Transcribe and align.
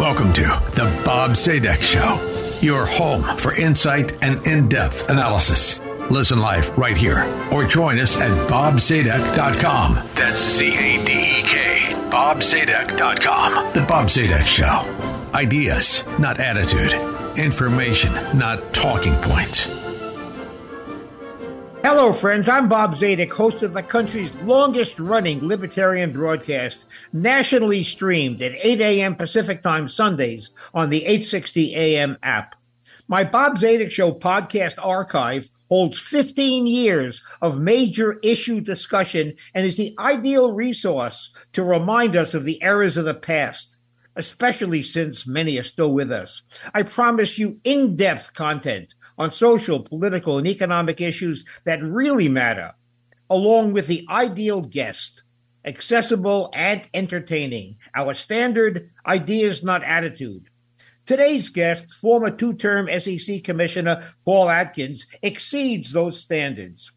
Welcome 0.00 0.32
to 0.32 0.40
the 0.70 1.02
Bob 1.04 1.32
Zadek 1.32 1.82
Show, 1.82 2.18
your 2.66 2.86
home 2.86 3.22
for 3.36 3.54
insight 3.54 4.16
and 4.24 4.46
in 4.46 4.66
depth 4.66 5.10
analysis. 5.10 5.78
Listen 6.10 6.38
live 6.40 6.76
right 6.78 6.96
here 6.96 7.26
or 7.52 7.66
join 7.66 7.98
us 7.98 8.16
at 8.16 8.30
bobzadek.com. 8.48 10.08
That's 10.14 10.40
Z 10.40 10.68
A 10.68 11.04
D 11.04 11.12
E 11.12 11.42
K. 11.42 11.92
bobzadek.com. 12.08 13.74
The 13.74 13.82
Bob 13.82 14.06
Zadek 14.06 14.46
Show. 14.46 15.30
Ideas, 15.34 16.02
not 16.18 16.40
attitude. 16.40 16.94
Information, 17.38 18.14
not 18.38 18.72
talking 18.72 19.14
points. 19.16 19.68
Hello, 21.82 22.12
friends. 22.12 22.46
I'm 22.46 22.68
Bob 22.68 22.94
Zadek, 22.94 23.30
host 23.30 23.62
of 23.62 23.72
the 23.72 23.82
country's 23.82 24.34
longest 24.42 25.00
running 25.00 25.40
libertarian 25.40 26.12
broadcast, 26.12 26.84
nationally 27.14 27.82
streamed 27.82 28.42
at 28.42 28.52
8 28.54 28.82
a.m. 28.82 29.16
Pacific 29.16 29.62
Time 29.62 29.88
Sundays 29.88 30.50
on 30.74 30.90
the 30.90 30.98
860 30.98 31.74
AM 31.74 32.18
app. 32.22 32.54
My 33.08 33.24
Bob 33.24 33.56
Zadek 33.58 33.90
Show 33.90 34.12
podcast 34.12 34.74
archive 34.76 35.48
holds 35.70 35.98
15 35.98 36.66
years 36.66 37.22
of 37.40 37.58
major 37.58 38.18
issue 38.22 38.60
discussion 38.60 39.32
and 39.54 39.64
is 39.64 39.78
the 39.78 39.94
ideal 39.98 40.52
resource 40.52 41.30
to 41.54 41.64
remind 41.64 42.14
us 42.14 42.34
of 42.34 42.44
the 42.44 42.62
errors 42.62 42.98
of 42.98 43.06
the 43.06 43.14
past, 43.14 43.78
especially 44.16 44.82
since 44.82 45.26
many 45.26 45.58
are 45.58 45.64
still 45.64 45.94
with 45.94 46.12
us. 46.12 46.42
I 46.74 46.82
promise 46.82 47.38
you 47.38 47.58
in 47.64 47.96
depth 47.96 48.34
content 48.34 48.92
on 49.20 49.30
social, 49.30 49.80
political, 49.80 50.38
and 50.38 50.46
economic 50.48 50.98
issues 50.98 51.44
that 51.64 51.82
really 51.82 52.26
matter, 52.26 52.72
along 53.28 53.70
with 53.70 53.86
the 53.86 54.06
ideal 54.08 54.62
guest, 54.62 55.22
accessible 55.66 56.50
and 56.54 56.88
entertaining, 56.94 57.76
our 57.94 58.14
standard 58.14 58.90
ideas, 59.06 59.62
not 59.62 59.84
attitude. 59.84 60.48
Today's 61.04 61.50
guest, 61.50 61.92
former 61.92 62.30
two 62.30 62.54
term 62.54 62.88
SEC 62.98 63.44
Commissioner 63.44 64.10
Paul 64.24 64.48
Atkins, 64.48 65.06
exceeds 65.20 65.92
those 65.92 66.18
standards. 66.18 66.90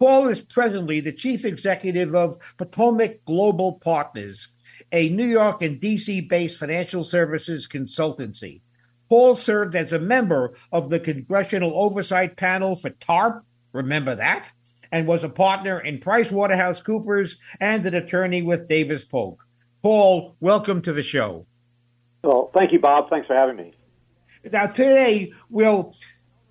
Paul 0.00 0.26
is 0.26 0.40
presently 0.40 0.98
the 0.98 1.12
chief 1.12 1.44
executive 1.44 2.16
of 2.16 2.38
Potomac 2.58 3.24
Global 3.26 3.74
Partners, 3.74 4.48
a 4.90 5.08
New 5.10 5.26
York 5.26 5.62
and 5.62 5.80
DC 5.80 6.28
based 6.28 6.56
financial 6.56 7.04
services 7.04 7.68
consultancy. 7.68 8.60
Paul 9.10 9.34
served 9.34 9.74
as 9.74 9.92
a 9.92 9.98
member 9.98 10.54
of 10.70 10.88
the 10.88 11.00
Congressional 11.00 11.72
Oversight 11.74 12.36
Panel 12.36 12.76
for 12.76 12.90
TARP, 12.90 13.44
remember 13.72 14.14
that, 14.14 14.46
and 14.92 15.04
was 15.04 15.24
a 15.24 15.28
partner 15.28 15.80
in 15.80 15.98
PricewaterhouseCoopers 15.98 17.34
and 17.60 17.84
an 17.84 17.94
attorney 17.96 18.42
with 18.42 18.68
Davis 18.68 19.04
Polk. 19.04 19.44
Paul, 19.82 20.36
welcome 20.38 20.80
to 20.82 20.92
the 20.92 21.02
show. 21.02 21.44
Well, 22.22 22.52
thank 22.54 22.70
you, 22.70 22.78
Bob. 22.78 23.10
Thanks 23.10 23.26
for 23.26 23.34
having 23.34 23.56
me. 23.56 23.72
Now, 24.44 24.66
today, 24.66 25.32
we'll, 25.48 25.96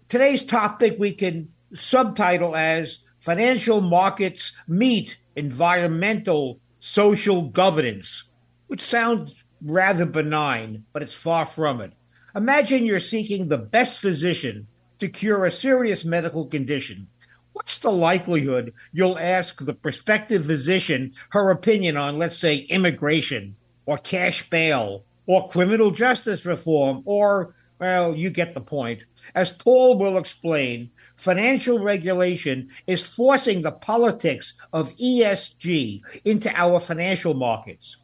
today's 0.09 0.43
topic 0.43 0.97
we 0.99 1.13
can 1.13 1.53
subtitle 1.73 2.58
as 2.58 2.99
Financial 3.20 3.80
Markets 3.80 4.52
Meet 4.67 5.17
Environmental 5.37 6.59
Social 6.81 7.43
Governance, 7.43 8.26
which 8.67 8.81
sounds 8.81 9.33
rather 9.61 10.05
benign, 10.05 10.83
but 10.91 11.03
it's 11.03 11.14
far 11.14 11.45
from 11.45 11.80
it. 11.80 11.93
Imagine 12.39 12.86
you're 12.86 13.02
seeking 13.02 13.50
the 13.50 13.58
best 13.58 13.98
physician 13.98 14.66
to 15.00 15.10
cure 15.10 15.44
a 15.44 15.52
serious 15.52 16.05
medical 16.05 16.45
condition. 16.45 17.05
What's 17.52 17.80
the 17.80 17.92
likelihood 17.92 18.73
you'll 18.94 19.20
ask 19.20 19.60
the 19.60 19.73
prospective 19.73 20.45
physician 20.45 21.11
her 21.32 21.52
opinion 21.52 21.98
on, 21.98 22.17
let's 22.17 22.38
say, 22.38 22.60
immigration 22.70 23.58
or 23.86 23.98
cash 23.98 24.50
bail 24.50 25.04
or 25.26 25.50
criminal 25.50 25.92
justice 25.92 26.45
reform 26.45 27.02
or, 27.04 27.55
well, 27.77 28.16
you 28.16 28.30
get 28.30 28.54
the 28.54 28.61
point. 28.61 29.02
As 29.36 29.52
Paul 29.52 30.00
will 30.00 30.17
explain, 30.17 30.89
financial 31.17 31.80
regulation 31.80 32.70
is 32.88 33.06
forcing 33.06 33.61
the 33.61 33.73
politics 33.73 34.54
of 34.71 34.95
ESG 34.95 36.04
into 36.23 36.50
our 36.56 36.80
financial 36.80 37.33
markets 37.33 37.98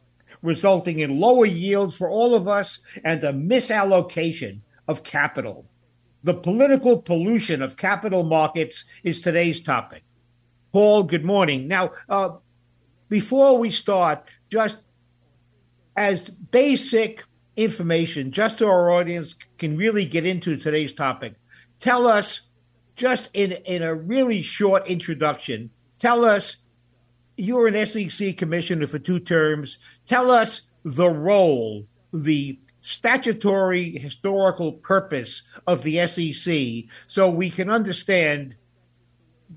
resulting 0.46 1.00
in 1.00 1.20
lower 1.20 1.44
yields 1.44 1.94
for 1.94 2.08
all 2.08 2.34
of 2.34 2.48
us 2.48 2.78
and 3.04 3.22
a 3.22 3.32
misallocation 3.32 4.60
of 4.88 5.02
capital. 5.02 5.66
The 6.22 6.34
political 6.34 7.02
pollution 7.02 7.60
of 7.60 7.76
capital 7.76 8.22
markets 8.22 8.84
is 9.04 9.20
today's 9.20 9.60
topic. 9.60 10.04
Paul, 10.72 11.02
good 11.02 11.24
morning. 11.24 11.68
Now, 11.68 11.92
uh, 12.08 12.30
before 13.08 13.58
we 13.58 13.70
start, 13.70 14.28
just 14.50 14.78
as 15.96 16.30
basic 16.50 17.22
information, 17.56 18.30
just 18.30 18.58
so 18.58 18.68
our 18.68 18.90
audience 18.90 19.34
can 19.58 19.76
really 19.76 20.04
get 20.04 20.26
into 20.26 20.56
today's 20.56 20.92
topic, 20.92 21.34
tell 21.78 22.06
us, 22.06 22.42
just 22.94 23.30
in, 23.34 23.52
in 23.52 23.82
a 23.82 23.94
really 23.94 24.42
short 24.42 24.86
introduction, 24.86 25.70
tell 25.98 26.24
us 26.24 26.56
you're 27.36 27.66
an 27.66 27.86
SEC 27.86 28.36
commissioner 28.36 28.86
for 28.86 28.98
two 28.98 29.20
terms. 29.20 29.78
Tell 30.06 30.30
us 30.30 30.62
the 30.84 31.08
role, 31.08 31.86
the 32.12 32.58
statutory 32.80 33.98
historical 33.98 34.72
purpose 34.72 35.42
of 35.66 35.82
the 35.82 36.06
SEC 36.06 36.88
so 37.06 37.28
we 37.28 37.50
can 37.50 37.68
understand 37.68 38.54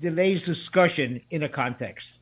today's 0.00 0.44
discussion 0.44 1.20
in 1.30 1.42
a 1.42 1.48
context. 1.48 2.18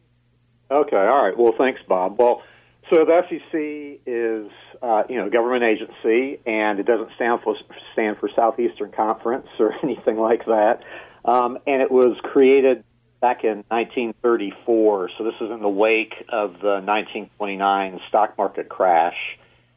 Okay, 0.70 0.96
all 0.96 1.24
right. 1.24 1.36
Well, 1.36 1.54
thanks, 1.56 1.80
Bob. 1.88 2.18
Well, 2.18 2.42
so 2.90 3.04
the 3.04 3.22
SEC 3.28 4.02
is, 4.06 4.50
uh, 4.82 5.04
you 5.08 5.16
know, 5.16 5.30
government 5.30 5.64
agency, 5.64 6.40
and 6.46 6.78
it 6.78 6.86
doesn't 6.86 7.10
stand 7.16 7.40
for 7.42 7.56
stand 7.92 8.18
for 8.18 8.28
Southeastern 8.34 8.92
Conference 8.92 9.46
or 9.58 9.74
anything 9.82 10.18
like 10.18 10.44
that. 10.46 10.80
Um, 11.24 11.58
and 11.66 11.82
it 11.82 11.90
was 11.90 12.16
created 12.22 12.84
back 13.20 13.44
in 13.44 13.64
1934. 13.68 15.10
So 15.18 15.24
this 15.24 15.34
is 15.40 15.50
in 15.50 15.60
the 15.60 15.68
wake 15.68 16.14
of 16.28 16.52
the 16.60 16.80
1929 16.84 18.00
stock 18.08 18.38
market 18.38 18.68
crash. 18.68 19.16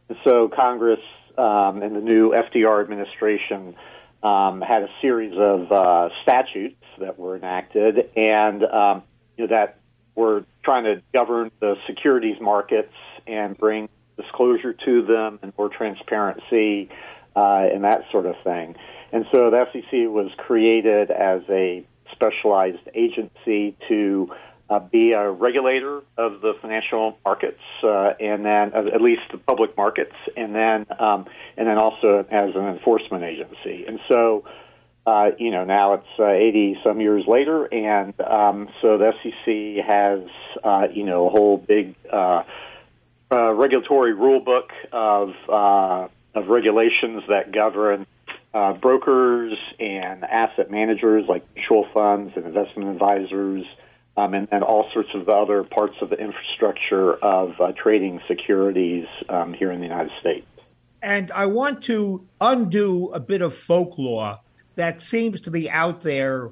And 0.10 0.18
so 0.24 0.50
Congress 0.50 1.00
um, 1.38 1.82
and 1.82 1.96
the 1.96 2.02
new 2.02 2.32
FDR 2.32 2.84
administration 2.84 3.76
um, 4.24 4.62
had 4.62 4.84
a 4.84 4.90
series 5.02 5.34
of 5.38 5.72
uh, 5.72 6.10
statutes 6.24 6.76
that 7.00 7.18
were 7.18 7.36
enacted, 7.36 8.12
and 8.16 8.64
um, 8.64 9.04
you 9.38 9.48
know, 9.48 9.56
that 9.56 9.80
were 10.16 10.46
trying 10.64 10.84
to 10.84 11.02
govern 11.14 11.52
the 11.60 11.76
securities 11.88 12.40
markets 12.40 12.94
and 13.26 13.58
bring 13.58 13.90
disclosure 14.18 14.74
to 14.74 15.02
them 15.04 15.40
and 15.42 15.54
more 15.58 15.70
transparency 15.70 16.90
uh, 17.36 17.68
and 17.74 17.84
that 17.84 18.04
sort 18.12 18.26
of 18.26 18.36
thing. 18.44 18.76
And 19.12 19.26
so 19.32 19.50
the 19.50 19.66
SEC 19.72 19.92
was 20.10 20.32
created 20.38 21.10
as 21.10 21.42
a 21.50 21.86
specialized 22.22 22.88
agency 22.94 23.76
to 23.88 24.32
uh, 24.70 24.80
be 24.80 25.12
a 25.12 25.30
regulator 25.30 26.02
of 26.18 26.42
the 26.42 26.54
financial 26.62 27.18
markets, 27.26 27.60
uh, 27.84 28.14
and 28.20 28.46
then 28.46 28.74
uh, 28.74 28.94
at 28.94 29.02
least 29.02 29.22
the 29.32 29.38
public 29.38 29.76
markets, 29.76 30.16
and 30.38 30.56
then 30.56 30.86
um, 30.98 31.26
and 31.58 31.68
then 31.68 31.78
also 31.78 32.26
as 32.32 32.56
an 32.56 32.68
enforcement 32.68 33.24
agency. 33.24 33.86
And 33.86 34.00
so, 34.08 34.46
uh, 35.06 35.32
you 35.38 35.52
know, 35.52 35.66
now 35.66 35.96
it's 35.96 36.08
uh, 36.18 36.28
80 36.28 36.78
some 36.86 37.02
years 37.02 37.26
later, 37.28 37.66
and 37.66 38.14
um, 38.22 38.70
so 38.82 38.98
the 38.98 39.12
SEC 39.22 39.86
has 39.86 40.22
uh, 40.64 40.88
you 40.94 41.04
know 41.06 41.28
a 41.28 41.30
whole 41.30 41.58
big 41.58 41.96
regulatory 43.30 44.14
rule 44.14 44.40
book 44.40 44.72
of 44.94 45.34
of 46.34 46.48
regulations 46.48 47.24
that 47.28 47.52
govern 47.52 48.06
uh, 48.54 48.74
brokers 48.74 49.58
and 49.80 50.24
asset 50.24 50.70
managers 50.70 51.26
like 51.28 51.46
mutual 51.56 51.88
funds 51.94 52.34
and 52.36 52.46
investment 52.46 52.90
advisors, 52.90 53.66
um, 54.18 54.34
and, 54.34 54.48
and, 54.52 54.62
all 54.64 54.90
sorts 54.94 55.10
of 55.14 55.30
other 55.30 55.64
parts 55.64 55.96
of 56.02 56.10
the 56.10 56.18
infrastructure 56.18 57.14
of 57.14 57.54
uh, 57.62 57.72
trading 57.82 58.20
securities 58.28 59.06
um, 59.30 59.54
here 59.54 59.72
in 59.72 59.80
the 59.80 59.88
United 59.88 60.12
States. 60.20 60.46
And 61.02 61.32
I 61.32 61.46
want 61.46 61.82
to 61.84 62.28
undo 62.42 63.10
a 63.14 63.22
bit 63.22 63.42
of 63.42 63.56
folklore 63.56 64.40
that 64.76 65.02
seems 65.02 65.40
to 65.42 65.52
be 65.52 65.70
out 65.70 66.02
there 66.02 66.52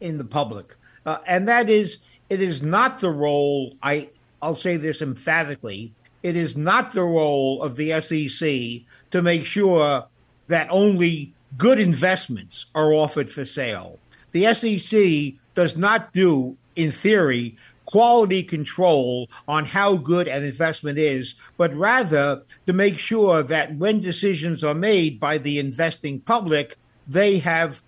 in 0.00 0.18
the 0.18 0.24
public, 0.24 0.76
uh, 1.06 1.18
and 1.26 1.48
that 1.48 1.70
is 1.70 1.98
it 2.28 2.42
is 2.42 2.62
not 2.62 2.98
the 2.98 3.10
role. 3.10 3.74
I 3.82 4.10
I'll 4.42 4.56
say 4.56 4.76
this 4.76 5.00
emphatically. 5.00 5.92
it 6.22 6.36
is 6.36 6.56
not 6.56 6.92
the 6.92 7.02
role 7.02 7.62
of 7.62 7.76
the 7.76 8.00
SEC 8.00 8.86
to 9.12 9.22
make 9.22 9.44
sure 9.44 10.06
that 10.48 10.68
only 10.70 11.32
good 11.56 11.78
investments 11.78 12.66
are 12.74 12.92
offered 12.92 13.30
for 13.30 13.44
sale. 13.44 13.98
The 14.32 14.52
SEC 14.52 15.34
does 15.54 15.76
not 15.76 16.12
do, 16.12 16.56
in 16.76 16.92
theory, 16.92 17.56
quality 17.86 18.42
control 18.42 19.30
on 19.46 19.64
how 19.64 19.96
good 19.96 20.28
an 20.28 20.44
investment 20.44 20.98
is, 20.98 21.34
but 21.56 21.74
rather 21.74 22.42
to 22.66 22.72
make 22.74 22.98
sure 22.98 23.42
that 23.42 23.74
when 23.76 23.98
decisions 24.00 24.62
are 24.62 24.74
made 24.74 25.18
by 25.18 25.38
the 25.38 25.58
investing 25.58 26.20
public, 26.20 26.76
they 27.06 27.38
have 27.38 27.80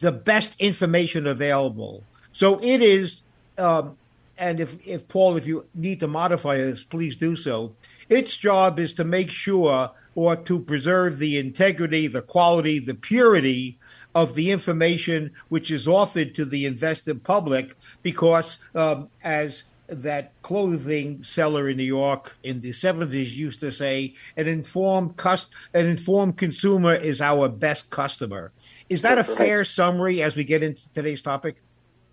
the 0.00 0.12
best 0.12 0.54
information 0.58 1.26
available. 1.26 2.02
So 2.32 2.58
it 2.62 2.82
is, 2.82 3.20
um, 3.56 3.96
and 4.36 4.60
if, 4.60 4.86
if 4.86 5.08
Paul, 5.08 5.38
if 5.38 5.46
you 5.46 5.64
need 5.74 6.00
to 6.00 6.08
modify 6.08 6.58
this, 6.58 6.84
please 6.84 7.16
do 7.16 7.34
so. 7.34 7.74
Its 8.10 8.36
job 8.36 8.78
is 8.78 8.92
to 8.94 9.04
make 9.04 9.30
sure 9.30 9.90
or 10.14 10.36
to 10.36 10.58
preserve 10.58 11.18
the 11.18 11.38
integrity, 11.38 12.06
the 12.06 12.22
quality, 12.22 12.78
the 12.78 12.94
purity 12.94 13.78
of 14.14 14.34
the 14.34 14.50
information 14.50 15.32
which 15.48 15.70
is 15.70 15.88
offered 15.88 16.34
to 16.34 16.44
the 16.44 16.66
invested 16.66 17.22
public 17.24 17.74
because, 18.02 18.58
um, 18.74 19.08
as 19.22 19.62
that 19.88 20.32
clothing 20.42 21.22
seller 21.22 21.68
in 21.68 21.76
New 21.76 21.82
York 21.82 22.34
in 22.42 22.60
the 22.60 22.70
70s 22.70 23.34
used 23.34 23.60
to 23.60 23.70
say, 23.70 24.14
an 24.36 24.46
informed 24.46 25.16
cust- 25.16 25.50
an 25.74 25.86
informed 25.86 26.38
consumer 26.38 26.94
is 26.94 27.20
our 27.20 27.48
best 27.48 27.90
customer. 27.90 28.52
Is 28.88 29.02
that 29.02 29.18
a 29.18 29.24
fair 29.24 29.64
summary 29.64 30.22
as 30.22 30.36
we 30.36 30.44
get 30.44 30.62
into 30.62 30.82
today's 30.94 31.22
topic? 31.22 31.56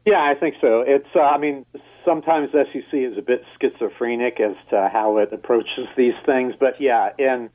Yeah, 0.05 0.21
I 0.21 0.33
think 0.35 0.55
so. 0.61 0.83
It's, 0.85 1.07
uh, 1.15 1.21
I 1.21 1.37
mean, 1.37 1.65
sometimes 2.05 2.49
SEC 2.51 2.93
is 2.93 3.17
a 3.17 3.21
bit 3.21 3.43
schizophrenic 3.61 4.39
as 4.39 4.55
to 4.71 4.89
how 4.91 5.17
it 5.17 5.31
approaches 5.31 5.87
these 5.95 6.15
things, 6.25 6.53
but 6.59 6.79
yeah, 6.81 7.09
in 7.17 7.49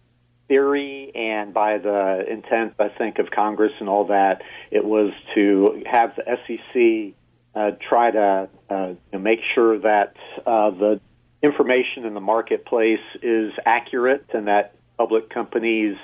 theory 0.48 1.10
and 1.14 1.54
by 1.54 1.78
the 1.78 2.24
intent, 2.30 2.74
I 2.78 2.88
think, 2.88 3.18
of 3.18 3.30
Congress 3.30 3.72
and 3.80 3.88
all 3.88 4.06
that, 4.06 4.42
it 4.70 4.84
was 4.84 5.12
to 5.34 5.82
have 5.86 6.14
the 6.16 6.24
SEC 6.46 7.14
uh, 7.54 7.70
try 7.88 8.10
to 8.10 8.48
uh, 8.68 8.94
make 9.18 9.40
sure 9.54 9.78
that 9.78 10.14
uh, 10.46 10.70
the 10.70 11.00
information 11.42 12.04
in 12.04 12.14
the 12.14 12.20
marketplace 12.20 13.04
is 13.22 13.52
accurate 13.64 14.26
and 14.34 14.48
that 14.48 14.74
public 14.98 15.30
companies, 15.30 15.96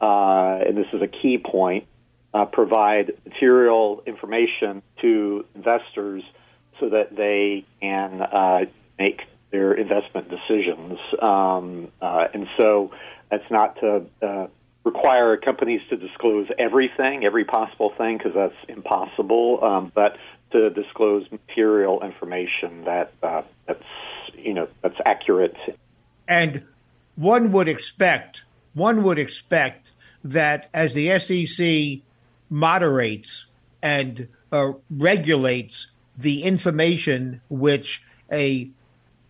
uh, 0.00 0.58
and 0.66 0.76
this 0.76 0.86
is 0.92 1.02
a 1.02 1.06
key 1.06 1.38
point, 1.38 1.86
uh, 2.34 2.44
provide 2.44 3.12
material 3.24 4.02
information 4.06 4.82
to 5.00 5.44
investors 5.54 6.22
so 6.80 6.90
that 6.90 7.14
they 7.16 7.64
can 7.80 8.20
uh, 8.22 8.60
make 8.98 9.22
their 9.50 9.72
investment 9.72 10.28
decisions. 10.28 10.98
Um, 11.20 11.88
and 12.00 12.46
so 12.58 12.90
that's 13.30 13.50
not 13.50 13.78
to 13.80 14.06
uh, 14.22 14.46
require 14.84 15.36
companies 15.36 15.80
to 15.90 15.96
disclose 15.96 16.48
everything, 16.58 17.24
every 17.24 17.44
possible 17.44 17.92
thing, 17.96 18.18
because 18.18 18.34
that's 18.34 18.54
impossible. 18.68 19.62
Um, 19.62 19.92
but 19.94 20.16
to 20.52 20.70
disclose 20.70 21.30
material 21.30 22.02
information 22.02 22.84
that 22.84 23.12
uh, 23.22 23.42
that's 23.66 23.84
you 24.34 24.54
know 24.54 24.68
that's 24.82 24.96
accurate. 25.04 25.56
And 26.26 26.64
one 27.16 27.52
would 27.52 27.68
expect 27.68 28.42
one 28.74 29.02
would 29.02 29.18
expect 29.18 29.92
that 30.24 30.68
as 30.72 30.94
the 30.94 31.18
SEC 31.18 32.02
moderates 32.50 33.46
and 33.82 34.28
uh, 34.52 34.72
regulates 34.90 35.88
the 36.16 36.42
information 36.42 37.40
which 37.48 38.02
a 38.32 38.70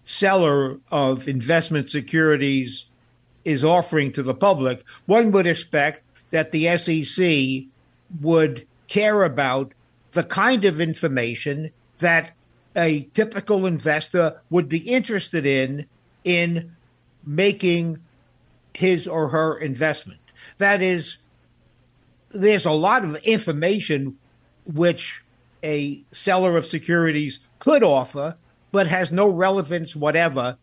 seller 0.04 0.78
of 0.90 1.28
investment 1.28 1.90
securities 1.90 2.86
is 3.44 3.64
offering 3.64 4.12
to 4.12 4.23
the 4.23 4.35
public, 4.35 4.85
one 5.06 5.31
would 5.32 5.46
expect 5.46 6.02
that 6.31 6.50
the 6.50 6.76
SEC 6.76 7.69
would 8.20 8.67
care 8.88 9.23
about 9.23 9.73
the 10.12 10.25
kind 10.25 10.64
of 10.64 10.81
information 10.81 11.70
that 11.99 12.32
a 12.76 13.02
typical 13.14 13.67
investor 13.67 14.40
would 14.50 14.69
be 14.69 14.79
interested 14.79 15.44
in 15.46 15.87
in 16.25 16.75
making 17.25 17.99
his 18.75 19.06
or 19.06 19.29
her 19.29 19.58
investment. 19.58 20.20
That 20.58 20.82
is, 20.82 21.17
there's 22.31 22.67
a 22.67 22.73
lot 22.73 23.05
of 23.05 23.17
information 23.17 24.19
which 24.64 25.23
a 25.62 26.02
seller 26.12 26.56
of 26.56 26.67
securities 26.67 27.40
could 27.58 27.82
offer, 27.82 28.37
but 28.70 28.87
has 28.87 29.11
no 29.11 29.26
relevance 29.29 29.96
whatever 29.96 30.56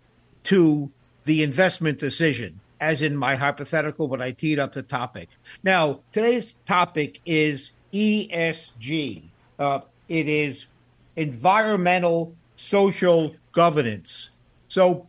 to 0.43 0.91
the 1.25 1.43
investment 1.43 1.99
decision 1.99 2.61
as 2.85 3.01
in 3.01 3.17
my 3.17 3.35
hypothetical 3.35 4.07
when 4.07 4.21
I 4.21 4.29
teed 4.29 4.59
up 4.59 4.73
the 4.73 4.83
topic. 4.83 5.29
Now, 5.63 6.01
today's 6.11 6.53
topic 6.67 7.19
is 7.25 7.71
ESG. 7.91 9.23
Uh, 9.57 9.79
it 10.07 10.29
is 10.29 10.67
environmental 11.15 12.35
social 12.55 13.35
governance. 13.53 14.29
So, 14.67 15.07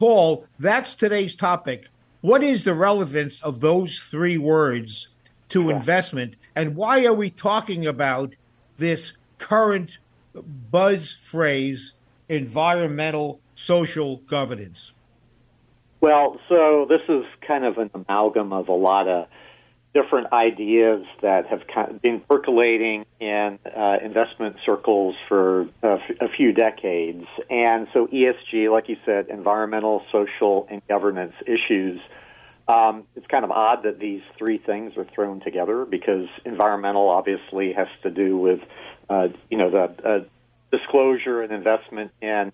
Paul, 0.00 0.46
that's 0.58 0.96
today's 0.96 1.36
topic. 1.36 1.86
What 2.22 2.42
is 2.42 2.64
the 2.64 2.74
relevance 2.74 3.40
of 3.42 3.60
those 3.60 4.00
three 4.00 4.36
words 4.36 5.06
to 5.50 5.68
yeah. 5.68 5.76
investment, 5.76 6.34
and 6.56 6.74
why 6.74 7.04
are 7.04 7.14
we 7.14 7.30
talking 7.30 7.86
about 7.86 8.34
this 8.78 9.12
current 9.38 9.98
buzz 10.72 11.16
phrase, 11.22 11.92
environmental 12.28 13.38
social 13.54 14.16
governance? 14.28 14.90
Well, 16.02 16.40
so 16.48 16.84
this 16.88 17.00
is 17.08 17.24
kind 17.46 17.64
of 17.64 17.78
an 17.78 17.90
amalgam 17.94 18.52
of 18.52 18.68
a 18.68 18.72
lot 18.74 19.06
of 19.06 19.28
different 19.94 20.32
ideas 20.32 21.06
that 21.20 21.46
have 21.46 22.02
been 22.02 22.20
percolating 22.28 23.04
in 23.20 23.60
uh, 23.64 23.98
investment 24.04 24.56
circles 24.66 25.14
for 25.28 25.68
a, 25.82 26.00
f- 26.00 26.16
a 26.20 26.28
few 26.36 26.52
decades. 26.52 27.24
And 27.48 27.86
so 27.92 28.08
ESG, 28.08 28.72
like 28.72 28.88
you 28.88 28.96
said, 29.06 29.28
environmental, 29.28 30.02
social, 30.10 30.66
and 30.68 30.82
governance 30.88 31.34
issues. 31.46 32.00
Um, 32.66 33.04
it's 33.14 33.26
kind 33.28 33.44
of 33.44 33.52
odd 33.52 33.84
that 33.84 34.00
these 34.00 34.22
three 34.38 34.58
things 34.58 34.96
are 34.96 35.06
thrown 35.14 35.40
together 35.40 35.84
because 35.84 36.26
environmental 36.44 37.08
obviously 37.10 37.74
has 37.74 37.88
to 38.02 38.10
do 38.10 38.36
with, 38.36 38.60
uh, 39.08 39.28
you 39.50 39.58
know, 39.58 39.70
the 39.70 40.08
uh, 40.08 40.76
disclosure 40.76 41.42
and 41.42 41.52
investment 41.52 42.10
in 42.20 42.50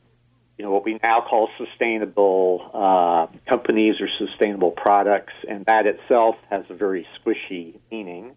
you 0.59 0.65
know 0.65 0.73
what 0.73 0.85
we 0.85 0.99
now 1.03 1.21
call 1.21 1.49
sustainable 1.57 2.71
uh, 2.75 3.27
companies 3.49 3.95
or 4.01 4.09
sustainable 4.19 4.73
products, 4.73 5.33
and 5.49 5.65
that 5.67 5.87
itself 5.87 6.35
has 6.51 6.65
a 6.69 6.75
very 6.75 7.07
squishy 7.19 7.79
meaning. 7.93 8.35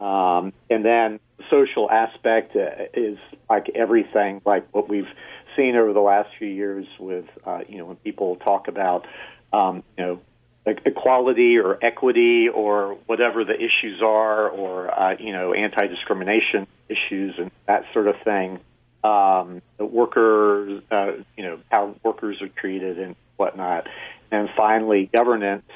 Um, 0.00 0.52
and 0.70 0.84
then 0.84 1.18
the 1.36 1.44
social 1.52 1.90
aspect 1.90 2.54
uh, 2.54 2.84
is 2.94 3.18
like 3.50 3.70
everything, 3.74 4.40
like 4.46 4.68
what 4.72 4.88
we've 4.88 5.08
seen 5.56 5.74
over 5.74 5.92
the 5.92 6.00
last 6.00 6.30
few 6.38 6.48
years 6.48 6.86
with 7.00 7.26
uh, 7.44 7.60
you 7.68 7.78
know 7.78 7.86
when 7.86 7.96
people 7.96 8.36
talk 8.36 8.68
about 8.68 9.06
um, 9.52 9.82
you 9.98 10.04
know 10.04 10.20
equality 10.64 11.58
or 11.58 11.84
equity 11.84 12.48
or 12.48 12.96
whatever 13.06 13.44
the 13.44 13.54
issues 13.54 14.00
are, 14.00 14.48
or 14.48 14.96
uh, 14.96 15.16
you 15.18 15.32
know 15.32 15.52
anti 15.52 15.88
discrimination 15.88 16.68
issues 16.88 17.34
and 17.36 17.50
that 17.66 17.82
sort 17.92 18.06
of 18.06 18.14
thing 18.24 18.60
um, 19.04 19.60
workers, 19.78 20.82
uh, 20.90 21.12
you 21.36 21.44
know, 21.44 21.58
how 21.70 21.94
workers 22.02 22.40
are 22.40 22.48
treated 22.48 22.98
and 22.98 23.14
whatnot. 23.36 23.86
And 24.32 24.48
finally, 24.56 25.10
governance 25.12 25.70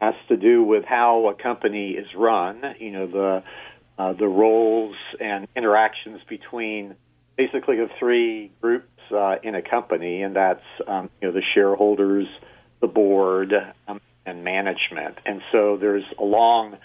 has 0.00 0.14
to 0.28 0.36
do 0.36 0.64
with 0.64 0.84
how 0.84 1.28
a 1.28 1.34
company 1.34 1.90
is 1.90 2.06
run. 2.16 2.62
You 2.78 2.90
know, 2.90 3.06
the 3.06 3.42
uh, 3.98 4.14
the 4.14 4.26
roles 4.26 4.96
and 5.20 5.46
interactions 5.54 6.22
between 6.26 6.96
basically 7.36 7.76
the 7.76 7.90
three 7.98 8.50
groups 8.62 8.88
uh, 9.12 9.36
in 9.42 9.54
a 9.54 9.62
company, 9.62 10.22
and 10.22 10.34
that's 10.34 10.64
um, 10.86 11.10
you 11.20 11.28
know 11.28 11.34
the 11.34 11.42
shareholders, 11.54 12.26
the 12.80 12.86
board, 12.86 13.52
um, 13.88 14.00
and 14.24 14.42
management. 14.42 15.18
And 15.26 15.42
so 15.52 15.76
there's 15.76 16.04
a 16.18 16.24
long 16.24 16.78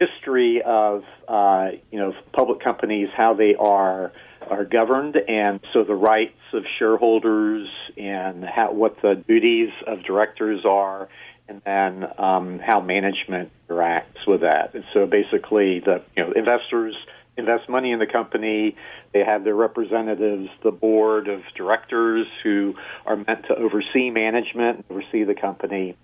history 0.00 0.60
of 0.64 1.04
uh, 1.28 1.68
you 1.92 2.00
know 2.00 2.14
public 2.32 2.60
companies 2.64 3.10
how 3.16 3.34
they 3.34 3.54
are 3.54 4.12
are 4.48 4.64
governed, 4.64 5.16
and 5.16 5.60
so 5.72 5.84
the 5.84 5.94
rights 5.94 6.38
of 6.52 6.64
shareholders 6.78 7.68
and 7.96 8.44
how, 8.44 8.72
what 8.72 9.00
the 9.02 9.22
duties 9.26 9.70
of 9.86 10.02
directors 10.02 10.64
are, 10.64 11.08
and 11.48 11.60
then 11.64 12.06
um, 12.18 12.58
how 12.58 12.80
management 12.80 13.50
interacts 13.68 14.26
with 14.26 14.42
that. 14.42 14.74
And 14.74 14.84
so 14.94 15.06
basically, 15.06 15.80
the 15.80 16.02
you 16.16 16.24
know 16.24 16.32
investors 16.32 16.96
invest 17.36 17.68
money 17.68 17.92
in 17.92 17.98
the 17.98 18.06
company. 18.06 18.76
They 19.12 19.24
have 19.24 19.44
their 19.44 19.54
representatives, 19.54 20.48
the 20.62 20.70
board 20.70 21.28
of 21.28 21.42
directors, 21.56 22.26
who 22.42 22.74
are 23.06 23.16
meant 23.16 23.46
to 23.48 23.56
oversee 23.56 24.10
management, 24.10 24.86
oversee 24.90 25.24
the 25.24 25.34
company, 25.34 25.96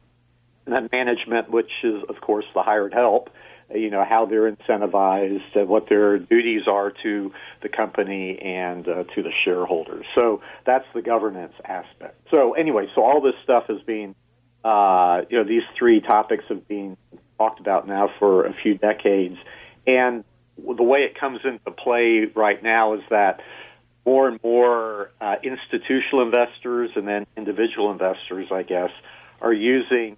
and 0.67 0.75
then 0.75 0.89
management, 0.93 1.51
which 1.51 1.71
is 1.85 2.03
of 2.09 2.21
course 2.21 2.47
the 2.55 2.63
hired 2.63 2.93
help 2.93 3.31
you 3.75 3.91
know 3.91 4.05
how 4.09 4.27
they're 4.27 4.51
incentivized, 4.51 5.57
uh, 5.57 5.65
what 5.65 5.89
their 5.89 6.19
duties 6.19 6.63
are 6.69 6.93
to 7.03 7.33
the 7.63 7.69
company 7.69 8.39
and 8.39 8.87
uh, 8.89 9.05
to 9.15 9.23
the 9.23 9.33
shareholders. 9.45 10.07
So 10.15 10.41
that's 10.65 10.85
the 10.95 11.03
governance 11.03 11.55
aspect. 11.65 12.21
So 12.31 12.55
anyway, 12.55 12.87
so 12.95 13.03
all 13.03 13.21
this 13.21 13.35
stuff 13.43 13.65
is 13.69 13.83
being 13.87 14.15
uh, 14.65 15.23
you 15.31 15.39
know, 15.39 15.45
these 15.45 15.63
three 15.79 16.01
topics 16.01 16.45
have 16.49 16.67
been 16.67 16.97
talked 17.39 17.61
about 17.61 17.87
now 17.87 18.11
for 18.19 18.47
a 18.47 18.55
few 18.63 18.77
decades, 18.77 19.37
and 19.87 20.25
the 20.57 20.83
way 20.83 21.01
it 21.01 21.19
comes 21.19 21.41
into 21.45 21.71
play 21.71 22.27
right 22.35 22.63
now 22.63 22.95
is 22.95 23.03
that 23.11 23.41
more 24.05 24.29
and 24.29 24.41
more 24.43 25.11
uh, 25.21 25.37
institutional 25.43 26.23
investors 26.23 26.91
and 26.97 27.07
then 27.07 27.27
individual 27.37 27.93
investors, 27.93 28.49
I 28.51 28.63
guess, 28.63 28.91
are 29.41 29.53
using 29.53 30.17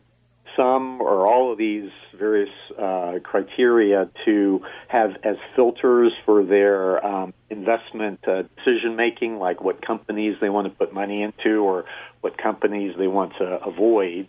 some 0.58 1.00
or 1.00 1.26
all 1.26 1.52
of 1.52 1.58
these 1.58 1.90
various 2.18 2.50
uh, 2.78 3.12
criteria 3.22 4.10
to 4.24 4.60
have 4.88 5.12
as 5.22 5.36
filters 5.54 6.12
for 6.26 6.44
their 6.44 7.04
um, 7.04 7.32
investment 7.48 8.20
uh, 8.26 8.42
decision 8.56 8.96
making, 8.96 9.38
like 9.38 9.62
what 9.62 9.86
companies 9.86 10.36
they 10.40 10.50
want 10.50 10.66
to 10.66 10.70
put 10.70 10.92
money 10.92 11.22
into 11.22 11.60
or 11.60 11.84
what 12.20 12.36
companies 12.36 12.94
they 12.98 13.06
want 13.06 13.32
to 13.38 13.44
avoid. 13.64 14.28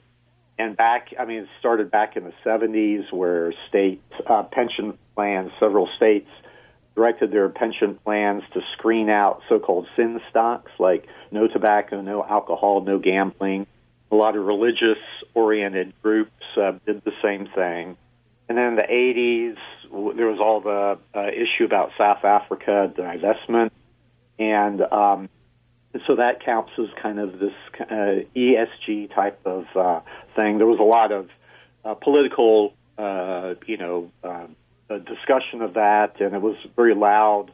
And 0.59 0.77
back, 0.77 1.07
I 1.19 1.25
mean, 1.25 1.39
it 1.39 1.48
started 1.59 1.89
back 1.89 2.15
in 2.15 2.24
the 2.25 2.33
70s 2.45 3.12
where 3.12 3.53
state 3.69 4.01
uh, 4.29 4.43
pension 4.43 4.98
plans, 5.15 5.51
several 5.59 5.89
states 5.98 6.29
directed 6.95 7.31
their 7.31 7.50
pension 7.50 7.98
plans 8.03 8.43
to 8.53 8.59
screen 8.77 9.09
out 9.09 9.41
so 9.48 9.57
called 9.57 9.88
sin 9.95 10.19
stocks 10.29 10.71
like 10.79 11.07
no 11.31 11.48
tobacco, 11.48 12.01
no 12.01 12.24
alcohol, 12.24 12.81
no 12.81 13.00
gambling 13.00 13.65
a 14.12 14.16
lot 14.16 14.36
of 14.36 14.46
religious 14.46 14.98
oriented 15.34 15.94
groups 16.01 16.32
uh, 16.58 16.74
did 16.86 17.04
the 17.04 17.12
same 17.24 17.48
thing. 17.54 17.98
And 18.48 18.58
then 18.58 18.66
in 18.70 18.75
the 18.75 18.82
80s, 18.82 20.16
there 20.16 20.28
was 20.28 20.39
all 20.39 20.62
the 20.62 20.98
uh, 21.16 21.28
issue 21.28 21.66
about 21.66 21.92
South 21.98 22.24
Africa 22.24 22.92
divestment. 22.98 23.70
And 24.39 24.82
um, 24.82 25.30
so 26.08 26.16
that 26.16 26.44
counts 26.44 26.72
as 26.80 26.88
kind 27.01 27.20
of 27.20 27.39
this 27.39 27.54
uh, 27.80 28.25
ESG 28.36 29.13
type 29.13 29.39
of 29.46 29.66
uh, 29.75 30.01
thing. 30.36 30.58
There 30.58 30.68
was 30.68 30.80
a 30.80 30.84
lot 30.84 31.12
of 31.12 31.30
uh, 31.86 31.94
political, 31.96 32.74
uh, 32.98 33.56
you 33.68 33.78
know, 33.78 34.12
uh, 34.24 34.48
discussion 34.89 35.62
of 35.62 35.75
that, 35.75 36.20
and 36.20 36.34
it 36.34 36.42
was 36.42 36.56
very 36.75 36.96
loud 36.96 37.51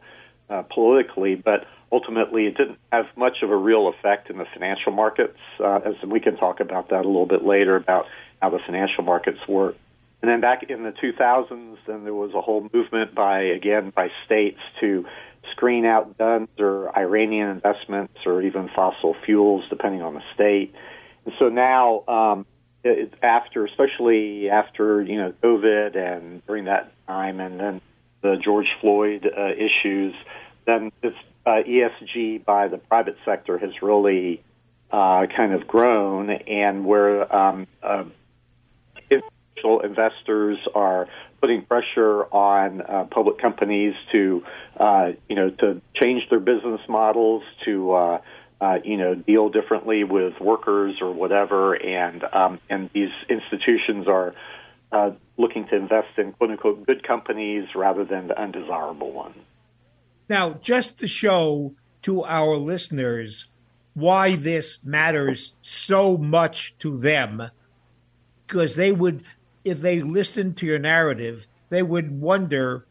uh, 0.50 0.64
politically. 0.64 1.36
But 1.36 1.66
ultimately 1.92 2.48
it 2.48 2.58
didn't 2.58 2.80
have 2.92 3.06
much 3.16 3.38
of 3.44 3.52
a 3.52 3.56
real 3.56 3.88
effect 3.88 4.30
in 4.30 4.38
the 4.38 4.46
financial 4.54 4.92
markets, 4.92 5.38
uh, 5.60 5.80
as 5.86 5.96
we 6.08 6.20
can 6.20 6.38
talk 6.38 6.60
about 6.60 6.90
that 6.90 7.06
a 7.06 7.08
little 7.08 7.26
bit 7.26 7.44
later 7.44 7.76
about 7.76 8.06
how 8.42 8.50
the 8.50 8.60
financial 8.66 9.04
markets 9.04 9.40
work. 9.48 9.76
And 10.22 10.32
then 10.32 10.42
back 10.42 10.64
in 10.64 10.84
the 10.84 10.92
2000s, 10.92 11.78
then 11.86 12.04
there 12.04 12.14
was 12.14 12.34
a 12.34 12.42
whole 12.42 12.68
movement 12.74 13.14
by, 13.14 13.42
again, 13.42 13.92
by 13.96 14.10
states 14.26 14.60
to 14.80 15.06
screen 15.52 15.86
out 15.86 16.18
guns 16.18 16.50
or 16.58 16.98
Iranian 16.98 17.50
investments 17.50 18.16
or 18.26 18.42
even 18.42 18.70
fossil 18.76 19.16
fuels, 19.26 19.64
depending 19.70 20.02
on 20.02 20.16
the 20.16 20.24
state. 20.34 20.74
And 21.26 21.34
so 21.38 21.50
now, 21.50 22.04
um, 22.08 22.46
it, 22.84 23.14
after, 23.22 23.66
especially 23.66 24.50
after, 24.50 25.02
you 25.02 25.18
know, 25.18 25.34
COVID 25.44 25.96
and 25.96 26.46
during 26.46 26.66
that 26.66 26.92
time 27.08 27.40
and 27.40 27.60
then 27.60 27.82
the 28.22 28.38
George 28.44 28.68
Floyd 28.82 29.26
uh, 29.26 29.52
issues, 29.52 30.16
then 30.66 30.92
it's 31.04 31.18
uh, 31.46 31.62
ESG 31.68 32.44
by 32.46 32.68
the 32.68 32.78
private 32.78 33.18
sector 33.26 33.58
has 33.58 33.82
really 33.82 34.44
uh, 34.92 35.26
kind 35.36 35.54
of 35.54 35.68
grown, 35.68 36.30
and 36.30 36.86
where 36.86 37.34
um, 37.36 37.68
uh, 37.84 38.04
institutional 39.10 39.82
investors 39.82 40.58
are 40.74 41.08
putting 41.42 41.64
pressure 41.64 42.24
on 42.26 42.82
uh, 42.82 43.06
public 43.12 43.40
companies 43.40 43.94
to, 44.12 44.44
uh, 44.80 45.12
you 45.30 45.36
know, 45.36 45.50
to 45.50 45.82
change 46.02 46.24
their 46.30 46.40
business 46.40 46.82
models, 46.88 47.44
to 47.66 47.92
uh, 47.92 48.22
uh, 48.62 48.80
you 48.84 48.98
know, 48.98 49.16
deal 49.16 49.50
differently 49.50 50.04
with 50.04 50.40
workers 50.40 50.96
or 51.02 51.14
whatever, 51.14 51.74
and 51.74 52.24
um, 52.34 52.60
and 52.70 52.90
these 52.94 53.10
institutions 53.30 54.08
are 54.08 54.34
uh, 54.92 55.12
looking 55.38 55.68
to 55.68 55.76
invest 55.76 56.18
in 56.18 56.32
quote 56.34 56.52
unquote 56.52 56.86
good 56.86 57.06
companies 57.06 57.68
rather 57.76 58.06
than 58.06 58.28
the 58.28 58.42
undesirable 58.42 59.12
ones. 59.12 59.36
Now, 60.28 60.56
just 60.62 60.98
to 60.98 61.08
show 61.08 61.74
to 62.04 62.24
our 62.24 62.58
listeners 62.58 63.48
why 63.94 64.36
this 64.36 64.78
matters 64.84 65.54
so 65.62 66.18
much 66.18 66.76
to 66.80 66.98
them, 66.98 67.50
because 68.46 68.76
they 68.76 68.92
would, 68.92 69.24
if 69.64 69.82
they 69.82 70.02
listened 70.02 70.58
to 70.58 70.66
your 70.66 70.80
narrative, 70.80 71.48
they 71.70 71.82
would 71.82 72.20
wonder, 72.20 72.86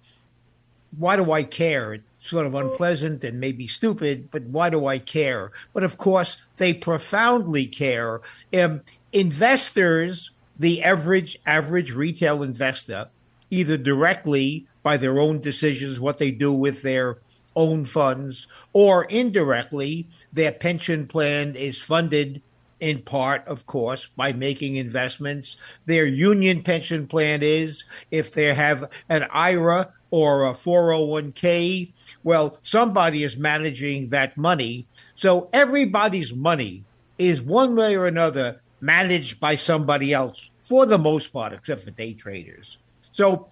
why 0.96 1.16
do 1.16 1.30
I 1.32 1.42
care? 1.42 1.94
It's 1.94 2.04
sort 2.20 2.46
of 2.46 2.54
unpleasant 2.54 3.22
and 3.22 3.38
maybe 3.38 3.66
stupid, 3.66 4.30
but 4.30 4.44
why 4.44 4.70
do 4.70 4.86
I 4.86 4.98
care? 4.98 5.52
But 5.72 5.84
of 5.84 5.98
course, 5.98 6.36
they 6.56 6.72
profoundly 6.72 7.66
care. 7.66 8.20
Um, 8.52 8.80
investors, 9.12 10.30
the 10.58 10.82
average 10.82 11.38
average 11.46 11.92
retail 11.92 12.42
investor, 12.42 13.08
either 13.50 13.76
directly 13.76 14.66
by 14.82 14.96
their 14.96 15.18
own 15.18 15.40
decisions, 15.40 16.00
what 16.00 16.18
they 16.18 16.30
do 16.30 16.52
with 16.52 16.82
their 16.82 17.18
own 17.56 17.84
funds, 17.84 18.46
or 18.72 19.04
indirectly, 19.04 20.08
their 20.32 20.52
pension 20.52 21.06
plan 21.06 21.56
is 21.56 21.80
funded 21.80 22.42
in 22.80 23.00
part, 23.02 23.46
of 23.46 23.66
course, 23.66 24.08
by 24.16 24.32
making 24.32 24.76
investments. 24.76 25.56
Their 25.86 26.06
union 26.06 26.62
pension 26.62 27.06
plan 27.06 27.42
is 27.42 27.84
if 28.10 28.32
they 28.32 28.52
have 28.52 28.90
an 29.08 29.24
IRA 29.32 29.92
or 30.10 30.46
a 30.46 30.52
401k, 30.52 31.92
well, 32.22 32.58
somebody 32.62 33.22
is 33.22 33.36
managing 33.36 34.08
that 34.08 34.36
money. 34.36 34.86
So 35.14 35.48
everybody's 35.52 36.32
money 36.32 36.84
is 37.18 37.40
one 37.40 37.74
way 37.74 37.96
or 37.96 38.06
another 38.06 38.60
managed 38.80 39.40
by 39.40 39.56
somebody 39.56 40.12
else 40.12 40.50
for 40.62 40.84
the 40.86 40.98
most 40.98 41.32
part, 41.32 41.52
except 41.52 41.82
for 41.82 41.90
day 41.90 42.12
traders. 42.12 42.78
So 43.12 43.48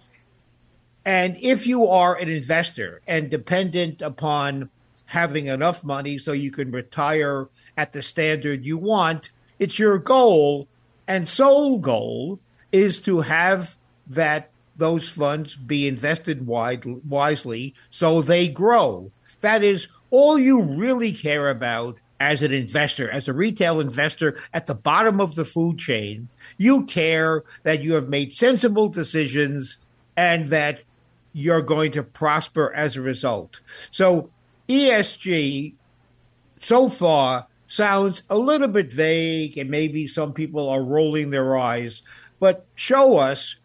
and 1.05 1.37
if 1.37 1.67
you 1.67 1.87
are 1.87 2.15
an 2.15 2.29
investor 2.29 3.01
and 3.07 3.29
dependent 3.29 4.01
upon 4.01 4.69
having 5.05 5.47
enough 5.47 5.83
money 5.83 6.17
so 6.17 6.31
you 6.31 6.51
can 6.51 6.71
retire 6.71 7.49
at 7.77 7.91
the 7.93 8.01
standard 8.01 8.65
you 8.65 8.77
want, 8.77 9.29
it's 9.59 9.77
your 9.77 9.97
goal 9.97 10.67
and 11.07 11.27
sole 11.27 11.77
goal 11.77 12.39
is 12.71 12.99
to 13.01 13.21
have 13.21 13.77
that 14.07 14.49
those 14.75 15.07
funds 15.09 15.55
be 15.55 15.87
invested 15.87 16.47
wide, 16.47 16.83
wisely 17.07 17.75
so 17.89 18.21
they 18.21 18.47
grow. 18.47 19.11
That 19.41 19.63
is 19.63 19.87
all 20.09 20.39
you 20.39 20.61
really 20.61 21.11
care 21.11 21.49
about 21.49 21.97
as 22.19 22.41
an 22.41 22.53
investor, 22.53 23.11
as 23.11 23.27
a 23.27 23.33
retail 23.33 23.81
investor 23.81 24.37
at 24.53 24.65
the 24.65 24.73
bottom 24.73 25.19
of 25.19 25.35
the 25.35 25.43
food 25.45 25.77
chain. 25.77 26.29
You 26.57 26.85
care 26.85 27.43
that 27.63 27.83
you 27.83 27.93
have 27.93 28.07
made 28.07 28.33
sensible 28.33 28.87
decisions 28.87 29.77
and 30.15 30.47
that 30.47 30.81
you're 31.33 31.61
going 31.61 31.91
to 31.91 32.03
prosper 32.03 32.73
as 32.73 32.95
a 32.95 33.01
result. 33.01 33.59
So 33.91 34.29
ESG 34.69 35.73
so 36.59 36.89
far 36.89 37.47
sounds 37.67 38.23
a 38.29 38.37
little 38.37 38.67
bit 38.67 38.93
vague, 38.93 39.57
and 39.57 39.69
maybe 39.69 40.07
some 40.07 40.33
people 40.33 40.69
are 40.69 40.81
rolling 40.81 41.31
their 41.31 41.57
eyes, 41.57 42.01
but 42.39 42.65
show 42.75 43.17
us 43.17 43.55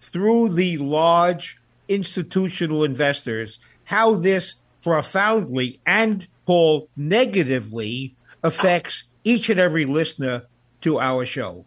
through 0.00 0.50
the 0.50 0.76
large 0.78 1.58
institutional 1.88 2.84
investors 2.84 3.58
how 3.84 4.14
this 4.14 4.54
profoundly 4.82 5.80
and 5.86 6.28
Paul 6.44 6.88
negatively 6.96 8.14
affects 8.42 9.04
each 9.24 9.48
and 9.48 9.58
every 9.58 9.84
listener 9.84 10.44
to 10.82 11.00
our 11.00 11.26
show. 11.26 11.64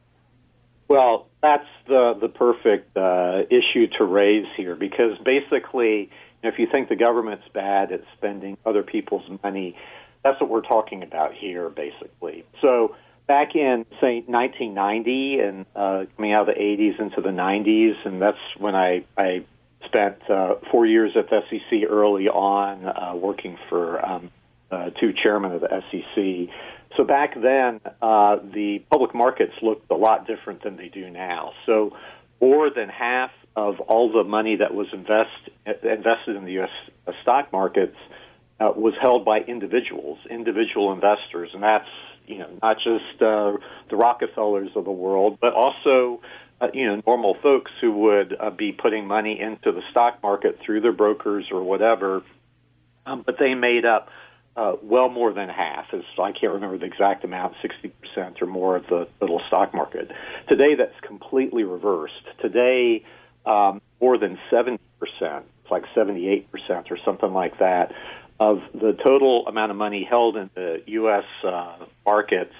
Well, 0.91 1.27
that's 1.41 1.67
the 1.88 2.17
the 2.19 2.27
perfect 2.27 2.98
uh, 2.98 3.43
issue 3.50 3.88
to 3.98 4.03
raise 4.03 4.45
here 4.57 4.75
because 4.75 5.17
basically, 5.24 6.10
if 6.43 6.60
you 6.60 6.67
think 6.69 6.89
the 6.89 6.98
government's 6.98 7.48
bad 7.53 7.93
at 7.93 8.01
spending 8.17 8.57
other 8.65 8.83
people's 8.83 9.24
money, 9.41 9.77
that's 10.21 10.41
what 10.41 10.50
we're 10.50 10.60
talking 10.60 11.01
about 11.01 11.33
here, 11.33 11.69
basically. 11.69 12.43
So 12.62 12.98
back 13.25 13.55
in 13.55 13.86
say 14.01 14.25
1990 14.27 15.39
and 15.39 15.65
uh, 15.77 16.03
coming 16.17 16.33
out 16.33 16.50
of 16.50 16.55
the 16.55 16.62
80s 16.62 17.00
into 17.00 17.21
the 17.21 17.29
90s, 17.29 17.95
and 18.05 18.21
that's 18.21 18.38
when 18.57 18.75
I 18.75 19.05
I 19.17 19.45
spent 19.86 20.29
uh, 20.29 20.55
four 20.71 20.86
years 20.86 21.13
at 21.15 21.29
the 21.29 21.39
SEC 21.50 21.89
early 21.89 22.27
on, 22.27 22.86
uh, 22.86 23.15
working 23.15 23.57
for 23.69 24.05
um, 24.05 24.29
uh, 24.69 24.89
two 25.00 25.13
chairmen 25.13 25.53
of 25.53 25.62
the 25.62 25.83
SEC. 25.89 26.53
So 26.98 27.03
back 27.03 27.33
then, 27.36 27.79
uh, 28.01 28.38
the 28.53 28.83
public 28.89 29.15
markets 29.15 29.53
looked 29.62 29.89
a 29.91 29.95
lot 29.95 30.27
different 30.27 30.63
than 30.63 30.77
they 30.77 30.89
do 30.89 31.10
now. 31.10 31.53
So 31.65 31.95
more 32.41 32.69
than 32.69 32.89
half 32.89 33.31
of 33.55 33.79
all 33.81 34.12
the 34.12 34.24
money 34.24 34.57
that 34.57 34.74
was 34.74 34.88
invest, 34.93 35.29
invested 35.65 36.36
in 36.36 36.45
the 36.45 36.53
U.S. 36.53 37.13
stock 37.21 37.51
markets 37.51 37.95
uh, 38.60 38.71
was 38.75 38.93
held 39.01 39.25
by 39.25 39.39
individuals, 39.39 40.19
individual 40.29 40.93
investors, 40.93 41.50
and 41.53 41.63
that's 41.63 41.88
you 42.27 42.38
know 42.38 42.50
not 42.62 42.77
just 42.77 43.21
uh, 43.21 43.53
the 43.89 43.95
Rockefellers 43.95 44.69
of 44.75 44.86
the 44.86 44.91
world, 44.91 45.39
but 45.41 45.53
also 45.53 46.21
uh, 46.62 46.67
you 46.74 46.86
know 46.86 47.01
normal 47.07 47.36
folks 47.41 47.71
who 47.81 47.91
would 47.91 48.36
uh, 48.39 48.51
be 48.51 48.71
putting 48.71 49.07
money 49.07 49.39
into 49.39 49.71
the 49.71 49.81
stock 49.91 50.21
market 50.21 50.60
through 50.63 50.81
their 50.81 50.93
brokers 50.93 51.45
or 51.51 51.63
whatever. 51.63 52.24
Um, 53.05 53.24
but 53.25 53.38
they 53.39 53.55
made 53.55 53.83
up 53.83 54.10
uh, 54.55 54.74
well 54.84 55.10
more 55.10 55.34
than 55.34 55.50
half. 55.50 55.86
Is 55.93 56.03
I 56.20 56.31
can't 56.31 56.53
remember 56.53 56.77
the 56.77 56.86
exact 56.86 57.24
amount, 57.24 57.55
sixty 57.62 57.89
percent 57.89 58.41
or 58.41 58.48
more 58.48 58.75
of 58.75 58.84
the 58.88 59.08
total 59.20 59.41
stock 59.48 59.74
market. 59.74 60.12
Today, 60.50 60.75
that's 60.75 61.00
completely 61.01 61.63
reversed. 61.63 62.25
Today, 62.41 63.03
um, 63.46 63.81
more 64.01 64.17
than 64.17 64.38
seventy 64.50 64.84
percent, 65.00 65.46
it's 65.63 65.72
like 65.72 65.84
seventy-eight 65.96 66.51
percent 66.51 66.91
or 66.91 66.98
something 67.05 67.34
like 67.34 67.60
that, 67.60 67.93
of 68.39 68.60
the 68.74 68.98
total 69.05 69.48
amount 69.48 69.72
of 69.72 69.77
money 69.77 70.05
held 70.10 70.36
in 70.36 70.50
the 70.55 70.81
U.S. 70.86 71.25
Uh, 71.43 71.86
markets 72.05 72.55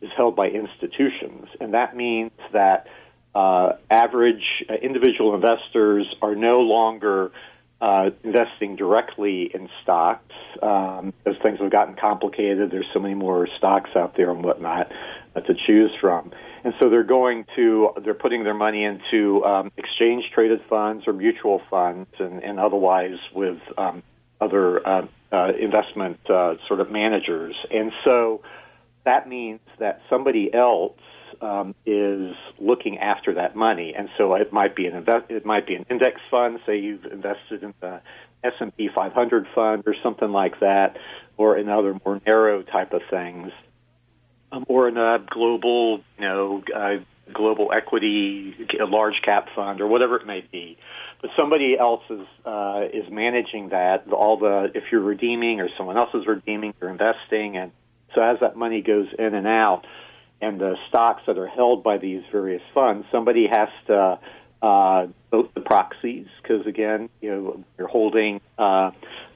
is 0.00 0.10
held 0.16 0.36
by 0.36 0.48
institutions, 0.48 1.48
and 1.60 1.74
that 1.74 1.96
means 1.96 2.32
that 2.52 2.86
uh, 3.34 3.72
average 3.90 4.64
uh, 4.70 4.74
individual 4.74 5.34
investors 5.34 6.06
are 6.22 6.34
no 6.34 6.60
longer 6.60 7.32
uh, 7.80 8.10
investing 8.22 8.76
directly 8.76 9.50
in 9.52 9.68
stocks 9.82 10.34
um, 10.62 11.12
as 11.26 11.34
things 11.42 11.58
have 11.60 11.70
gotten 11.70 11.94
complicated. 11.96 12.70
There's 12.70 12.86
so 12.92 13.00
many 13.00 13.14
more 13.14 13.48
stocks 13.58 13.90
out 13.96 14.16
there 14.16 14.30
and 14.30 14.42
whatnot 14.44 14.90
uh, 15.34 15.40
to 15.40 15.54
choose 15.66 15.90
from, 16.00 16.32
and 16.62 16.72
so 16.80 16.88
they're 16.88 17.02
going 17.02 17.44
to 17.56 17.90
they're 18.04 18.14
putting 18.14 18.44
their 18.44 18.54
money 18.54 18.84
into 18.84 19.44
um, 19.44 19.72
exchange 19.76 20.24
traded 20.32 20.60
funds 20.68 21.04
or 21.06 21.12
mutual 21.12 21.60
funds 21.68 22.08
and, 22.18 22.42
and 22.42 22.58
otherwise 22.58 23.18
with 23.34 23.58
um, 23.76 24.02
other 24.40 24.86
uh, 24.86 25.06
uh, 25.32 25.52
investment 25.60 26.18
uh, 26.30 26.54
sort 26.68 26.80
of 26.80 26.90
managers, 26.90 27.56
and 27.70 27.92
so 28.04 28.42
that 29.04 29.28
means 29.28 29.60
that 29.78 30.00
somebody 30.08 30.52
else 30.54 30.96
um, 31.44 31.74
is 31.84 32.34
looking 32.58 32.98
after 32.98 33.34
that 33.34 33.54
money, 33.54 33.94
and 33.96 34.08
so 34.16 34.34
it 34.34 34.52
might 34.52 34.74
be 34.74 34.86
an 34.86 34.96
invest, 34.96 35.26
it 35.30 35.44
might 35.44 35.66
be 35.66 35.74
an 35.74 35.84
index 35.90 36.20
fund. 36.30 36.58
Say 36.66 36.78
you've 36.78 37.04
invested 37.04 37.62
in 37.62 37.74
the 37.80 38.00
S 38.42 38.54
and 38.60 38.74
P 38.74 38.88
500 38.94 39.46
fund 39.54 39.82
or 39.86 39.94
something 40.02 40.30
like 40.30 40.60
that, 40.60 40.96
or 41.36 41.58
in 41.58 41.68
other 41.68 41.98
more 42.04 42.20
narrow 42.26 42.62
type 42.62 42.94
of 42.94 43.02
things, 43.10 43.52
um, 44.52 44.64
or 44.68 44.88
in 44.88 44.96
a 44.96 45.18
global, 45.30 45.98
you 46.18 46.24
know, 46.24 46.62
uh, 46.74 47.04
global 47.32 47.70
equity, 47.76 48.54
a 48.80 48.86
large 48.86 49.20
cap 49.22 49.48
fund, 49.54 49.82
or 49.82 49.86
whatever 49.86 50.16
it 50.16 50.26
may 50.26 50.46
be. 50.50 50.78
But 51.20 51.30
somebody 51.36 51.76
else 51.78 52.04
is 52.08 52.26
uh, 52.46 52.84
is 52.90 53.10
managing 53.10 53.68
that. 53.68 54.10
All 54.10 54.38
the 54.38 54.70
if 54.74 54.84
you're 54.90 55.02
redeeming 55.02 55.60
or 55.60 55.68
someone 55.76 55.98
else 55.98 56.10
is 56.14 56.26
redeeming, 56.26 56.72
you're 56.80 56.90
investing, 56.90 57.58
and 57.58 57.70
so 58.14 58.22
as 58.22 58.38
that 58.40 58.56
money 58.56 58.80
goes 58.80 59.08
in 59.18 59.34
and 59.34 59.46
out 59.46 59.84
and 60.44 60.60
the 60.60 60.76
stocks 60.88 61.22
that 61.26 61.38
are 61.38 61.46
held 61.46 61.82
by 61.82 61.96
these 61.98 62.22
various 62.30 62.62
funds, 62.74 63.06
somebody 63.10 63.46
has 63.50 63.68
to 63.86 64.18
uh, 64.60 65.06
vote 65.30 65.54
the 65.54 65.60
proxies 65.60 66.26
because 66.42 66.66
again, 66.66 67.08
you 67.20 67.30
know, 67.30 67.64
you're 67.78 67.88
holding 67.88 68.40
uh, 68.58 68.90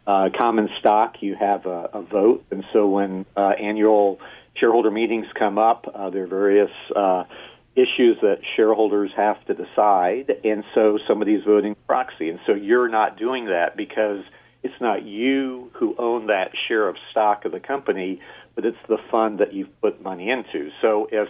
uh, 0.07 0.29
common 0.39 0.69
stock, 0.79 1.17
you 1.21 1.35
have 1.35 1.67
a, 1.67 1.91
a 1.95 2.03
vote, 2.03 2.45
and 2.51 2.65
so 2.73 2.87
when 2.89 3.25
uh, 3.37 3.53
annual 3.61 4.21
shareholder 4.55 4.91
meetings 4.91 5.27
come 5.39 5.59
up, 5.59 5.87
uh, 5.95 6.11
there 6.11 6.25
are 6.25 6.27
various 6.27 6.71
uh, 6.95 7.25
issues 7.75 8.19
that 8.23 8.39
shareholders 8.57 9.11
have 9.17 9.43
to 9.47 9.55
decide, 9.55 10.33
and 10.45 10.65
so 10.75 10.99
somebody's 11.07 11.45
voting 11.45 11.75
proxy, 11.87 12.29
and 12.29 12.39
so 12.47 12.53
you're 12.53 12.89
not 12.89 13.19
doing 13.19 13.47
that 13.47 13.77
because 13.77 14.25
it's 14.63 14.81
not 14.81 15.05
you 15.05 15.71
who 15.75 15.95
own 15.99 16.27
that 16.27 16.51
share 16.67 16.89
of 16.89 16.97
stock 17.11 17.45
of 17.45 17.53
the 17.53 17.61
company, 17.61 18.21
but 18.59 18.67
it's 18.67 18.89
the 18.89 18.99
fund 19.09 19.39
that 19.39 19.53
you've 19.53 19.81
put 19.81 20.03
money 20.03 20.31
into. 20.31 20.71
So 20.83 21.09
if 21.13 21.29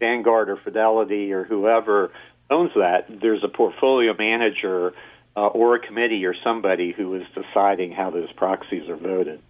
Vanguard 0.00 0.50
or 0.50 0.56
Fidelity 0.56 1.32
or 1.32 1.44
whoever 1.44 2.10
owns 2.50 2.72
that, 2.74 3.06
there's 3.22 3.44
a 3.44 3.48
portfolio 3.48 4.12
manager 4.18 4.92
uh, 5.36 5.46
or 5.46 5.76
a 5.76 5.78
committee 5.78 6.26
or 6.26 6.34
somebody 6.42 6.90
who 6.90 7.14
is 7.14 7.22
deciding 7.32 7.92
how 7.92 8.10
those 8.10 8.32
proxies 8.32 8.88
are 8.88 8.96
voted. 8.96 9.40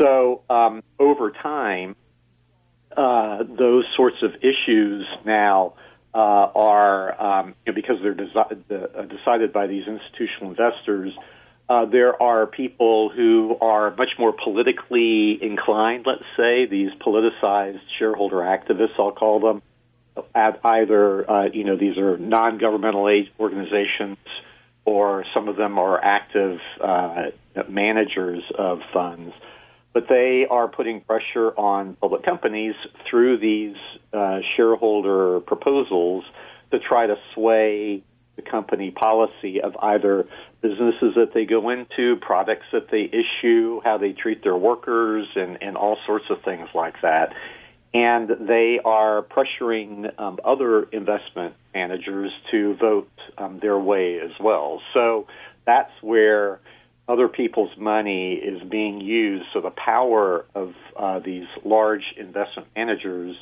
So 0.00 0.42
um, 0.50 0.82
over 0.98 1.30
time, 1.30 1.94
uh, 2.96 3.44
those 3.44 3.84
sorts 3.96 4.16
of 4.24 4.32
issues 4.42 5.06
now 5.24 5.74
uh, 6.12 6.18
are 6.18 7.22
um, 7.22 7.54
you 7.64 7.72
know, 7.72 7.76
because 7.76 7.98
they're 8.02 8.12
desi- 8.12 8.60
uh, 8.72 9.02
decided 9.02 9.52
by 9.52 9.68
these 9.68 9.84
institutional 9.86 10.50
investors 10.50 11.12
uh, 11.68 11.84
there 11.86 12.20
are 12.22 12.46
people 12.46 13.10
who 13.10 13.56
are 13.60 13.94
much 13.96 14.10
more 14.18 14.32
politically 14.32 15.38
inclined, 15.42 16.06
let's 16.06 16.22
say, 16.36 16.66
these 16.66 16.90
politicized 17.04 17.80
shareholder 17.98 18.36
activists, 18.36 18.98
I'll 18.98 19.12
call 19.12 19.40
them. 19.40 19.62
At 20.34 20.60
either, 20.64 21.30
uh, 21.30 21.44
you 21.52 21.64
know, 21.64 21.76
these 21.76 21.98
are 21.98 22.16
non 22.16 22.56
governmental 22.58 23.08
aid 23.08 23.30
organizations 23.38 24.16
or 24.86 25.24
some 25.34 25.48
of 25.48 25.56
them 25.56 25.78
are 25.78 26.02
active 26.02 26.58
uh, 26.82 27.24
managers 27.68 28.42
of 28.56 28.78
funds. 28.94 29.34
But 29.92 30.04
they 30.08 30.46
are 30.48 30.68
putting 30.68 31.00
pressure 31.00 31.50
on 31.58 31.96
public 32.00 32.22
companies 32.22 32.74
through 33.10 33.38
these 33.38 33.76
uh, 34.12 34.38
shareholder 34.56 35.40
proposals 35.40 36.24
to 36.70 36.78
try 36.78 37.06
to 37.06 37.16
sway 37.34 38.02
the 38.36 38.42
company 38.42 38.90
policy 38.90 39.60
of 39.60 39.74
either 39.82 40.26
businesses 40.60 41.14
that 41.16 41.32
they 41.34 41.44
go 41.44 41.70
into, 41.70 42.16
products 42.16 42.66
that 42.72 42.90
they 42.90 43.02
issue, 43.02 43.80
how 43.82 43.98
they 43.98 44.12
treat 44.12 44.42
their 44.42 44.56
workers, 44.56 45.26
and, 45.34 45.58
and 45.62 45.76
all 45.76 45.96
sorts 46.06 46.26
of 46.30 46.42
things 46.42 46.68
like 46.74 47.00
that. 47.02 47.32
And 47.94 48.28
they 48.46 48.78
are 48.84 49.22
pressuring 49.22 50.18
um, 50.20 50.38
other 50.44 50.82
investment 50.84 51.54
managers 51.74 52.30
to 52.50 52.76
vote 52.76 53.10
um, 53.38 53.58
their 53.60 53.78
way 53.78 54.20
as 54.20 54.32
well. 54.38 54.82
So 54.92 55.26
that's 55.64 55.92
where 56.02 56.60
other 57.08 57.28
people's 57.28 57.76
money 57.78 58.34
is 58.34 58.62
being 58.68 59.00
used. 59.00 59.46
So 59.54 59.60
the 59.62 59.70
power 59.70 60.44
of 60.54 60.74
uh, 60.96 61.20
these 61.20 61.46
large 61.64 62.02
investment 62.18 62.68
managers 62.76 63.36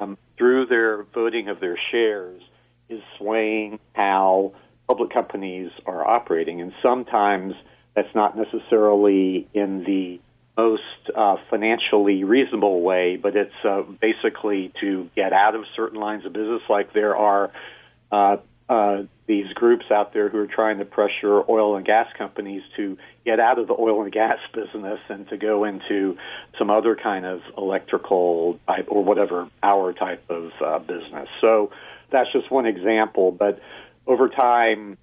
um, 0.00 0.16
through 0.38 0.66
their 0.66 1.02
voting 1.02 1.48
of 1.48 1.60
their 1.60 1.78
shares 1.90 2.40
is 2.88 3.02
swaying 3.18 3.78
how 3.94 4.52
public 4.86 5.10
companies 5.10 5.70
are 5.86 6.06
operating. 6.06 6.60
And 6.60 6.72
sometimes 6.82 7.54
that's 7.94 8.14
not 8.14 8.36
necessarily 8.36 9.48
in 9.52 9.84
the 9.84 10.20
most 10.56 10.82
uh, 11.14 11.36
financially 11.50 12.24
reasonable 12.24 12.80
way, 12.80 13.16
but 13.16 13.36
it's 13.36 13.54
uh, 13.64 13.82
basically 14.00 14.72
to 14.80 15.08
get 15.14 15.32
out 15.32 15.54
of 15.54 15.64
certain 15.76 16.00
lines 16.00 16.26
of 16.26 16.32
business. 16.32 16.62
Like 16.68 16.92
there 16.92 17.16
are 17.16 17.52
uh, 18.10 18.36
uh, 18.68 19.02
these 19.26 19.46
groups 19.54 19.86
out 19.90 20.12
there 20.12 20.28
who 20.28 20.38
are 20.38 20.46
trying 20.46 20.78
to 20.78 20.84
pressure 20.84 21.42
oil 21.48 21.76
and 21.76 21.86
gas 21.86 22.06
companies 22.16 22.62
to 22.76 22.98
get 23.24 23.38
out 23.38 23.58
of 23.58 23.68
the 23.68 23.74
oil 23.78 24.02
and 24.02 24.12
gas 24.12 24.36
business 24.54 24.98
and 25.08 25.28
to 25.28 25.36
go 25.36 25.64
into 25.64 26.16
some 26.58 26.70
other 26.70 26.96
kind 26.96 27.24
of 27.24 27.40
electrical 27.56 28.58
type 28.66 28.86
or 28.88 29.04
whatever 29.04 29.48
power 29.62 29.92
type 29.92 30.24
of 30.28 30.50
uh, 30.64 30.78
business. 30.80 31.28
So 31.40 31.70
that's 32.10 32.32
just 32.32 32.50
one 32.50 32.66
example, 32.66 33.32
but 33.32 33.60
over 34.06 34.28
time, 34.28 34.96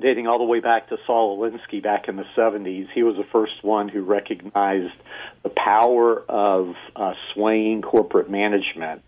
dating 0.00 0.26
all 0.26 0.38
the 0.38 0.44
way 0.44 0.60
back 0.60 0.88
to 0.88 0.96
Saul 1.06 1.38
Alinsky 1.38 1.82
back 1.82 2.08
in 2.08 2.16
the 2.16 2.24
70s, 2.36 2.88
he 2.94 3.02
was 3.02 3.16
the 3.16 3.26
first 3.30 3.62
one 3.62 3.88
who 3.88 4.02
recognized 4.02 4.94
the 5.42 5.50
power 5.50 6.20
of 6.28 6.74
uh, 6.96 7.12
swaying 7.32 7.82
corporate 7.82 8.28
management 8.28 9.02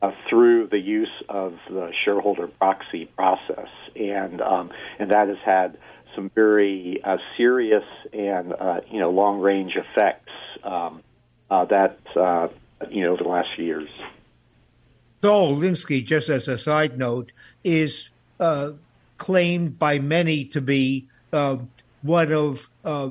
uh, 0.00 0.10
through 0.28 0.66
the 0.66 0.78
use 0.78 1.12
of 1.28 1.54
the 1.70 1.92
shareholder 2.04 2.48
proxy 2.48 3.06
process, 3.16 3.68
and 3.94 4.40
um, 4.40 4.70
and 4.98 5.12
that 5.12 5.28
has 5.28 5.38
had 5.44 5.78
some 6.16 6.28
very 6.34 7.00
uh, 7.04 7.18
serious 7.36 7.84
and 8.12 8.52
uh, 8.52 8.80
you 8.90 8.98
know 8.98 9.10
long 9.10 9.40
range 9.40 9.76
effects 9.76 10.32
um, 10.64 11.02
uh, 11.50 11.64
that 11.66 11.98
uh, 12.16 12.48
you 12.90 13.04
know 13.04 13.12
over 13.12 13.22
the 13.22 13.28
last 13.28 13.48
few 13.54 13.64
years. 13.64 13.88
Saul 15.22 15.56
Alinsky, 15.56 16.04
just 16.04 16.28
as 16.28 16.48
a 16.48 16.58
side 16.58 16.98
note, 16.98 17.30
is 17.62 18.08
uh, 18.40 18.72
claimed 19.18 19.78
by 19.78 19.98
many 19.98 20.44
to 20.46 20.60
be 20.60 21.06
uh, 21.32 21.58
one 22.02 22.32
of 22.32 22.68
uh, 22.84 23.10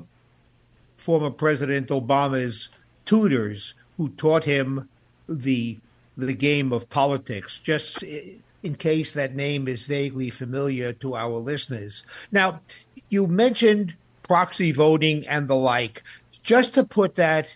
former 0.97 1.32
President 1.32 1.88
Obama's 1.88 2.69
tutors 3.06 3.74
who 3.97 4.10
taught 4.10 4.43
him 4.43 4.89
the 5.28 5.78
the 6.17 6.34
game 6.34 6.74
of 6.74 6.89
politics. 6.89 7.60
Just 7.63 8.04
in 8.04 8.76
case 8.78 9.13
that 9.13 9.36
name 9.36 9.67
is 9.67 9.84
vaguely 9.84 10.30
familiar 10.30 10.93
to 10.93 11.15
our 11.15 11.38
listeners. 11.38 12.04
Now, 12.32 12.62
you 13.10 13.26
mentioned 13.28 13.95
proxy 14.24 14.71
voting 14.71 15.26
and 15.28 15.47
the 15.47 15.56
like. 15.56 16.04
Just 16.43 16.74
to 16.74 16.84
put 16.84 17.15
that 17.15 17.54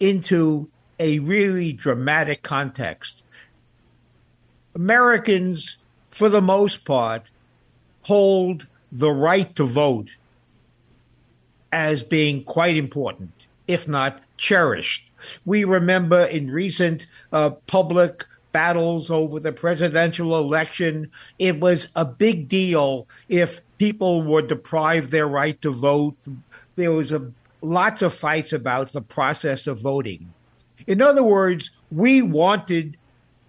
into 0.00 0.68
a 0.98 1.18
really 1.20 1.72
dramatic 1.72 2.42
context, 2.42 3.23
Americans, 4.74 5.76
for 6.10 6.28
the 6.28 6.42
most 6.42 6.84
part, 6.84 7.22
hold 8.02 8.66
the 8.90 9.10
right 9.10 9.54
to 9.56 9.64
vote 9.64 10.08
as 11.72 12.02
being 12.02 12.44
quite 12.44 12.76
important, 12.76 13.32
if 13.66 13.88
not 13.88 14.20
cherished. 14.36 15.10
We 15.44 15.64
remember 15.64 16.24
in 16.24 16.50
recent 16.50 17.06
uh, 17.32 17.50
public 17.66 18.24
battles 18.52 19.10
over 19.10 19.40
the 19.40 19.52
presidential 19.52 20.38
election, 20.38 21.10
it 21.38 21.58
was 21.58 21.88
a 21.96 22.04
big 22.04 22.48
deal 22.48 23.08
if 23.28 23.60
people 23.78 24.22
were 24.22 24.42
deprived 24.42 25.10
their 25.10 25.26
right 25.26 25.60
to 25.62 25.72
vote. 25.72 26.16
There 26.76 26.92
was 26.92 27.10
a 27.10 27.32
lots 27.64 28.02
of 28.02 28.14
fights 28.14 28.52
about 28.52 28.92
the 28.92 29.00
process 29.00 29.66
of 29.66 29.80
voting. 29.80 30.32
In 30.86 31.00
other 31.00 31.24
words, 31.24 31.70
we 31.90 32.22
wanted 32.22 32.96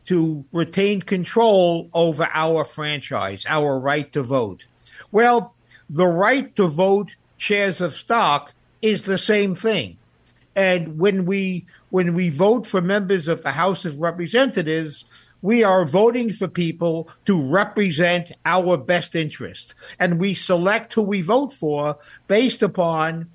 to 0.06 0.46
retain 0.52 1.02
control 1.02 1.90
over 1.94 2.30
our 2.34 2.64
franchise, 2.64 3.46
our 3.48 3.80
right 3.80 4.12
to 4.14 4.24
vote. 4.24 4.66
Well, 5.12 5.56
the 5.90 6.08
right 6.08 6.56
to 6.56 6.68
vote 6.68 7.16
shares 7.38 7.82
of 7.82 7.96
stock 7.96 8.54
is 8.82 9.04
the 9.04 9.18
same 9.18 9.56
thing. 9.56 9.98
And 10.56 11.00
when 11.00 11.26
we 11.26 11.66
when 11.90 12.14
we 12.14 12.30
vote 12.30 12.66
for 12.66 12.82
members 12.82 13.28
of 13.28 13.42
the 13.42 13.52
House 13.52 13.86
of 13.86 14.00
Representatives, 14.00 15.06
we 15.42 15.64
are 15.64 15.86
voting 15.86 16.32
for 16.34 16.48
people 16.48 17.10
to 17.26 17.42
represent 17.42 18.32
our 18.46 18.78
best 18.78 19.16
interest. 19.16 19.76
And 20.00 20.20
we 20.20 20.34
select 20.34 20.94
who 20.94 21.04
we 21.04 21.22
vote 21.22 21.54
for 21.54 21.98
based 22.28 22.64
upon 22.64 23.30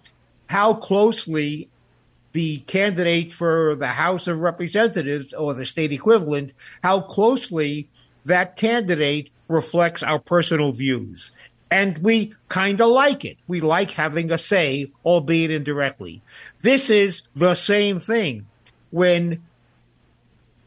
how 0.46 0.74
closely 0.74 1.68
the 2.32 2.58
candidate 2.60 3.32
for 3.32 3.74
the 3.74 3.88
House 3.88 4.26
of 4.26 4.38
Representatives 4.38 5.32
or 5.32 5.54
the 5.54 5.66
state 5.66 5.92
equivalent, 5.92 6.52
how 6.82 7.00
closely 7.00 7.88
that 8.24 8.56
candidate 8.56 9.30
reflects 9.48 10.02
our 10.02 10.18
personal 10.18 10.72
views. 10.72 11.32
And 11.70 11.98
we 11.98 12.34
kind 12.48 12.80
of 12.80 12.88
like 12.88 13.24
it. 13.24 13.36
We 13.46 13.60
like 13.60 13.92
having 13.92 14.30
a 14.30 14.38
say, 14.38 14.90
albeit 15.04 15.50
indirectly. 15.50 16.22
This 16.62 16.90
is 16.90 17.22
the 17.34 17.54
same 17.54 18.00
thing 18.00 18.46
when 18.90 19.42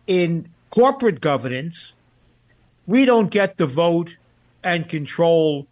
in 0.07 0.49
corporate 0.69 1.21
governance, 1.21 1.93
we 2.87 3.05
don't 3.05 3.29
get 3.31 3.57
to 3.57 3.65
vote 3.65 4.15
and 4.63 4.87
control 4.87 5.67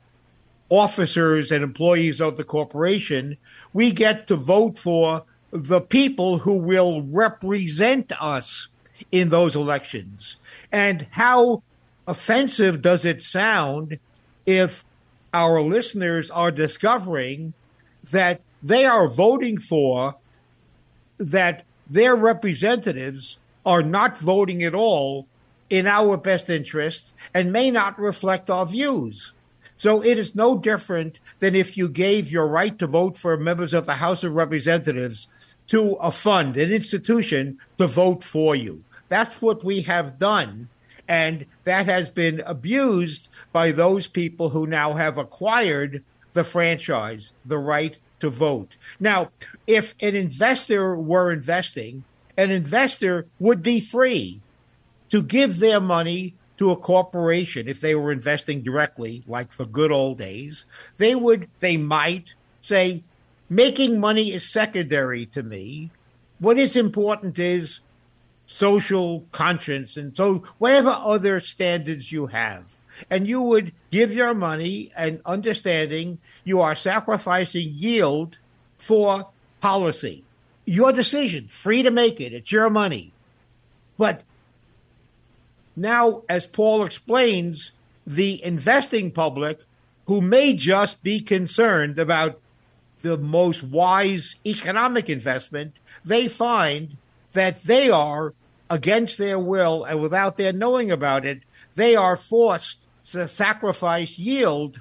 officers 0.69 1.51
and 1.51 1.63
employees 1.63 2.21
of 2.21 2.37
the 2.37 2.43
corporation. 2.43 3.37
We 3.73 3.91
get 3.91 4.27
to 4.27 4.35
vote 4.35 4.79
for 4.79 5.23
the 5.51 5.81
people 5.81 6.39
who 6.39 6.55
will 6.55 7.01
represent 7.03 8.11
us 8.19 8.67
in 9.11 9.29
those 9.29 9.55
elections. 9.55 10.37
And 10.71 11.07
how 11.11 11.63
offensive 12.07 12.81
does 12.81 13.05
it 13.05 13.21
sound 13.21 13.99
if 14.45 14.83
our 15.33 15.61
listeners 15.61 16.29
are 16.31 16.51
discovering 16.51 17.53
that 18.11 18.41
they 18.63 18.85
are 18.85 19.07
voting 19.07 19.59
for 19.59 20.15
that 21.17 21.63
their 21.89 22.15
representatives 22.15 23.37
are 23.65 23.83
not 23.83 24.17
voting 24.17 24.63
at 24.63 24.73
all 24.73 25.27
in 25.69 25.87
our 25.87 26.17
best 26.17 26.49
interest 26.49 27.13
and 27.33 27.53
may 27.53 27.71
not 27.71 27.99
reflect 27.99 28.49
our 28.49 28.65
views. 28.65 29.31
So 29.77 30.03
it 30.03 30.17
is 30.17 30.35
no 30.35 30.57
different 30.57 31.19
than 31.39 31.55
if 31.55 31.77
you 31.77 31.87
gave 31.87 32.31
your 32.31 32.47
right 32.47 32.77
to 32.79 32.87
vote 32.87 33.17
for 33.17 33.37
members 33.37 33.73
of 33.73 33.85
the 33.85 33.95
House 33.95 34.23
of 34.23 34.35
Representatives 34.35 35.27
to 35.71 35.93
a 36.01 36.11
fund, 36.11 36.57
an 36.57 36.69
institution, 36.69 37.57
to 37.77 37.87
vote 37.87 38.25
for 38.25 38.57
you. 38.57 38.83
That's 39.07 39.41
what 39.41 39.63
we 39.63 39.83
have 39.83 40.19
done. 40.19 40.67
And 41.07 41.45
that 41.63 41.85
has 41.85 42.09
been 42.09 42.41
abused 42.41 43.29
by 43.53 43.71
those 43.71 44.05
people 44.05 44.49
who 44.49 44.67
now 44.67 44.95
have 44.95 45.17
acquired 45.17 46.03
the 46.33 46.43
franchise, 46.43 47.31
the 47.45 47.57
right 47.57 47.95
to 48.19 48.29
vote. 48.29 48.75
Now, 48.99 49.31
if 49.65 49.95
an 50.01 50.13
investor 50.13 50.97
were 50.97 51.31
investing, 51.31 52.03
an 52.35 52.51
investor 52.51 53.27
would 53.39 53.63
be 53.63 53.79
free 53.79 54.41
to 55.09 55.23
give 55.23 55.59
their 55.59 55.79
money 55.79 56.35
to 56.57 56.71
a 56.71 56.75
corporation 56.75 57.69
if 57.69 57.79
they 57.79 57.95
were 57.95 58.11
investing 58.11 58.61
directly, 58.61 59.23
like 59.25 59.55
the 59.55 59.65
good 59.65 59.91
old 59.91 60.17
days. 60.17 60.65
They 60.97 61.15
would, 61.15 61.47
they 61.61 61.77
might 61.77 62.33
say, 62.59 63.03
Making 63.51 63.99
money 63.99 64.31
is 64.31 64.49
secondary 64.49 65.25
to 65.25 65.43
me. 65.43 65.89
What 66.39 66.57
is 66.57 66.77
important 66.77 67.37
is 67.37 67.81
social 68.47 69.25
conscience 69.33 69.97
and 69.97 70.15
so 70.15 70.43
whatever 70.57 70.91
other 70.91 71.41
standards 71.41 72.13
you 72.13 72.27
have. 72.27 72.63
And 73.09 73.27
you 73.27 73.41
would 73.41 73.73
give 73.91 74.13
your 74.13 74.33
money 74.33 74.93
and 74.95 75.19
understanding 75.25 76.19
you 76.45 76.61
are 76.61 76.75
sacrificing 76.75 77.73
yield 77.75 78.37
for 78.77 79.27
policy. 79.59 80.23
Your 80.63 80.93
decision, 80.93 81.49
free 81.49 81.83
to 81.83 81.91
make 81.91 82.21
it. 82.21 82.31
It's 82.31 82.53
your 82.53 82.69
money. 82.69 83.11
But 83.97 84.21
now, 85.75 86.23
as 86.29 86.47
Paul 86.47 86.85
explains, 86.85 87.73
the 88.07 88.41
investing 88.45 89.11
public 89.11 89.59
who 90.05 90.21
may 90.21 90.53
just 90.53 91.03
be 91.03 91.19
concerned 91.19 91.99
about 91.99 92.39
the 93.01 93.17
most 93.17 93.63
wise 93.63 94.35
economic 94.45 95.09
investment, 95.09 95.73
they 96.05 96.27
find 96.27 96.97
that 97.33 97.63
they 97.63 97.89
are, 97.89 98.33
against 98.69 99.17
their 99.17 99.37
will 99.37 99.83
and 99.83 100.01
without 100.01 100.37
their 100.37 100.53
knowing 100.53 100.89
about 100.89 101.25
it, 101.25 101.41
they 101.75 101.95
are 101.95 102.15
forced 102.15 102.77
to 103.05 103.27
sacrifice 103.27 104.17
yield 104.17 104.79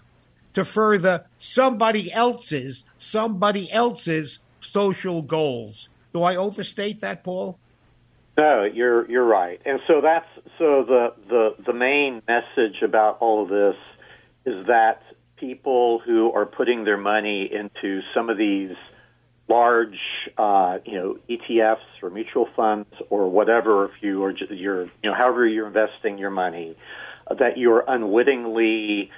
to 0.52 0.64
further 0.64 1.24
somebody 1.38 2.12
else's 2.12 2.85
somebody 2.98 3.70
else's 3.72 4.38
social 4.61 5.22
goals. 5.22 5.88
Do 6.12 6.22
I 6.22 6.37
overstate 6.37 7.00
that, 7.00 7.24
Paul? 7.24 7.59
No, 8.38 8.64
you're 8.64 9.11
you're 9.11 9.24
right. 9.24 9.61
And 9.64 9.80
so 9.87 10.00
that's 10.00 10.26
so 10.59 10.85
the 10.87 11.12
the 11.28 11.54
the 11.66 11.72
main 11.72 12.22
message 12.28 12.83
about 12.83 13.18
all 13.20 13.42
of 13.42 13.48
this 13.48 13.76
is 14.46 14.66
that 14.66 15.02
people 15.40 16.00
who 16.05 16.31
are 16.33 16.46
putting 16.46 16.85
their 16.85 16.98
money 16.98 17.50
into 17.50 18.03
some 18.14 18.29
of 18.29 18.37
these 18.37 18.76
large, 19.48 19.98
uh, 20.38 20.79
you 20.85 20.94
know, 20.94 21.18
ETFs 21.29 22.03
or 22.03 22.11
mutual 22.11 22.48
funds 22.55 22.88
or 23.09 23.29
whatever, 23.29 23.87
if 23.87 23.90
you 24.00 24.22
are, 24.22 24.33
you're, 24.50 24.85
you 24.85 24.90
know, 25.05 25.14
however 25.14 25.46
you're 25.46 25.66
investing 25.66 26.18
your 26.18 26.31
money, 26.31 26.76
uh, 27.26 27.35
that 27.35 27.59
you're 27.59 27.85
unwittingly 27.88 29.11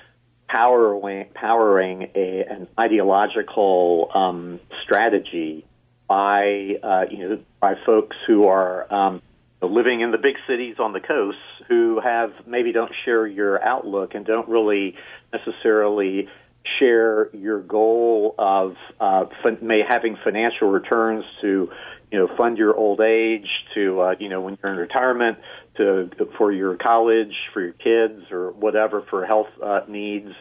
powering, 0.49 1.27
powering 1.35 2.09
a, 2.15 2.45
an 2.49 2.69
ideological 2.81 4.11
um, 4.15 4.61
strategy 4.83 5.67
by, 6.09 6.77
uh, 6.83 7.05
you 7.11 7.29
know, 7.29 7.39
by 7.61 7.75
folks 7.85 8.17
who 8.27 8.47
are 8.47 8.93
um, 8.93 9.23
living 9.61 10.01
in 10.01 10.13
the 10.13 10.19
big 10.19 10.37
cities 10.47 10.77
on 10.79 10.93
the 10.93 11.01
coast 11.01 11.39
who 11.69 12.01
have 12.03 12.31
maybe 12.47 12.73
don't 12.73 12.93
share 13.05 13.27
your 13.27 13.63
outlook 13.63 14.15
and 14.15 14.25
don't 14.27 14.49
really 14.49 14.95
necessarily 15.33 16.29
share 16.79 17.35
your 17.35 17.61
goal 17.61 18.35
of 18.39 18.77
uh, 19.01 19.25
fin- 19.45 19.59
may 19.67 19.83
having 19.87 20.17
financial 20.23 20.71
returns 20.71 21.25
to 21.41 21.71
you 22.11 22.19
know 22.19 22.29
fund 22.37 22.59
your 22.59 22.77
old 22.77 23.01
age 23.01 23.49
to 23.75 24.01
uh, 24.01 24.15
you 24.19 24.29
know 24.29 24.41
when 24.41 24.57
you're 24.63 24.73
in 24.73 24.79
retirement 24.79 25.39
to 25.77 26.11
for 26.39 26.53
your 26.53 26.77
college 26.77 27.35
for 27.53 27.61
your 27.63 27.73
kids 27.73 28.31
or 28.31 28.53
whatever 28.53 29.05
for 29.11 29.27
health 29.27 29.49
uh, 29.63 29.81
needs 29.89 30.33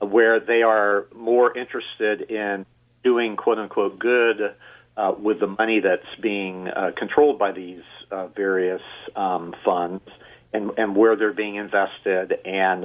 where 0.00 0.40
they 0.40 0.62
are 0.62 1.06
more 1.14 1.56
interested 1.56 2.30
in 2.30 2.64
doing 3.04 3.36
quote 3.36 3.58
unquote 3.58 3.98
good 3.98 4.54
uh, 4.96 5.12
with 5.16 5.38
the 5.38 5.46
money 5.46 5.80
that's 5.80 6.20
being 6.20 6.68
uh, 6.68 6.90
controlled 6.96 7.38
by 7.38 7.52
these 7.52 7.82
uh, 8.10 8.26
various 8.28 8.82
um, 9.14 9.54
funds 9.64 10.02
and, 10.52 10.70
and 10.78 10.96
where 10.96 11.16
they're 11.16 11.32
being 11.32 11.56
invested 11.56 12.32
and 12.44 12.84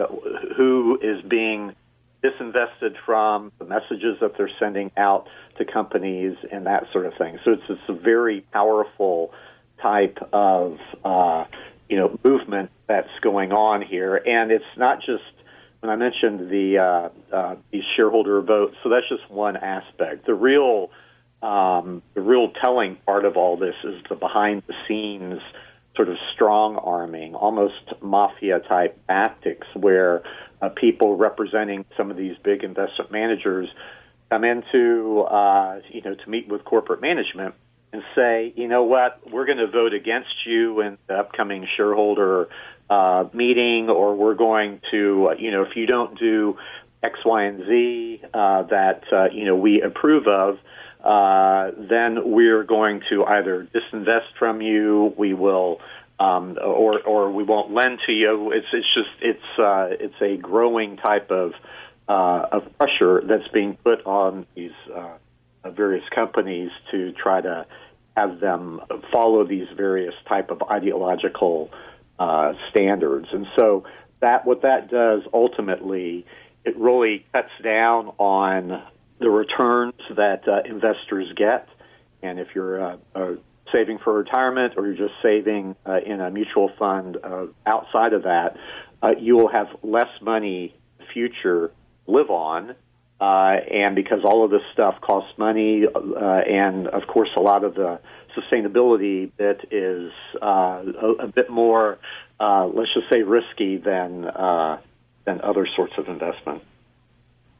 who 0.57 0.99
is 1.01 1.21
being 1.27 1.75
disinvested 2.23 2.95
from 3.05 3.51
the 3.59 3.65
messages 3.65 4.17
that 4.21 4.31
they're 4.37 4.49
sending 4.59 4.91
out 4.95 5.27
to 5.57 5.65
companies 5.65 6.35
and 6.51 6.65
that 6.65 6.85
sort 6.91 7.05
of 7.05 7.13
thing. 7.17 7.37
So 7.43 7.51
it's, 7.51 7.63
it's 7.69 7.81
a 7.89 7.93
very 7.93 8.41
powerful 8.53 9.31
type 9.81 10.17
of 10.31 10.77
uh, 11.03 11.45
you 11.89 11.97
know 11.97 12.17
movement 12.23 12.71
that's 12.87 13.09
going 13.21 13.51
on 13.51 13.81
here, 13.81 14.15
and 14.15 14.51
it's 14.51 14.63
not 14.77 14.99
just 14.99 15.23
when 15.81 15.89
I 15.89 15.95
mentioned 15.97 16.49
the 16.49 16.77
uh, 16.77 17.35
uh, 17.35 17.55
these 17.71 17.83
shareholder 17.95 18.41
votes. 18.41 18.75
So 18.83 18.89
that's 18.89 19.07
just 19.09 19.29
one 19.29 19.57
aspect. 19.57 20.25
The 20.25 20.33
real 20.33 20.91
um, 21.41 22.01
the 22.13 22.21
real 22.21 22.51
telling 22.63 22.95
part 23.05 23.25
of 23.25 23.35
all 23.35 23.57
this 23.57 23.75
is 23.83 24.01
the 24.09 24.15
behind 24.15 24.63
the 24.67 24.73
scenes 24.87 25.41
sort 25.95 26.09
of 26.09 26.17
strong 26.33 26.75
arming, 26.77 27.35
almost 27.35 27.93
mafia 28.01 28.59
type 28.59 28.99
tactics, 29.07 29.67
where 29.75 30.23
uh, 30.61 30.69
people 30.69 31.15
representing 31.15 31.85
some 31.95 32.09
of 32.09 32.17
these 32.17 32.35
big 32.43 32.63
investment 32.63 33.11
managers 33.11 33.69
come 34.29 34.43
into 34.43 35.21
uh, 35.21 35.79
you 35.89 36.01
know 36.01 36.15
to 36.15 36.29
meet 36.29 36.47
with 36.47 36.63
corporate 36.65 37.01
management 37.01 37.53
and 37.93 38.01
say, 38.15 38.51
you 38.55 38.67
know 38.67 38.83
what, 38.83 39.19
we're 39.31 39.45
going 39.45 39.59
to 39.59 39.67
vote 39.67 39.93
against 39.93 40.47
you 40.47 40.81
in 40.81 40.97
the 41.07 41.13
upcoming 41.13 41.67
shareholder 41.77 42.49
uh, 42.89 43.25
meeting, 43.33 43.87
or 43.87 44.15
we're 44.15 44.33
going 44.33 44.81
to, 44.89 45.31
you 45.37 45.51
know, 45.51 45.61
if 45.61 45.75
you 45.75 45.85
don't 45.85 46.17
do 46.17 46.57
X, 47.03 47.19
Y, 47.23 47.43
and 47.43 47.65
Z 47.67 48.21
uh, 48.33 48.63
that 48.63 49.03
uh, 49.11 49.25
you 49.31 49.45
know 49.45 49.55
we 49.55 49.81
approve 49.81 50.27
of, 50.27 50.57
uh, 51.03 51.71
then 51.77 52.31
we're 52.31 52.63
going 52.63 53.01
to 53.09 53.25
either 53.25 53.67
disinvest 53.73 54.37
from 54.39 54.61
you, 54.61 55.13
we 55.17 55.33
will, 55.33 55.81
um, 56.19 56.57
or 56.63 57.01
or 57.01 57.31
we 57.31 57.43
won't 57.43 57.73
lend 57.73 57.99
to 58.05 58.13
you. 58.13 58.51
It's 58.51 58.67
it's 58.71 58.93
just 58.93 59.09
it's 59.21 59.59
uh, 59.59 59.87
it's 59.91 60.21
a 60.21 60.37
growing 60.37 60.97
type 60.97 61.29
of 61.29 61.51
uh, 62.07 62.45
of 62.51 62.77
pressure 62.77 63.21
that's 63.27 63.47
being 63.53 63.77
put 63.83 64.05
on 64.05 64.45
these 64.55 64.71
uh, 64.95 65.17
various 65.69 66.03
companies 66.13 66.71
to 66.91 67.11
try 67.13 67.41
to 67.41 67.65
have 68.15 68.39
them 68.39 68.79
follow 69.11 69.45
these 69.45 69.67
various 69.75 70.13
type 70.27 70.51
of 70.51 70.61
ideological 70.69 71.71
uh, 72.19 72.53
standards. 72.69 73.27
And 73.31 73.47
so 73.57 73.85
that 74.21 74.45
what 74.45 74.61
that 74.61 74.89
does 74.89 75.23
ultimately, 75.33 76.25
it 76.63 76.77
really 76.77 77.25
cuts 77.33 77.49
down 77.61 78.13
on 78.19 78.83
the 79.19 79.29
returns 79.29 79.93
that 80.15 80.47
uh, 80.47 80.61
investors 80.65 81.31
get. 81.35 81.67
And 82.21 82.39
if 82.39 82.49
you're 82.55 82.83
uh, 82.83 82.97
uh, 83.15 83.31
saving 83.71 83.99
for 84.03 84.13
retirement 84.13 84.73
or 84.77 84.87
you're 84.87 85.07
just 85.07 85.19
saving 85.21 85.75
uh, 85.85 85.99
in 86.05 86.21
a 86.21 86.29
mutual 86.29 86.71
fund 86.77 87.17
uh, 87.23 87.47
outside 87.65 88.13
of 88.13 88.23
that, 88.23 88.57
you 89.19 89.35
will 89.35 89.49
have 89.49 89.67
less 89.83 90.09
money 90.21 90.73
future 91.13 91.71
live 92.07 92.29
on. 92.29 92.75
And 93.19 93.95
because 93.95 94.19
all 94.23 94.45
of 94.45 94.51
this 94.51 94.61
stuff 94.73 95.01
costs 95.01 95.37
money, 95.37 95.83
and 95.85 96.87
of 96.87 97.07
course, 97.07 97.29
a 97.35 97.41
lot 97.41 97.63
of 97.63 97.75
the 97.75 97.99
sustainability 98.37 99.31
bit 99.37 99.61
is 99.71 100.11
a, 100.41 101.15
a, 101.19 101.27
bit 101.27 101.49
more, 101.49 101.99
let's 102.39 102.93
just 102.93 103.09
say, 103.09 103.23
risky 103.23 103.77
than 103.77 104.25
than 105.25 105.41
other 105.41 105.67
sorts 105.75 105.93
of 105.97 106.07
investment. 106.07 106.63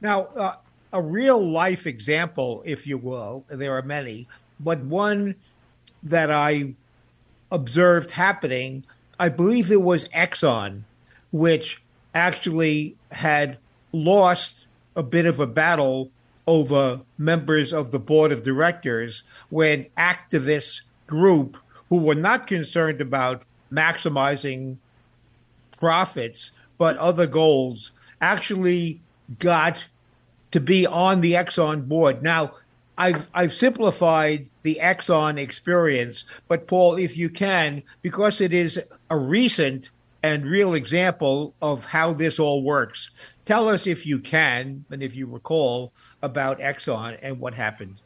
Now, 0.02 0.28
uh, 0.36 0.56
a 0.94 1.02
real 1.02 1.44
life 1.44 1.88
example, 1.88 2.62
if 2.66 2.86
you 2.86 2.98
will, 2.98 3.44
there 3.50 3.76
are 3.76 3.82
many, 3.82 4.28
but 4.60 4.80
one 4.86 5.36
that 6.04 6.32
I 6.32 6.76
observed 7.52 8.12
happening, 8.12 8.86
I 9.20 9.30
believe 9.30 9.72
it 9.72 9.82
was 9.82 10.08
Exxon, 10.10 10.84
which 11.32 11.82
actually 12.14 12.96
had 13.12 13.58
lost 13.92 14.54
a 14.96 15.04
bit 15.04 15.26
of 15.26 15.40
a 15.40 15.48
battle 15.48 16.12
over 16.46 17.02
members 17.18 17.74
of 17.74 17.92
the 17.92 18.00
board 18.00 18.32
of 18.32 18.44
directors 18.44 19.24
when 19.50 19.86
activists 19.98 20.82
group 21.08 21.58
who 21.90 21.98
were 21.98 22.16
not 22.16 22.48
concerned 22.48 23.02
about 23.02 23.44
maximizing 23.72 24.78
profits 25.80 26.52
but 26.78 26.98
other 26.98 27.26
goals 27.26 27.92
actually 28.22 29.00
got 29.40 29.86
to 30.54 30.60
be 30.60 30.86
on 30.86 31.22
the 31.22 31.34
Exxon 31.34 31.88
board. 31.88 32.22
Now, 32.22 32.54
I've 32.96 33.28
I've 33.34 33.54
simplified 33.54 34.48
the 34.62 34.80
Exxon 34.82 35.40
experience, 35.40 36.26
but 36.48 36.68
Paul, 36.68 36.96
if 36.96 37.18
you 37.18 37.30
can, 37.30 37.82
because 38.04 38.40
it 38.40 38.54
is 38.54 38.80
a 39.10 39.18
recent 39.18 39.90
and 40.22 40.46
real 40.46 40.76
example 40.76 41.56
of 41.60 41.86
how 41.86 42.14
this 42.14 42.40
all 42.40 42.62
works. 42.62 43.10
Tell 43.46 43.68
us, 43.68 43.88
if 43.88 44.06
you 44.06 44.20
can, 44.20 44.86
and 44.92 45.02
if 45.02 45.16
you 45.16 45.26
recall, 45.26 45.92
about 46.22 46.60
Exxon 46.60 47.18
and 47.22 47.40
what 47.40 47.56
happened. 47.56 48.00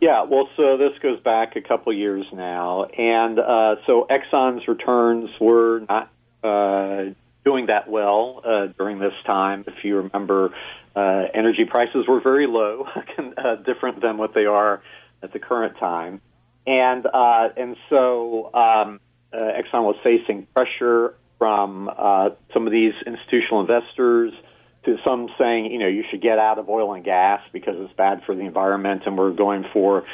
Yeah, 0.00 0.24
well, 0.24 0.48
so 0.56 0.76
this 0.76 0.98
goes 1.00 1.20
back 1.20 1.54
a 1.54 1.62
couple 1.62 1.92
years 1.92 2.26
now, 2.32 2.84
and 2.84 3.38
uh, 3.38 3.76
so 3.86 4.08
Exxon's 4.10 4.66
returns 4.66 5.30
were 5.40 5.84
not 5.88 6.10
uh, 6.42 7.14
doing 7.44 7.66
that 7.66 7.88
well 7.88 8.42
uh, 8.44 8.66
during 8.78 8.98
this 8.98 9.14
time. 9.26 9.64
If 9.66 9.84
you 9.84 9.96
remember, 9.96 10.54
uh, 10.94 11.24
energy 11.34 11.64
prices 11.64 12.06
were 12.08 12.20
very 12.20 12.46
low, 12.46 12.86
uh, 13.18 13.56
different 13.56 14.02
than 14.02 14.18
what 14.18 14.34
they 14.34 14.44
are 14.44 14.82
at 15.22 15.32
the 15.32 15.38
current 15.38 15.78
time, 15.78 16.20
and 16.66 17.06
uh, 17.06 17.48
and 17.56 17.76
so 17.88 18.52
um, 18.54 19.00
Exxon 19.32 19.84
was 19.84 19.96
facing 20.02 20.46
pressure 20.54 21.14
from 21.40 21.88
uh, 21.88 22.30
some 22.52 22.66
of 22.66 22.72
these 22.72 22.92
institutional 23.06 23.62
investors 23.62 24.32
to 24.84 24.96
some 25.04 25.28
saying, 25.38 25.66
you 25.72 25.78
know, 25.78 25.86
you 25.88 26.04
should 26.10 26.22
get 26.22 26.38
out 26.38 26.58
of 26.58 26.68
oil 26.68 26.94
and 26.94 27.04
gas 27.04 27.40
because 27.52 27.74
it's 27.78 27.92
bad 27.94 28.22
for 28.24 28.34
the 28.34 28.42
environment, 28.42 29.02
and 29.06 29.16
we're 29.16 29.32
going 29.32 29.64
for, 29.72 30.04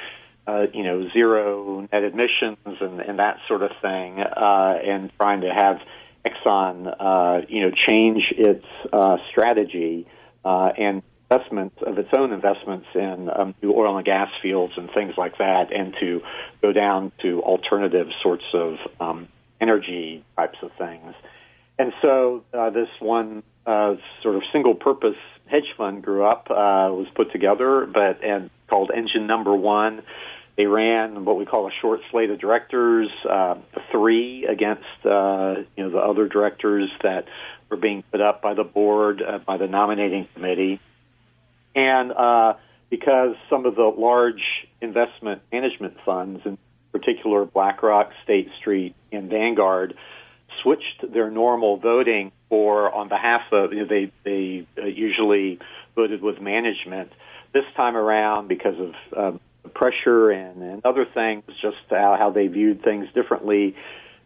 uh, 0.47 0.67
you 0.73 0.85
know, 0.85 1.09
zero 1.13 1.87
net 1.93 2.05
emissions 2.05 2.59
and, 2.81 3.01
and 3.01 3.19
that 3.19 3.39
sort 3.49 3.63
of 3.63 3.71
thing, 3.83 4.21
uh, 4.21 4.79
and 4.85 5.11
trying 5.19 5.41
to 5.41 5.51
have 5.53 5.79
Exxon, 6.27 6.95
uh, 6.99 7.47
you 7.49 7.63
know, 7.63 7.71
change 7.89 8.23
its 8.37 8.65
uh, 8.93 9.17
strategy 9.31 10.07
uh, 10.45 10.71
and 10.77 11.03
investments 11.31 11.77
of 11.85 11.99
its 11.99 12.09
own 12.17 12.33
investments 12.33 12.87
in 12.95 13.29
um, 13.35 13.55
new 13.63 13.73
oil 13.73 13.97
and 13.97 14.07
gas 14.07 14.29
fields 14.43 14.73
and 14.77 14.89
things 14.95 15.15
like 15.17 15.39
that, 15.39 15.73
and 15.73 15.95
to 16.01 16.21
go 16.63 16.73
down 16.73 17.13
to 17.23 17.43
alternative 17.43 18.07
sorts 18.23 18.45
of 18.55 18.77
um, 19.01 19.29
energy 19.61 20.25
types 20.37 20.59
of 20.63 20.71
things. 20.79 21.15
And 21.79 21.93
so 22.01 22.45
uh, 22.55 22.71
this 22.71 22.89
one 23.01 23.43
uh, 23.67 23.97
sort 24.23 24.37
of 24.37 24.43
single 24.53 24.75
purpose 24.75 25.17
hedge 25.47 25.75
fund 25.77 26.03
grew 26.03 26.25
up, 26.25 26.47
uh, 26.51 26.91
was 26.91 27.07
put 27.15 27.33
together, 27.33 27.87
but 27.93 28.23
and 28.25 28.51
called 28.69 28.91
Engine 28.95 29.27
Number 29.27 29.55
One. 29.55 30.03
They 30.57 30.65
ran 30.65 31.25
what 31.27 31.37
we 31.37 31.45
call 31.45 31.67
a 31.69 31.71
short 31.83 32.01
slate 32.11 32.31
of 32.31 32.41
directors, 32.41 33.11
uh, 33.29 33.57
three 33.93 34.47
against 34.47 34.85
uh, 35.05 35.57
you 35.77 35.85
know 35.85 35.91
the 35.91 35.99
other 35.99 36.29
directors 36.29 36.91
that 37.03 37.27
were 37.69 37.77
being 37.77 38.03
put 38.11 38.23
up 38.23 38.41
by 38.41 38.55
the 38.55 38.65
board 38.65 39.23
uh, 39.23 39.39
by 39.39 39.59
the 39.59 39.67
nominating 39.67 40.29
committee, 40.35 40.81
and 41.75 42.11
uh, 42.11 42.55
because 42.89 43.37
some 43.51 43.67
of 43.67 43.75
the 43.75 43.83
large 43.83 44.43
investment 44.81 45.43
management 45.53 45.99
funds, 46.07 46.41
in 46.47 46.57
particular 46.91 47.45
BlackRock, 47.45 48.13
State 48.25 48.49
Street, 48.59 48.95
and 49.13 49.29
Vanguard, 49.29 49.95
switched 50.63 51.13
their 51.13 51.31
normal 51.31 51.77
voting 51.77 52.33
for 52.49 52.91
on 52.95 53.11
behalf 53.11 53.43
of 53.53 53.75
you 53.75 53.81
know, 53.81 53.87
they 53.87 54.11
they 54.25 54.67
uh, 54.81 54.87
usually 54.87 55.59
voted 55.95 56.23
with 56.23 56.41
management. 56.41 57.13
This 57.53 57.65
time 57.77 57.97
around, 57.97 58.49
because 58.49 58.77
of 58.79 58.95
um, 59.17 59.41
pressure 59.67 60.31
and, 60.31 60.63
and 60.63 60.85
other 60.85 61.05
things, 61.05 61.45
just 61.61 61.77
how, 61.91 62.17
how 62.19 62.31
they 62.31 62.47
viewed 62.47 62.83
things 62.83 63.07
differently, 63.15 63.77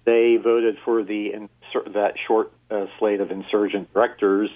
they 0.05 0.37
voted 0.43 0.77
for 0.85 1.03
the 1.03 1.33
insur- 1.33 1.93
that 1.95 2.15
short 2.27 2.53
uh, 2.71 2.87
slate 2.99 3.21
of 3.21 3.31
insurgent 3.31 3.93
directors 3.93 4.51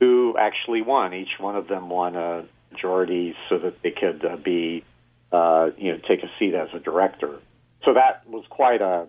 who 0.00 0.36
actually 0.38 0.82
won. 0.82 1.14
Each 1.14 1.38
one 1.38 1.56
of 1.56 1.68
them 1.68 1.88
won 1.88 2.16
a 2.16 2.44
majority 2.70 3.34
so 3.48 3.58
that 3.58 3.82
they 3.82 3.90
could 3.90 4.24
uh, 4.24 4.36
be 4.36 4.84
uh, 5.30 5.70
you 5.76 5.92
know 5.92 5.98
take 6.08 6.22
a 6.22 6.30
seat 6.38 6.54
as 6.54 6.68
a 6.74 6.78
director 6.78 7.38
so 7.84 7.94
that 7.94 8.28
was 8.28 8.44
quite 8.48 8.80
a, 8.80 9.06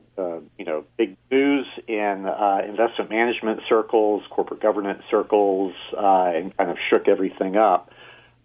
you 0.57 0.65
know 0.65 0.85
big 0.97 1.15
news 1.29 1.67
in 1.87 2.25
uh, 2.25 2.61
investment 2.67 3.11
management 3.11 3.61
circles, 3.69 4.23
corporate 4.29 4.61
governance 4.61 5.03
circles, 5.11 5.73
uh, 5.95 6.31
and 6.33 6.55
kind 6.57 6.71
of 6.71 6.77
shook 6.89 7.07
everything 7.07 7.55
up. 7.55 7.91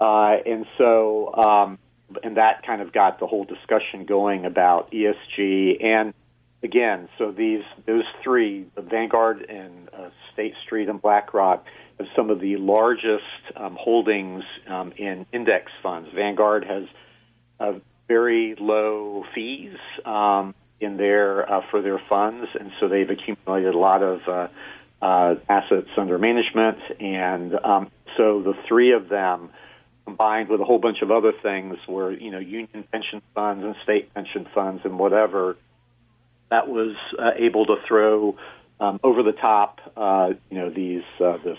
Uh, 0.00 0.36
and 0.44 0.66
so, 0.76 1.34
um, 1.34 1.78
and 2.22 2.36
that 2.36 2.66
kind 2.66 2.82
of 2.82 2.92
got 2.92 3.20
the 3.20 3.26
whole 3.26 3.44
discussion 3.44 4.04
going 4.06 4.44
about 4.44 4.90
ESG. 4.92 5.84
And 5.84 6.14
again, 6.62 7.08
so 7.18 7.32
these 7.32 7.62
those 7.86 8.04
three, 8.22 8.66
Vanguard 8.76 9.42
and 9.48 9.88
uh, 9.92 10.10
State 10.32 10.54
Street 10.64 10.88
and 10.88 11.00
BlackRock, 11.00 11.64
have 11.98 12.08
some 12.16 12.30
of 12.30 12.40
the 12.40 12.56
largest 12.56 13.24
um, 13.56 13.76
holdings 13.78 14.44
um, 14.68 14.92
in 14.96 15.26
index 15.32 15.70
funds. 15.82 16.08
Vanguard 16.14 16.64
has 16.64 16.84
uh, 17.60 17.72
very 18.06 18.54
low 18.58 19.24
fees 19.34 19.76
um, 20.04 20.54
in 20.80 20.96
their 20.96 21.50
uh, 21.50 21.60
for 21.70 21.82
their 21.82 22.00
funds, 22.08 22.48
and 22.58 22.70
so 22.80 22.88
they've 22.88 23.10
accumulated 23.10 23.74
a 23.74 23.78
lot 23.78 24.02
of 24.02 24.20
uh, 24.28 24.48
uh, 25.02 25.34
assets 25.48 25.88
under 25.96 26.18
management. 26.18 26.78
And 27.00 27.54
um, 27.64 27.90
so 28.16 28.42
the 28.42 28.54
three 28.66 28.92
of 28.92 29.08
them, 29.08 29.50
combined 30.08 30.48
with 30.48 30.60
a 30.60 30.64
whole 30.64 30.78
bunch 30.78 31.02
of 31.02 31.10
other 31.10 31.32
things, 31.42 31.76
where, 31.86 32.12
you 32.12 32.30
know 32.30 32.38
union 32.38 32.84
pension 32.92 33.20
funds 33.34 33.64
and 33.64 33.74
state 33.82 34.12
pension 34.14 34.46
funds 34.54 34.82
and 34.84 34.98
whatever, 34.98 35.56
that 36.50 36.68
was 36.68 36.94
uh, 37.18 37.30
able 37.36 37.66
to 37.66 37.76
throw. 37.86 38.36
Um, 38.80 39.00
over 39.02 39.24
the 39.24 39.32
top, 39.32 39.80
uh, 39.96 40.34
you 40.50 40.56
know, 40.56 40.70
these 40.70 41.02
uh, 41.20 41.38
this 41.38 41.58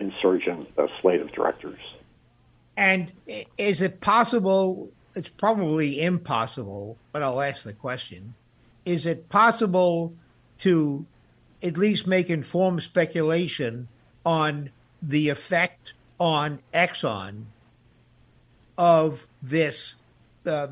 insurgent 0.00 0.68
slate 1.00 1.20
of 1.20 1.32
directors. 1.32 1.80
And 2.76 3.10
is 3.58 3.82
it 3.82 4.00
possible 4.00 4.92
it's 5.14 5.28
probably 5.28 6.00
impossible, 6.00 6.96
but 7.12 7.22
I'll 7.22 7.40
ask 7.40 7.62
the 7.62 7.72
question. 7.72 8.34
Is 8.84 9.06
it 9.06 9.28
possible 9.28 10.14
to 10.58 11.06
at 11.62 11.78
least 11.78 12.06
make 12.06 12.28
informed 12.28 12.82
speculation 12.82 13.88
on 14.26 14.70
the 15.02 15.28
effect 15.28 15.94
on 16.18 16.60
Exxon 16.72 17.44
of 18.76 19.26
this 19.42 19.94
uh, 20.46 20.68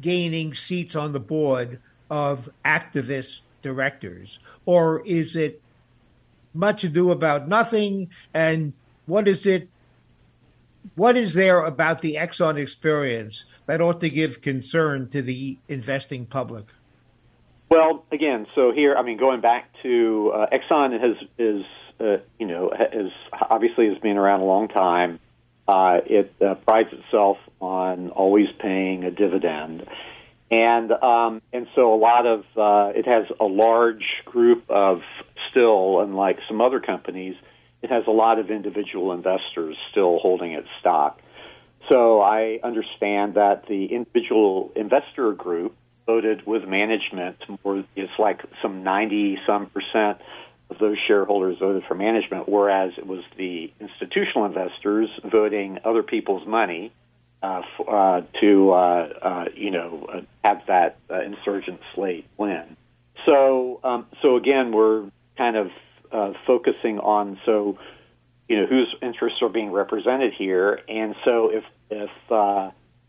gaining 0.00 0.54
seats 0.54 0.96
on 0.96 1.12
the 1.12 1.20
board 1.20 1.80
of 2.10 2.48
activist 2.64 3.40
directors? 3.62 4.38
Or 4.66 5.04
is 5.06 5.36
it 5.36 5.60
much 6.52 6.84
ado 6.84 7.10
about 7.10 7.48
nothing? 7.48 8.10
And 8.32 8.72
what 9.06 9.28
is 9.28 9.46
it 9.46 9.68
what 10.96 11.16
is 11.16 11.34
there 11.34 11.64
about 11.64 12.02
the 12.02 12.16
Exxon 12.16 12.58
experience 12.58 13.44
that 13.66 13.80
ought 13.80 14.00
to 14.00 14.10
give 14.10 14.42
concern 14.42 15.08
to 15.08 15.22
the 15.22 15.56
investing 15.68 16.26
public? 16.26 16.66
Well, 17.70 18.04
again, 18.12 18.46
so 18.54 18.70
here, 18.70 18.94
I 18.94 19.02
mean, 19.02 19.16
going 19.16 19.40
back 19.40 19.70
to 19.82 20.32
uh, 20.34 20.46
Exxon 20.52 20.92
has 21.00 21.16
is 21.38 21.64
uh, 22.00 22.18
you 22.38 22.46
know 22.46 22.70
has 22.76 23.10
obviously 23.50 23.88
has 23.88 23.98
been 23.98 24.16
around 24.16 24.40
a 24.40 24.44
long 24.44 24.68
time, 24.68 25.18
Uh, 25.66 26.00
it 26.04 26.34
uh, 26.42 26.54
prides 26.66 26.90
itself 26.92 27.38
on 27.58 28.10
always 28.10 28.48
paying 28.58 29.04
a 29.04 29.10
dividend, 29.10 29.86
and 30.50 30.92
um, 30.92 31.40
and 31.54 31.66
so 31.74 31.94
a 31.94 31.96
lot 31.96 32.26
of 32.26 32.40
uh, 32.56 32.92
it 32.98 33.06
has 33.06 33.24
a 33.40 33.46
large 33.46 34.04
group 34.26 34.64
of 34.68 35.00
still, 35.50 36.00
unlike 36.00 36.38
some 36.48 36.60
other 36.60 36.80
companies, 36.80 37.34
it 37.82 37.90
has 37.90 38.04
a 38.06 38.10
lot 38.10 38.38
of 38.38 38.50
individual 38.50 39.12
investors 39.12 39.76
still 39.90 40.18
holding 40.18 40.52
its 40.52 40.68
stock. 40.80 41.18
So 41.90 42.20
I 42.20 42.60
understand 42.62 43.34
that 43.34 43.66
the 43.66 43.86
individual 43.86 44.70
investor 44.76 45.32
group 45.32 45.74
voted 46.06 46.46
with 46.46 46.64
management. 46.68 47.36
More, 47.64 47.84
it's 47.96 48.12
like 48.18 48.40
some 48.60 48.84
ninety 48.84 49.38
some 49.46 49.66
percent 49.66 50.18
those 50.80 50.96
shareholders 51.06 51.58
voted 51.58 51.84
for 51.86 51.94
management, 51.94 52.48
whereas 52.48 52.92
it 52.96 53.06
was 53.06 53.22
the 53.36 53.72
institutional 53.80 54.46
investors 54.46 55.08
voting 55.24 55.78
other 55.84 56.02
people's 56.02 56.46
money 56.46 56.92
uh, 57.42 57.60
f- 57.78 57.88
uh, 57.88 58.20
to 58.40 58.72
uh, 58.72 59.08
uh 59.20 59.44
you 59.54 59.70
know 59.70 60.06
uh, 60.10 60.20
have 60.42 60.62
that 60.66 60.96
uh, 61.10 61.20
insurgent 61.20 61.78
slate 61.94 62.26
win. 62.38 62.76
So 63.26 63.80
um, 63.84 64.06
so 64.22 64.36
again, 64.36 64.72
we're 64.72 65.10
kind 65.36 65.56
of 65.56 65.70
focusing 66.46 67.00
on 67.00 67.38
so 67.44 67.76
you 68.48 68.60
know 68.60 68.66
whose 68.66 68.94
interests 69.02 69.40
are 69.42 69.48
being 69.48 69.72
represented 69.72 70.32
here, 70.32 70.80
and 70.88 71.14
so 71.24 71.50
if 71.50 71.64
if 71.90 72.10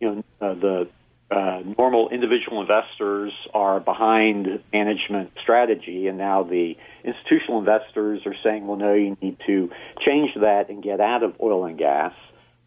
you 0.02 0.24
know 0.42 0.56
the 0.56 0.90
uh, 1.32 1.62
normal 1.78 2.10
individual 2.10 2.62
investors 2.62 3.34
are 3.54 3.80
behind 3.80 4.64
management 4.72 5.32
strategy, 5.42 6.08
and 6.08 6.18
now 6.18 6.44
the 6.44 6.76
institutional 7.04 7.60
investors 7.60 8.22
are 8.26 8.36
saying, 8.44 8.68
well, 8.68 8.78
no, 8.78 8.94
you 8.94 9.18
need 9.22 9.38
to 9.48 9.72
change 10.06 10.32
that 10.36 10.70
and 10.70 10.84
get 10.84 11.00
out 11.00 11.24
of 11.24 11.34
oil 11.42 11.66
and 11.66 11.78
gas. 11.78 12.14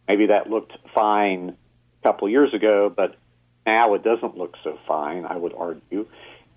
Maybe 0.07 0.27
that 0.27 0.49
looked 0.49 0.73
fine 0.93 1.55
a 2.01 2.07
couple 2.07 2.27
years 2.27 2.53
ago, 2.53 2.91
but 2.93 3.15
now 3.65 3.93
it 3.93 4.03
doesn't 4.03 4.37
look 4.37 4.55
so 4.63 4.77
fine, 4.87 5.25
I 5.25 5.37
would 5.37 5.53
argue. 5.53 6.07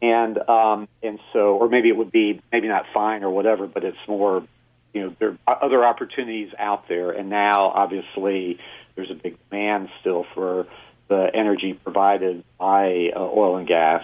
And 0.01 0.37
um, 0.49 0.89
and 1.05 1.21
so, 1.33 1.57
or 1.57 1.69
maybe 1.69 1.89
it 1.89 1.97
would 1.97 2.11
be 2.11 2.41
maybe 2.51 2.67
not 2.67 2.87
fine 2.93 3.23
or 3.23 3.31
whatever, 3.31 3.69
but 3.69 3.85
it's 3.85 3.97
more, 4.09 4.45
you 4.93 5.03
know, 5.03 5.17
there 5.21 5.39
are 5.47 5.65
other 5.65 5.85
opportunities 5.85 6.51
out 6.59 6.89
there. 6.89 7.13
And 7.13 7.31
now, 7.31 7.69
obviously, 7.69 8.59
there's 8.97 9.13
a 9.13 9.15
big 9.15 9.39
demand 9.49 9.91
still 10.01 10.27
for 10.35 10.67
the 11.09 11.27
energy 11.35 11.75
provided 11.75 12.45
by 12.59 13.11
uh, 13.15 13.21
oil 13.21 13.57
and 13.57 13.67
gas. 13.67 14.03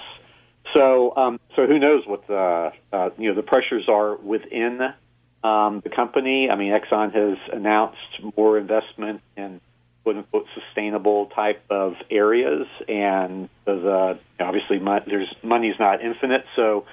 So, 0.75 1.17
um, 1.17 1.41
so 1.57 1.67
who 1.67 1.79
knows 1.79 2.07
what 2.07 2.27
the 2.27 2.73
uh, 2.93 3.11
you 3.17 3.31
know 3.31 3.35
the 3.35 3.43
pressures 3.43 3.89
are 3.89 4.17
within 4.17 4.81
um, 5.43 5.81
the 5.83 5.91
company? 5.95 6.49
I 6.51 6.57
mean, 6.57 6.73
Exxon 6.73 7.15
has 7.15 7.39
announced 7.53 8.37
more 8.37 8.59
investment 8.59 9.23
in 9.37 9.61
quote 10.03 10.17
unquote 10.17 10.47
sustainable 10.55 11.27
type 11.27 11.63
of 11.71 11.95
areas, 12.11 12.67
and 12.87 13.49
the 13.65 14.19
obviously 14.41 14.79
mo- 14.79 15.05
there's 15.07 15.33
money's 15.43 15.79
not 15.79 16.03
infinite, 16.03 16.45
so 16.55 16.85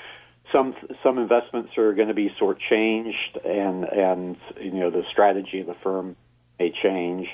some 0.54 0.76
some 1.04 1.18
investments 1.18 1.78
are 1.78 1.94
going 1.94 2.08
to 2.08 2.14
be 2.14 2.34
sort 2.38 2.60
changed, 2.70 3.38
and 3.44 3.84
and 3.84 4.38
you 4.62 4.72
know 4.72 4.90
the 4.90 5.04
strategy 5.12 5.62
of 5.62 5.68
the 5.68 5.76
firm 5.84 6.16
may 6.60 6.72
change. 6.84 7.28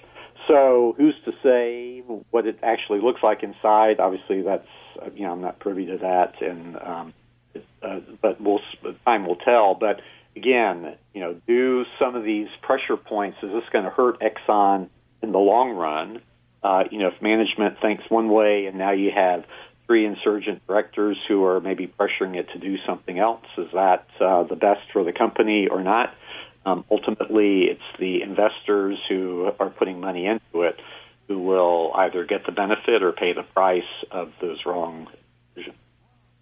So 0.51 0.93
who's 0.97 1.15
to 1.23 1.31
say 1.41 2.03
what 2.29 2.45
it 2.45 2.59
actually 2.61 2.99
looks 2.99 3.21
like 3.23 3.41
inside? 3.41 4.01
Obviously, 4.01 4.41
that's 4.41 4.67
you 5.15 5.25
know 5.25 5.31
I'm 5.31 5.41
not 5.41 5.59
privy 5.59 5.85
to 5.85 5.97
that, 5.99 6.41
and 6.41 6.75
um, 6.75 7.13
uh, 7.81 7.99
but 8.21 8.41
we'll 8.41 8.59
time 9.05 9.25
will 9.25 9.37
tell. 9.37 9.75
But 9.75 10.01
again, 10.35 10.97
you 11.13 11.21
know, 11.21 11.39
do 11.47 11.85
some 11.97 12.15
of 12.15 12.25
these 12.25 12.49
pressure 12.61 12.97
points 12.97 13.37
is 13.41 13.51
this 13.51 13.63
going 13.71 13.85
to 13.85 13.91
hurt 13.91 14.19
Exxon 14.19 14.89
in 15.23 15.31
the 15.31 15.39
long 15.39 15.71
run? 15.71 16.21
Uh, 16.61 16.83
you 16.91 16.99
know, 16.99 17.07
if 17.07 17.21
management 17.21 17.77
thinks 17.81 18.03
one 18.09 18.29
way, 18.29 18.65
and 18.65 18.77
now 18.77 18.91
you 18.91 19.09
have 19.15 19.45
three 19.87 20.05
insurgent 20.05 20.65
directors 20.67 21.17
who 21.29 21.45
are 21.45 21.61
maybe 21.61 21.87
pressuring 21.87 22.35
it 22.35 22.47
to 22.53 22.59
do 22.59 22.75
something 22.85 23.19
else, 23.19 23.45
is 23.57 23.67
that 23.73 24.05
uh, 24.19 24.43
the 24.43 24.55
best 24.55 24.81
for 24.91 25.05
the 25.05 25.13
company 25.13 25.67
or 25.71 25.81
not? 25.81 26.13
Um, 26.65 26.85
ultimately, 26.91 27.63
it's 27.63 27.81
the 27.99 28.21
investors 28.21 28.99
who 29.09 29.51
are 29.59 29.69
putting 29.69 29.99
money 29.99 30.25
into 30.25 30.63
it 30.63 30.79
who 31.27 31.39
will 31.39 31.91
either 31.95 32.25
get 32.25 32.45
the 32.45 32.51
benefit 32.51 33.01
or 33.01 33.13
pay 33.13 33.33
the 33.33 33.43
price 33.43 33.83
of 34.11 34.31
those 34.41 34.65
wrong 34.65 35.07
decisions. 35.55 35.77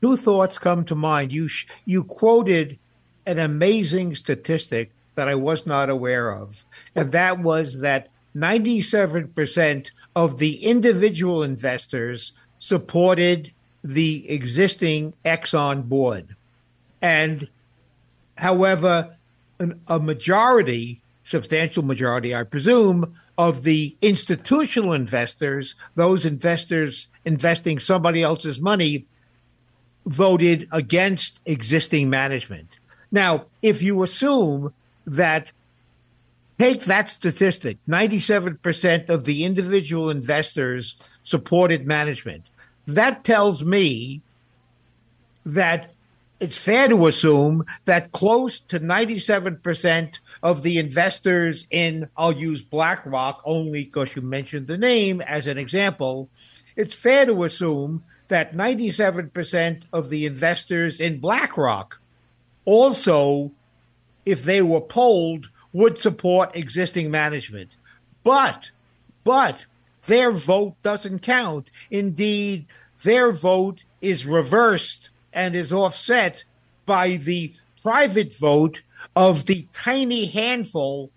Two 0.01 0.17
thoughts 0.17 0.57
come 0.57 0.83
to 0.85 0.95
mind. 0.95 1.31
You 1.31 1.47
sh- 1.47 1.67
you 1.85 2.03
quoted 2.03 2.79
an 3.25 3.37
amazing 3.37 4.15
statistic 4.15 4.91
that 5.15 5.27
I 5.27 5.35
was 5.35 5.65
not 5.65 5.89
aware 5.89 6.31
of, 6.33 6.63
and 6.95 7.11
that 7.11 7.39
was 7.39 7.81
that 7.81 8.09
97% 8.35 9.91
of 10.15 10.37
the 10.39 10.63
individual 10.63 11.43
investors 11.43 12.31
supported 12.57 13.51
the 13.83 14.29
existing 14.29 15.13
Exxon 15.25 15.87
board. 15.87 16.35
And 17.01 17.47
however, 18.37 19.15
a 19.87 19.99
majority, 19.99 21.01
substantial 21.23 21.83
majority, 21.83 22.33
I 22.33 22.43
presume, 22.43 23.15
of 23.37 23.63
the 23.63 23.95
institutional 24.01 24.93
investors, 24.93 25.75
those 25.95 26.25
investors 26.25 27.07
investing 27.25 27.79
somebody 27.79 28.21
else's 28.23 28.59
money, 28.59 29.05
voted 30.05 30.67
against 30.71 31.39
existing 31.45 32.09
management. 32.09 32.67
Now, 33.11 33.45
if 33.61 33.81
you 33.81 34.03
assume 34.03 34.73
that, 35.05 35.47
take 36.57 36.85
that 36.85 37.09
statistic 37.09 37.77
97% 37.87 39.09
of 39.09 39.25
the 39.25 39.45
individual 39.45 40.09
investors 40.09 40.95
supported 41.23 41.87
management, 41.87 42.45
that 42.87 43.23
tells 43.23 43.63
me 43.63 44.21
that 45.45 45.91
it's 46.39 46.57
fair 46.57 46.87
to 46.87 47.07
assume 47.07 47.65
that 47.85 48.11
close 48.11 48.59
to 48.61 48.79
97% 48.79 50.19
of 50.41 50.63
the 50.63 50.77
investors 50.77 51.67
in, 51.69 52.09
I'll 52.15 52.31
use 52.31 52.61
BlackRock 52.61 53.41
only 53.45 53.83
because 53.85 54.15
you 54.15 54.21
mentioned 54.21 54.67
the 54.67 54.77
name 54.77 55.21
as 55.21 55.47
an 55.47 55.57
example, 55.57 56.29
it's 56.75 56.93
fair 56.93 57.25
to 57.25 57.43
assume 57.43 58.03
that 58.29 58.55
97% 58.55 59.83
of 59.91 60.09
the 60.09 60.25
investors 60.25 60.99
in 60.99 61.19
BlackRock 61.19 61.99
also, 62.63 63.51
if 64.25 64.43
they 64.43 64.61
were 64.61 64.81
polled, 64.81 65.49
would 65.73 65.97
support 65.97 66.55
existing 66.55 67.11
management. 67.11 67.69
But, 68.23 68.71
but 69.23 69.65
their 70.05 70.31
vote 70.31 70.75
doesn't 70.83 71.19
count. 71.19 71.71
Indeed, 71.91 72.65
their 73.03 73.31
vote 73.31 73.83
is 74.01 74.25
reversed 74.25 75.09
and 75.39 75.55
is 75.55 75.71
offset 75.71 76.43
by 76.85 77.15
the 77.15 77.53
private 77.81 78.35
vote 78.35 78.81
of 79.15 79.45
the 79.45 79.65
tiny 79.71 80.25
handful 80.25 81.09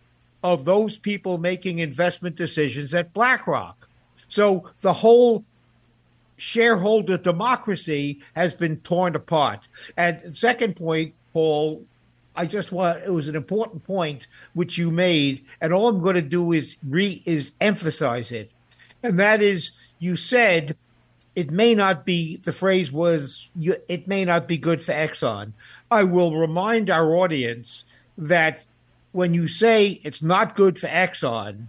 of 0.44 0.64
those 0.64 0.96
people 0.96 1.38
making 1.38 1.80
investment 1.80 2.36
decisions 2.36 2.94
at 2.94 3.12
BlackRock. 3.12 3.88
So 4.28 4.70
the 4.80 4.92
whole 4.92 5.44
shareholder 6.36 7.18
democracy 7.18 8.20
has 8.34 8.54
been 8.54 8.76
torn 8.78 9.16
apart. 9.16 9.58
And 9.96 10.36
second 10.36 10.76
point, 10.76 11.14
Paul, 11.32 11.84
I 12.36 12.46
just 12.46 12.70
want 12.70 13.02
it 13.02 13.10
was 13.10 13.26
an 13.26 13.34
important 13.34 13.84
point 13.84 14.28
which 14.54 14.78
you 14.78 14.92
made, 14.92 15.44
and 15.60 15.72
all 15.72 15.88
I'm 15.88 16.00
going 16.00 16.14
to 16.14 16.22
do 16.22 16.52
is 16.52 16.76
re 16.88 17.22
is 17.26 17.50
emphasize 17.60 18.30
it. 18.30 18.52
And 19.02 19.18
that 19.18 19.42
is 19.42 19.72
you 19.98 20.14
said 20.14 20.76
it 21.34 21.50
may 21.50 21.74
not 21.74 22.04
be 22.04 22.36
the 22.36 22.52
phrase 22.52 22.92
was 22.92 23.48
it 23.88 24.06
may 24.06 24.24
not 24.24 24.46
be 24.46 24.58
good 24.58 24.84
for 24.84 24.92
Exxon. 24.92 25.52
I 25.90 26.04
will 26.04 26.36
remind 26.36 26.90
our 26.90 27.14
audience 27.16 27.84
that 28.18 28.62
when 29.12 29.34
you 29.34 29.48
say 29.48 30.00
it's 30.04 30.22
not 30.22 30.56
good 30.56 30.78
for 30.78 30.88
Exxon, 30.88 31.68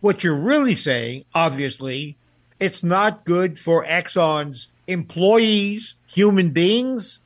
what 0.00 0.24
you're 0.24 0.34
really 0.34 0.74
saying, 0.74 1.24
obviously, 1.34 2.16
it's 2.58 2.82
not 2.82 3.24
good 3.24 3.58
for 3.58 3.84
Exxon's 3.84 4.68
employees, 4.86 5.94
human 6.06 6.50
beings. 6.50 7.18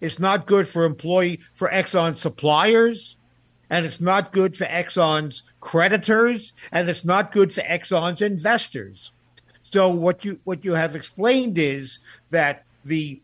It's 0.00 0.18
not 0.18 0.46
good 0.46 0.68
for 0.68 0.84
employee 0.84 1.40
for 1.54 1.68
Exxon 1.68 2.16
suppliers, 2.16 3.16
and 3.70 3.86
it's 3.86 4.00
not 4.00 4.32
good 4.32 4.56
for 4.56 4.66
Exxon's 4.66 5.42
creditors, 5.60 6.52
and 6.70 6.88
it's 6.88 7.04
not 7.04 7.32
good 7.32 7.52
for 7.52 7.62
Exxon's 7.62 8.22
investors. 8.22 9.12
So 9.74 9.88
what 9.88 10.24
you 10.24 10.38
what 10.44 10.64
you 10.64 10.74
have 10.74 10.94
explained 10.94 11.58
is 11.58 11.98
that 12.30 12.62
the 12.84 13.20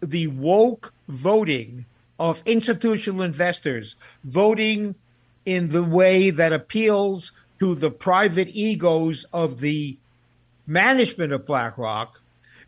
the 0.00 0.28
woke 0.28 0.94
voting 1.08 1.86
of 2.16 2.44
institutional 2.46 3.22
investors 3.22 3.96
voting 4.22 4.94
in 5.44 5.70
the 5.70 5.82
way 5.82 6.30
that 6.30 6.52
appeals 6.52 7.32
to 7.58 7.74
the 7.74 7.90
private 7.90 8.50
egos 8.52 9.26
of 9.32 9.58
the 9.58 9.98
management 10.64 11.32
of 11.32 11.44
BlackRock 11.44 12.20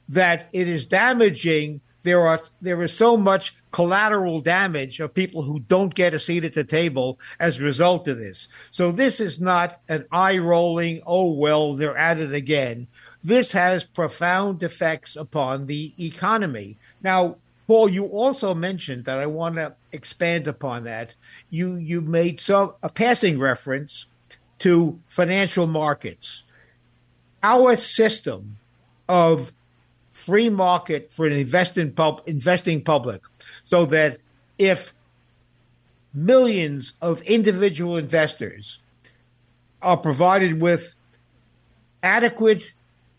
that 0.09 0.49
it 0.53 0.67
is 0.67 0.85
damaging. 0.85 1.81
There 2.03 2.27
are 2.27 2.41
there 2.61 2.83
is 2.83 2.93
so 2.93 3.17
much 3.17 3.55
collateral 3.77 4.41
damage 4.41 5.01
of 5.01 5.13
people 5.13 5.43
who 5.43 5.61
don't 5.61 5.95
get 5.95 6.15
a 6.15 6.19
seat 6.19 6.45
at 6.45 6.55
the 6.55 6.65
table 6.65 7.21
as 7.39 7.59
a 7.59 7.63
result 7.63 8.09
of 8.09 8.17
this. 8.17 8.49
So 8.71 8.91
this 8.91 9.21
is 9.21 9.39
not 9.39 9.83
an 9.87 10.07
eye 10.11 10.39
rolling, 10.39 11.03
oh, 11.07 11.31
well, 11.33 11.77
they're 11.77 11.95
at 11.95 12.19
it 12.19 12.33
again. 12.33 12.87
This 13.27 13.51
has 13.51 13.83
profound 13.83 14.62
effects 14.62 15.16
upon 15.16 15.66
the 15.66 15.93
economy. 15.99 16.79
Now, 17.03 17.39
Paul, 17.66 17.89
you 17.89 18.05
also 18.05 18.55
mentioned 18.55 19.05
that 19.07 19.18
I 19.18 19.27
want 19.27 19.57
to 19.57 19.74
expand 19.91 20.47
upon 20.47 20.85
that. 20.85 21.14
You 21.51 21.74
you 21.74 22.01
made 22.01 22.41
some 22.41 22.74
a 22.85 22.89
passing 22.89 23.41
reference 23.41 24.07
to 24.61 25.01
financial 25.09 25.66
markets. 25.66 26.45
Our 27.43 27.74
system 27.74 28.59
of 29.09 29.53
free 30.12 30.49
market 30.49 31.11
for 31.11 31.27
an 31.27 31.33
investing, 31.33 31.91
pub, 31.91 32.22
investing 32.27 32.85
public 32.85 33.22
so 33.64 33.87
that 33.87 34.18
if 34.57 34.95
millions 36.14 36.93
of 37.03 37.22
individual 37.22 37.97
investors 37.97 38.79
are 39.83 39.97
provided 39.97 40.61
with 40.61 40.95
adequate, 42.05 42.62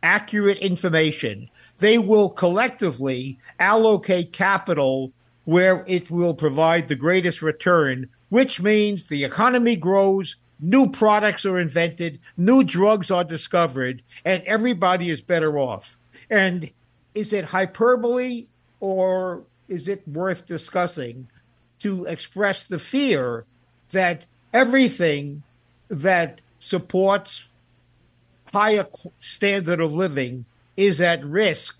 accurate 0.03 0.57
information, 0.59 1.49
they 1.79 1.97
will 1.97 2.29
collectively 2.29 3.39
allocate 3.59 4.33
capital 4.33 5.11
where 5.45 5.85
it 5.87 6.11
will 6.11 6.33
provide 6.33 6.87
the 6.87 6.95
greatest 6.95 7.41
return, 7.41 8.09
which 8.29 8.59
means 8.59 9.07
the 9.07 9.23
economy 9.23 9.75
grows, 9.75 10.35
new 10.59 10.89
products 10.89 11.45
are 11.45 11.59
invented, 11.59 12.19
new 12.35 12.63
drugs 12.63 13.11
are 13.11 13.23
discovered, 13.23 14.01
and 14.25 14.43
everybody 14.43 15.09
is 15.09 15.21
better 15.21 15.57
off. 15.57 15.97
And 16.29 16.69
is 17.15 17.31
it 17.31 17.45
hyperbole 17.45 18.47
or 18.79 19.43
is 19.67 19.87
it 19.87 20.07
worth 20.07 20.45
discussing 20.45 21.27
to 21.79 22.05
express 22.05 22.63
the 22.63 22.79
fear 22.79 23.45
that 23.91 24.25
everything 24.53 25.43
that 25.89 26.41
supports 26.59 27.43
higher 28.53 28.87
standard 29.19 29.79
of 29.79 29.93
living 29.93 30.45
is 30.75 31.01
at 31.01 31.23
risk 31.23 31.75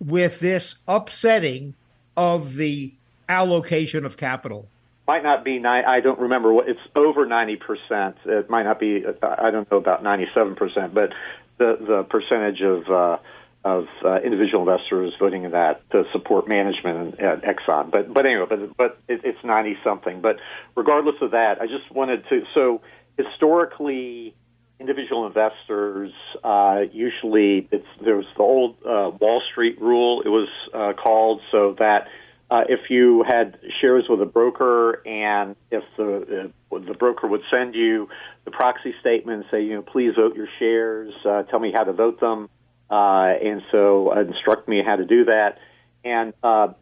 with 0.00 0.40
this 0.40 0.74
upsetting 0.86 1.74
of 2.16 2.54
the 2.56 2.92
allocation 3.28 4.04
of 4.04 4.16
capital? 4.16 4.68
Might 5.08 5.22
not 5.22 5.44
be. 5.44 5.60
I 5.64 6.00
don't 6.00 6.20
remember 6.20 6.52
what 6.52 6.68
it's 6.68 6.80
over 6.94 7.26
ninety 7.26 7.56
percent. 7.56 8.16
It 8.24 8.48
might 8.48 8.62
not 8.62 8.78
be. 8.78 9.04
I 9.22 9.50
don't 9.50 9.70
know 9.70 9.78
about 9.78 10.02
ninety-seven 10.02 10.54
percent, 10.54 10.94
but 10.94 11.10
the 11.58 11.76
the 11.80 12.02
percentage 12.08 12.60
of 12.62 12.88
uh, 12.88 13.18
of 13.64 13.86
uh, 14.04 14.20
individual 14.20 14.62
investors 14.68 15.12
voting 15.18 15.42
in 15.44 15.50
that 15.52 15.88
to 15.90 16.04
support 16.12 16.48
management 16.48 17.20
at 17.20 17.42
Exxon. 17.42 17.90
But 17.90 18.14
but 18.14 18.26
anyway, 18.26 18.46
but 18.48 18.76
but 18.76 18.98
it, 19.08 19.22
it's 19.24 19.42
ninety 19.44 19.76
something. 19.82 20.20
But 20.20 20.36
regardless 20.76 21.16
of 21.20 21.32
that, 21.32 21.60
I 21.60 21.66
just 21.66 21.90
wanted 21.90 22.24
to. 22.28 22.44
So 22.54 22.80
historically, 23.18 24.34
individual 24.82 25.26
investors 25.28 26.12
uh, 26.42 26.80
usually 26.92 27.68
it's 27.70 27.86
there's 28.04 28.26
the 28.36 28.42
old 28.42 28.76
uh, 28.84 29.10
Wall 29.20 29.40
Street 29.52 29.80
rule. 29.80 30.22
It 30.22 30.28
was 30.28 30.48
uh, 30.74 30.92
called 31.00 31.40
so 31.50 31.76
that. 31.78 32.08
Uh, 32.50 32.64
if 32.68 32.90
you 32.90 33.24
had 33.26 33.58
shares 33.80 34.04
with 34.10 34.20
a 34.20 34.26
broker, 34.26 35.00
and 35.06 35.56
if 35.70 35.82
the 35.96 36.52
uh, 36.70 36.78
the 36.86 36.92
broker 36.92 37.26
would 37.26 37.40
send 37.50 37.74
you 37.74 38.10
the 38.44 38.50
proxy 38.50 38.92
statement 39.00 39.40
and 39.40 39.46
say, 39.50 39.62
you 39.62 39.74
know, 39.74 39.80
please 39.80 40.12
vote 40.14 40.36
your 40.36 40.48
shares, 40.58 41.14
uh, 41.24 41.44
tell 41.44 41.58
me 41.58 41.72
how 41.74 41.82
to 41.82 41.94
vote 41.94 42.20
them, 42.20 42.50
uh, 42.90 43.32
and 43.42 43.62
so 43.72 44.12
instruct 44.18 44.68
me 44.68 44.82
how 44.84 44.96
to 44.96 45.06
do 45.06 45.24
that. 45.24 45.56
And 46.04 46.34
uh, 46.42 46.74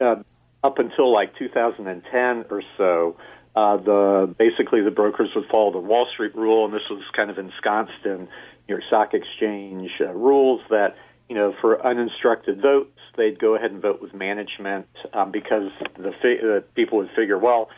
uh, 0.00 0.22
up 0.64 0.78
until 0.78 1.12
like 1.12 1.36
2010 1.36 2.46
or 2.50 2.62
so, 2.78 3.16
uh, 3.54 3.76
the 3.76 4.34
basically 4.38 4.82
the 4.82 4.90
brokers 4.90 5.30
would 5.34 5.46
follow 5.50 5.72
the 5.72 5.78
Wall 5.78 6.06
Street 6.12 6.34
rule, 6.34 6.64
and 6.64 6.74
this 6.74 6.88
was 6.90 7.02
kind 7.14 7.30
of 7.30 7.38
ensconced 7.38 8.04
in 8.04 8.28
New 8.68 8.74
York 8.74 8.82
Stock 8.86 9.14
Exchange 9.14 9.90
uh, 10.00 10.12
rules 10.12 10.60
that 10.70 10.96
you 11.28 11.34
know 11.34 11.54
for 11.60 11.84
uninstructed 11.84 12.60
votes 12.60 12.98
they'd 13.18 13.38
go 13.38 13.54
ahead 13.54 13.70
and 13.72 13.82
vote 13.82 14.00
with 14.00 14.14
management 14.14 14.86
um, 15.12 15.30
because 15.30 15.70
the, 15.96 16.12
fi- 16.22 16.40
the 16.40 16.64
people 16.74 16.98
would 16.98 17.10
figure, 17.14 17.36
well, 17.36 17.68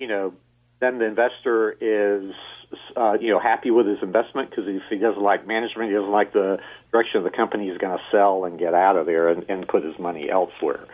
you 0.00 0.08
know, 0.08 0.32
then 0.80 0.98
the 0.98 1.04
investor 1.04 1.72
is 1.72 2.34
uh, 2.96 3.16
you 3.20 3.30
know 3.30 3.38
happy 3.38 3.70
with 3.70 3.86
his 3.86 3.98
investment 4.02 4.50
because 4.50 4.64
if 4.66 4.82
he 4.90 4.96
doesn't 4.96 5.22
like 5.22 5.46
management, 5.46 5.88
he 5.88 5.94
doesn't 5.94 6.10
like 6.10 6.32
the 6.32 6.58
direction 6.92 7.18
of 7.18 7.24
the 7.24 7.30
company, 7.30 7.68
he's 7.68 7.78
going 7.78 7.96
to 7.96 8.02
sell 8.10 8.44
and 8.44 8.58
get 8.58 8.74
out 8.74 8.96
of 8.96 9.06
there 9.06 9.28
and, 9.28 9.48
and 9.48 9.68
put 9.68 9.84
his 9.84 9.98
money 9.98 10.28
elsewhere. 10.30 10.84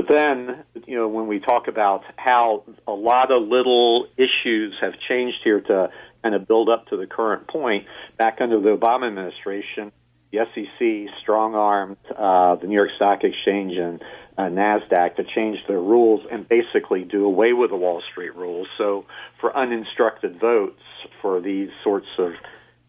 But 0.00 0.14
then, 0.14 0.64
you 0.86 0.96
know, 0.96 1.08
when 1.08 1.26
we 1.26 1.40
talk 1.40 1.68
about 1.68 2.04
how 2.16 2.64
a 2.86 2.92
lot 2.92 3.30
of 3.30 3.42
little 3.46 4.06
issues 4.16 4.74
have 4.80 4.94
changed 5.08 5.38
here 5.44 5.60
to 5.60 5.90
kind 6.22 6.34
of 6.34 6.48
build 6.48 6.70
up 6.70 6.86
to 6.86 6.96
the 6.96 7.06
current 7.06 7.46
point, 7.48 7.84
back 8.16 8.38
under 8.40 8.58
the 8.60 8.74
Obama 8.74 9.08
administration, 9.08 9.92
the 10.32 10.38
SEC 10.54 11.14
strong 11.20 11.54
armed 11.54 11.98
uh, 12.16 12.54
the 12.56 12.66
New 12.66 12.76
York 12.76 12.90
Stock 12.96 13.24
Exchange 13.24 13.76
and 13.76 14.02
uh, 14.38 14.42
NASDAQ 14.44 15.16
to 15.16 15.24
change 15.34 15.58
their 15.68 15.80
rules 15.80 16.22
and 16.32 16.48
basically 16.48 17.04
do 17.04 17.26
away 17.26 17.52
with 17.52 17.68
the 17.68 17.76
Wall 17.76 18.00
Street 18.10 18.34
rules. 18.34 18.68
So, 18.78 19.04
for 19.38 19.54
uninstructed 19.54 20.40
votes 20.40 20.80
for 21.20 21.42
these 21.42 21.68
sorts 21.84 22.08
of 22.18 22.32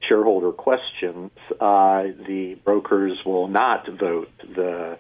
shareholder 0.08 0.54
questions, 0.54 1.32
uh, 1.60 2.04
the 2.26 2.58
brokers 2.64 3.20
will 3.26 3.50
not 3.50 3.86
vote 4.00 4.30
the 4.56 4.98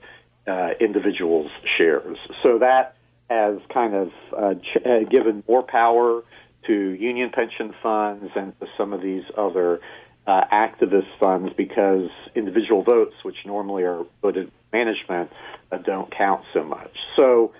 uh, 0.47 0.69
individuals' 0.79 1.51
shares. 1.77 2.17
So, 2.43 2.59
that 2.59 2.95
has 3.29 3.59
kind 3.73 3.95
of 3.95 4.11
uh, 4.37 4.53
ch- 4.55 4.85
uh, 4.85 5.09
given 5.09 5.43
more 5.47 5.63
power 5.63 6.23
to 6.67 6.73
union 6.73 7.31
pension 7.33 7.73
funds 7.81 8.31
and 8.35 8.57
to 8.59 8.67
some 8.77 8.93
of 8.93 9.01
these 9.01 9.23
other 9.37 9.79
uh, 10.27 10.41
activist 10.51 11.07
funds 11.19 11.51
because 11.57 12.09
individual 12.35 12.83
votes, 12.83 13.15
which 13.23 13.37
normally 13.45 13.83
are 13.83 14.03
voted 14.21 14.51
management, 14.71 15.31
uh, 15.71 15.77
don't 15.77 16.15
count 16.15 16.43
so 16.53 16.63
much. 16.63 16.95
So, 17.17 17.53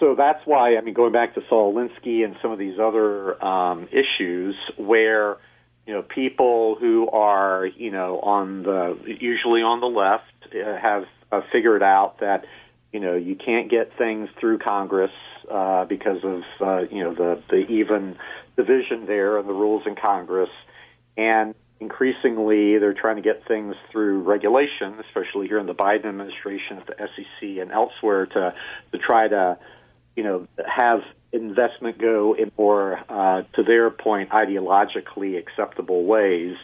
so 0.00 0.14
that's 0.16 0.40
why 0.44 0.76
I 0.76 0.80
mean, 0.80 0.94
going 0.94 1.12
back 1.12 1.34
to 1.34 1.42
Saul 1.48 1.74
Alinsky 1.74 2.24
and 2.24 2.36
some 2.42 2.50
of 2.52 2.58
these 2.58 2.78
other 2.78 3.42
um, 3.42 3.88
issues 3.90 4.54
where 4.76 5.38
you 5.86 5.92
know 5.92 6.02
people 6.02 6.76
who 6.78 7.08
are 7.10 7.66
you 7.66 7.90
know 7.90 8.20
on 8.20 8.62
the 8.62 8.98
usually 9.20 9.62
on 9.62 9.80
the 9.80 9.86
left 9.86 10.24
uh, 10.54 10.76
have 10.80 11.04
uh, 11.30 11.40
figured 11.52 11.82
out 11.82 12.20
that 12.20 12.44
you 12.92 13.00
know 13.00 13.16
you 13.16 13.34
can't 13.34 13.70
get 13.70 13.96
things 13.98 14.28
through 14.38 14.58
Congress 14.58 15.10
uh, 15.50 15.84
because 15.84 16.22
of 16.24 16.42
uh, 16.60 16.82
you 16.90 17.02
know 17.02 17.14
the 17.14 17.42
the 17.48 17.66
even 17.68 18.16
division 18.56 19.06
there 19.06 19.38
and 19.38 19.48
the 19.48 19.52
rules 19.52 19.82
in 19.86 19.96
Congress, 19.96 20.50
and 21.16 21.54
increasingly 21.80 22.78
they're 22.78 22.94
trying 22.94 23.16
to 23.16 23.22
get 23.22 23.46
things 23.48 23.74
through 23.90 24.22
regulation, 24.22 24.94
especially 25.00 25.48
here 25.48 25.58
in 25.58 25.66
the 25.66 25.74
Biden 25.74 26.06
administration 26.06 26.78
at 26.78 26.86
the 26.86 26.94
SEC 26.96 27.60
and 27.60 27.72
elsewhere, 27.72 28.26
to 28.26 28.54
to 28.92 28.98
try 28.98 29.26
to 29.26 29.58
you 30.14 30.22
know 30.22 30.46
have 30.64 31.00
investment 31.32 31.98
go 31.98 32.34
in 32.34 32.52
more 32.58 33.00
uh, 33.08 33.42
to 33.54 33.62
their 33.62 33.90
point 33.90 34.30
ideologically 34.30 35.38
acceptable 35.38 36.04
ways. 36.04 36.56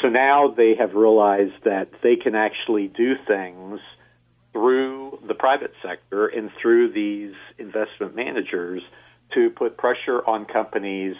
So 0.00 0.08
now 0.08 0.48
they 0.56 0.74
have 0.78 0.94
realized 0.94 1.64
that 1.64 1.88
they 2.02 2.16
can 2.16 2.34
actually 2.34 2.88
do 2.88 3.14
things 3.26 3.80
through 4.52 5.18
the 5.26 5.34
private 5.34 5.72
sector 5.82 6.26
and 6.26 6.50
through 6.60 6.92
these 6.92 7.34
investment 7.58 8.16
managers 8.16 8.82
to 9.34 9.50
put 9.50 9.76
pressure 9.76 10.24
on 10.26 10.46
companies 10.46 11.16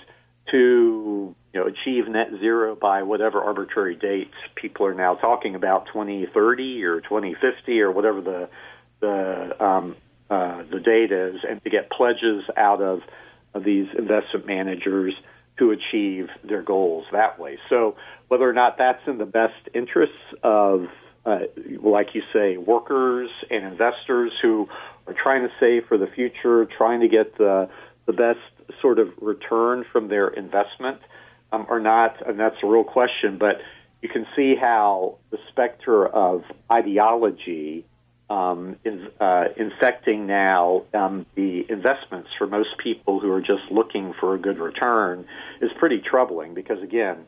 to 0.50 1.34
you 1.52 1.60
know 1.60 1.66
achieve 1.66 2.08
net 2.08 2.28
zero 2.40 2.74
by 2.74 3.02
whatever 3.02 3.42
arbitrary 3.42 3.96
dates 3.96 4.34
people 4.54 4.86
are 4.86 4.94
now 4.94 5.14
talking 5.14 5.54
about 5.54 5.86
2030 5.86 6.84
or 6.84 7.00
2050 7.00 7.80
or 7.80 7.92
whatever 7.92 8.20
the 8.20 8.48
the 9.00 9.64
um, 9.64 9.96
uh, 10.30 10.62
the 10.70 10.80
data 10.80 11.34
is, 11.34 11.40
and 11.48 11.62
to 11.64 11.70
get 11.70 11.90
pledges 11.90 12.44
out 12.56 12.80
of, 12.82 13.00
of 13.54 13.64
these 13.64 13.86
investment 13.96 14.46
managers 14.46 15.14
to 15.58 15.72
achieve 15.72 16.28
their 16.44 16.62
goals 16.62 17.04
that 17.12 17.38
way. 17.38 17.58
So 17.68 17.96
whether 18.28 18.48
or 18.48 18.52
not 18.52 18.78
that's 18.78 19.02
in 19.06 19.18
the 19.18 19.26
best 19.26 19.68
interests 19.74 20.16
of 20.42 20.86
uh, 21.26 21.40
like 21.82 22.14
you 22.14 22.22
say, 22.32 22.56
workers 22.56 23.28
and 23.50 23.66
investors 23.66 24.32
who 24.40 24.66
are 25.06 25.14
trying 25.14 25.42
to 25.42 25.52
save 25.60 25.86
for 25.86 25.98
the 25.98 26.06
future, 26.06 26.66
trying 26.76 27.00
to 27.00 27.08
get 27.08 27.36
the 27.36 27.68
the 28.06 28.12
best 28.14 28.38
sort 28.80 28.98
of 28.98 29.08
return 29.20 29.84
from 29.92 30.08
their 30.08 30.28
investment 30.28 30.98
um, 31.52 31.66
or 31.68 31.78
not, 31.78 32.26
and 32.26 32.40
that's 32.40 32.56
a 32.62 32.66
real 32.66 32.84
question. 32.84 33.36
But 33.38 33.56
you 34.00 34.08
can 34.08 34.26
see 34.34 34.54
how 34.58 35.18
the 35.30 35.38
specter 35.50 36.06
of 36.06 36.44
ideology 36.72 37.84
um, 38.30 38.76
is 38.84 39.00
uh, 39.20 39.44
infecting 39.56 40.26
now 40.26 40.82
um, 40.94 41.26
the 41.34 41.64
investments 41.68 42.28
for 42.36 42.46
most 42.46 42.76
people 42.78 43.20
who 43.20 43.30
are 43.32 43.40
just 43.40 43.70
looking 43.70 44.12
for 44.20 44.34
a 44.34 44.38
good 44.38 44.58
return 44.58 45.26
is 45.60 45.70
pretty 45.78 46.00
troubling 46.00 46.54
because 46.54 46.82
again 46.82 47.26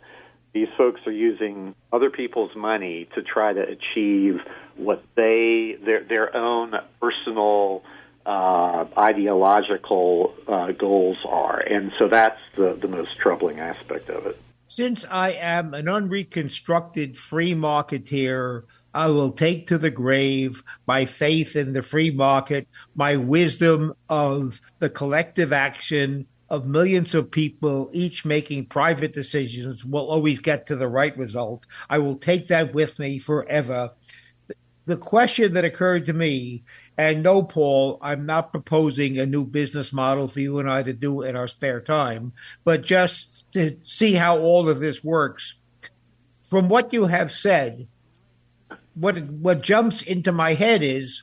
these 0.53 0.69
folks 0.77 1.01
are 1.07 1.13
using 1.13 1.75
other 1.93 2.11
people's 2.11 2.55
money 2.57 3.09
to 3.15 3.23
try 3.23 3.53
to 3.53 3.63
achieve 3.63 4.41
what 4.77 5.03
they 5.15 5.77
their 5.85 6.05
their 6.05 6.37
own 6.37 6.75
personal 7.01 7.83
uh, 8.27 8.85
ideological 8.99 10.35
uh, 10.47 10.73
goals 10.73 11.17
are. 11.27 11.59
And 11.59 11.93
so 11.99 12.09
that's 12.09 12.39
the, 12.57 12.79
the 12.81 12.89
most 12.89 13.17
troubling 13.19 13.61
aspect 13.61 14.11
of 14.11 14.27
it. 14.27 14.41
Since 14.67 15.05
I 15.11 15.33
am 15.33 15.75
an 15.75 15.87
unreconstructed 15.87 17.17
free 17.17 17.55
marketeer, 17.55 18.65
I 18.95 19.09
will 19.09 19.33
take 19.33 19.67
to 19.69 19.79
the 19.79 19.91
grave 19.91 20.63
my 20.87 21.05
faith 21.05 21.57
in 21.57 21.73
the 21.73 21.83
free 21.83 22.11
market, 22.11 22.67
my 22.95 23.17
wisdom 23.17 23.95
of 24.09 24.61
the 24.79 24.91
collective 24.91 25.53
action 25.53 26.27
of 26.49 26.67
millions 26.67 27.15
of 27.15 27.31
people, 27.31 27.89
each 27.93 28.25
making 28.25 28.67
private 28.67 29.13
decisions, 29.15 29.85
will 29.85 30.11
always 30.11 30.41
get 30.41 30.67
to 30.67 30.77
the 30.77 30.89
right 30.89 31.17
result. 31.17 31.65
I 31.89 31.99
will 31.99 32.17
take 32.17 32.49
that 32.49 32.75
with 32.75 32.99
me 32.99 33.21
forever. 33.21 33.93
The 34.87 34.97
question 34.97 35.55
that 35.55 35.65
occurred 35.65 36.07
to 36.07 36.13
me, 36.13 36.65
and 36.99 37.23
no, 37.23 37.45
Paul, 37.45 37.99
I'm 38.03 38.27
not 38.27 38.51
proposing 38.51 39.19
a 39.19 39.27
new 39.27 39.45
business 39.45 39.93
model 39.93 40.27
for 40.27 40.41
you 40.41 40.59
and 40.59 40.69
I 40.69 40.83
to 40.83 40.93
do 40.93 41.23
in 41.23 41.37
our 41.37 41.47
spare 41.47 41.81
time, 41.81 42.33
but 42.65 42.83
just 42.83 43.51
to 43.53 43.79
see 43.85 44.15
how 44.15 44.39
all 44.41 44.69
of 44.69 44.81
this 44.81 45.05
works. 45.05 45.55
From 46.43 46.69
what 46.69 46.93
you 46.93 47.05
have 47.07 47.31
said, 47.31 47.87
what 48.95 49.19
what 49.25 49.63
jumps 49.63 50.03
into 50.03 50.33
my 50.33 50.55
head 50.55 50.83
is, 50.83 51.23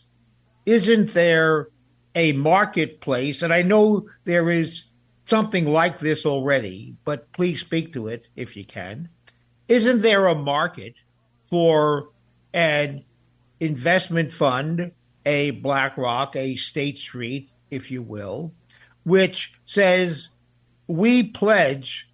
isn't 0.66 1.14
there 1.14 1.68
a 2.16 2.32
marketplace? 2.34 3.42
And 3.42 3.54
I 3.54 3.62
know 3.62 4.08
there 4.24 4.50
is 4.50 4.84
something 5.26 5.66
like 5.66 6.00
this 6.00 6.26
already, 6.26 6.96
but 7.04 7.32
please 7.34 7.60
speak 7.60 7.94
to 7.94 8.08
it 8.08 8.28
if 8.36 8.56
you 8.56 8.66
can. 8.66 9.10
Isn't 9.68 10.02
there 10.02 10.28
a 10.28 10.36
market 10.36 10.96
for 11.50 12.10
an 12.54 13.04
investment 13.60 14.34
fund, 14.34 14.92
a 15.26 15.52
BlackRock, 15.52 16.36
a 16.36 16.56
State 16.56 16.98
Street, 16.98 17.50
if 17.70 17.92
you 17.92 18.02
will, 18.02 18.54
which 19.04 19.52
says 19.66 20.30
we 20.88 21.24
pledge 21.24 22.08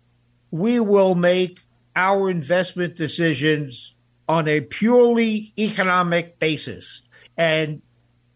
we 0.53 0.79
will 0.79 1.15
make 1.15 1.61
our 1.95 2.29
investment 2.29 2.95
decisions 2.95 3.92
on 4.27 4.47
a 4.47 4.61
purely 4.61 5.53
economic 5.57 6.39
basis. 6.39 7.01
And 7.37 7.81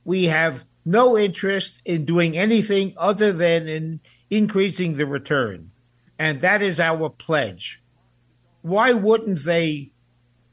we 0.03 0.25
have 0.25 0.65
no 0.85 1.17
interest 1.17 1.81
in 1.85 2.05
doing 2.05 2.37
anything 2.37 2.93
other 2.97 3.31
than 3.31 3.67
in 3.67 3.99
increasing 4.29 4.95
the 4.95 5.05
return. 5.05 5.71
And 6.17 6.41
that 6.41 6.61
is 6.61 6.79
our 6.79 7.09
pledge. 7.09 7.81
Why 8.61 8.93
wouldn't 8.93 9.43
they, 9.43 9.91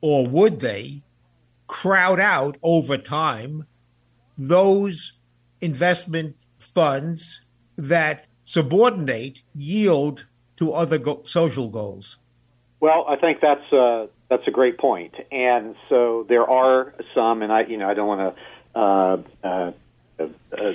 or 0.00 0.26
would 0.26 0.60
they, 0.60 1.02
crowd 1.66 2.20
out 2.20 2.56
over 2.62 2.98
time 2.98 3.66
those 4.36 5.12
investment 5.60 6.36
funds 6.58 7.40
that 7.76 8.26
subordinate 8.44 9.40
yield 9.54 10.26
to 10.56 10.72
other 10.72 10.98
go- 10.98 11.22
social 11.24 11.68
goals? 11.68 12.18
Well, 12.84 13.06
I 13.08 13.16
think 13.16 13.40
that's 13.40 13.72
a, 13.72 14.08
that's 14.28 14.46
a 14.46 14.50
great 14.50 14.76
point. 14.76 15.14
and 15.32 15.74
so 15.88 16.26
there 16.28 16.44
are 16.44 16.92
some, 17.14 17.40
and 17.40 17.50
I 17.50 17.62
you 17.62 17.78
know 17.78 17.88
I 17.88 17.94
don't 17.94 18.06
want 18.06 18.36
to 18.36 18.78
uh, 18.78 19.16
uh, 19.42 19.72
uh, 20.20 20.72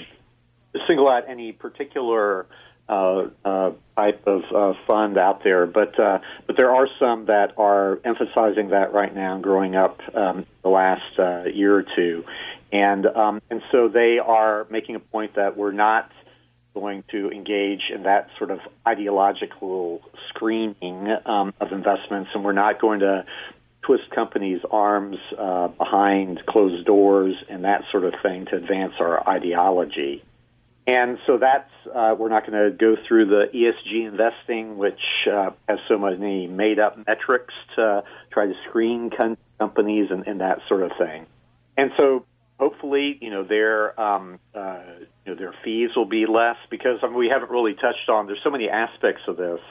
single 0.88 1.08
out 1.08 1.30
any 1.30 1.52
particular 1.52 2.48
uh, 2.90 3.28
uh, 3.46 3.72
type 3.96 4.26
of 4.26 4.42
uh, 4.52 4.74
fund 4.88 5.20
out 5.20 5.44
there, 5.44 5.68
but 5.68 6.00
uh, 6.00 6.18
but 6.48 6.58
there 6.58 6.72
are 6.72 6.88
some 7.00 7.28
that 7.28 7.54
are 7.60 8.00
emphasizing 8.04 8.70
that 8.70 8.92
right 8.92 9.14
now, 9.14 9.38
growing 9.38 9.76
up 9.76 10.00
um, 10.16 10.48
the 10.64 10.70
last 10.70 11.20
uh, 11.20 11.44
year 11.44 11.76
or 11.76 11.86
two, 11.96 12.26
and 12.72 13.06
um, 13.06 13.40
and 13.52 13.62
so 13.72 13.88
they 13.88 14.18
are 14.18 14.66
making 14.72 14.96
a 14.96 15.00
point 15.00 15.36
that 15.36 15.56
we're 15.56 15.74
not 15.74 16.10
going 16.74 17.04
to 17.12 17.30
engage 17.32 17.82
in 17.94 18.04
that 18.04 18.30
sort 18.38 18.52
of 18.52 18.60
ideological 18.88 20.02
screening 20.30 21.08
um, 21.26 21.54
of 21.60 21.72
investments, 21.72 22.32
and 22.34 22.44
we're 22.44 22.52
not 22.52 22.80
going 22.80 23.00
to 23.00 23.26
twist 23.82 24.10
companies' 24.14 24.62
arms 24.70 25.18
uh, 25.38 25.68
behind 25.70 26.46
closed 26.48 26.86
doors 26.86 27.36
and 27.50 27.64
that 27.64 27.84
sort 27.92 28.04
of 28.04 28.14
thing 28.22 28.46
to 28.46 28.56
advance 28.56 28.94
our 29.00 29.28
ideology. 29.28 30.24
And 30.86 31.20
so 31.28 31.38
that's, 31.38 31.70
uh, 31.94 32.16
we're 32.18 32.30
not 32.30 32.48
going 32.48 32.72
to 32.72 32.76
go 32.76 32.96
through 33.08 33.28
the 33.28 33.46
ESG 33.54 34.08
investing, 34.08 34.78
which 34.78 35.00
uh, 35.32 35.52
has 35.68 35.78
so 35.88 36.00
many 36.00 36.48
made 36.48 36.80
up 36.80 36.98
metrics 37.06 37.54
to 37.76 38.04
try 38.32 38.48
to 38.48 38.54
screen 38.68 39.12
companies 39.60 40.08
and, 40.10 40.26
and, 40.26 40.42
that 40.42 40.60
sort 40.68 40.82
of 40.82 40.92
thing. 40.98 41.28
And 41.78 41.92
so 41.96 42.26
hopefully, 42.60 43.18
you 43.22 43.30
know, 43.30 43.44
their, 43.44 44.00
um, 44.00 44.40
uh, 44.54 44.80
you 45.26 45.34
know, 45.34 45.40
their 45.40 45.54
fees 45.64 45.92
will 45.96 46.06
be 46.06 46.26
less 46.28 46.58
because 46.70 47.00
I 47.02 47.08
mean, 47.08 47.18
we 47.18 47.30
haven't 47.30 47.50
really 47.50 47.74
touched 47.74 48.10
on, 48.10 48.28
there's 48.28 48.44
so 48.44 48.52
many 48.52 48.70
aspects 48.70 49.22
of 49.28 49.38
this. 49.38 49.62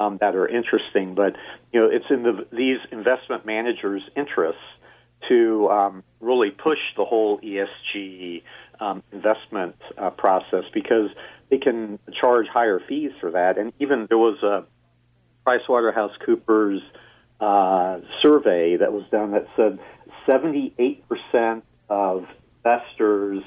Um, 0.00 0.16
that 0.20 0.36
are 0.36 0.46
interesting, 0.46 1.16
but 1.16 1.34
you 1.72 1.80
know 1.80 1.88
it's 1.90 2.04
in 2.08 2.22
the, 2.22 2.46
these 2.52 2.78
investment 2.92 3.44
managers' 3.44 4.02
interests 4.16 4.62
to 5.28 5.68
um, 5.68 6.04
really 6.20 6.50
push 6.50 6.78
the 6.96 7.04
whole 7.04 7.40
ESG 7.40 8.42
um, 8.80 9.02
investment 9.12 9.74
uh, 9.96 10.10
process 10.10 10.64
because 10.72 11.10
they 11.50 11.58
can 11.58 11.98
charge 12.20 12.46
higher 12.46 12.80
fees 12.88 13.10
for 13.20 13.32
that. 13.32 13.58
And 13.58 13.72
even 13.80 14.06
there 14.08 14.18
was 14.18 14.42
a 14.42 14.64
PricewaterhouseCoopers 15.46 16.78
uh, 17.40 18.00
survey 18.22 18.76
that 18.76 18.92
was 18.92 19.04
done 19.10 19.32
that 19.32 19.46
said 19.56 19.78
78% 20.28 21.62
of 21.88 22.26
investors 22.64 23.42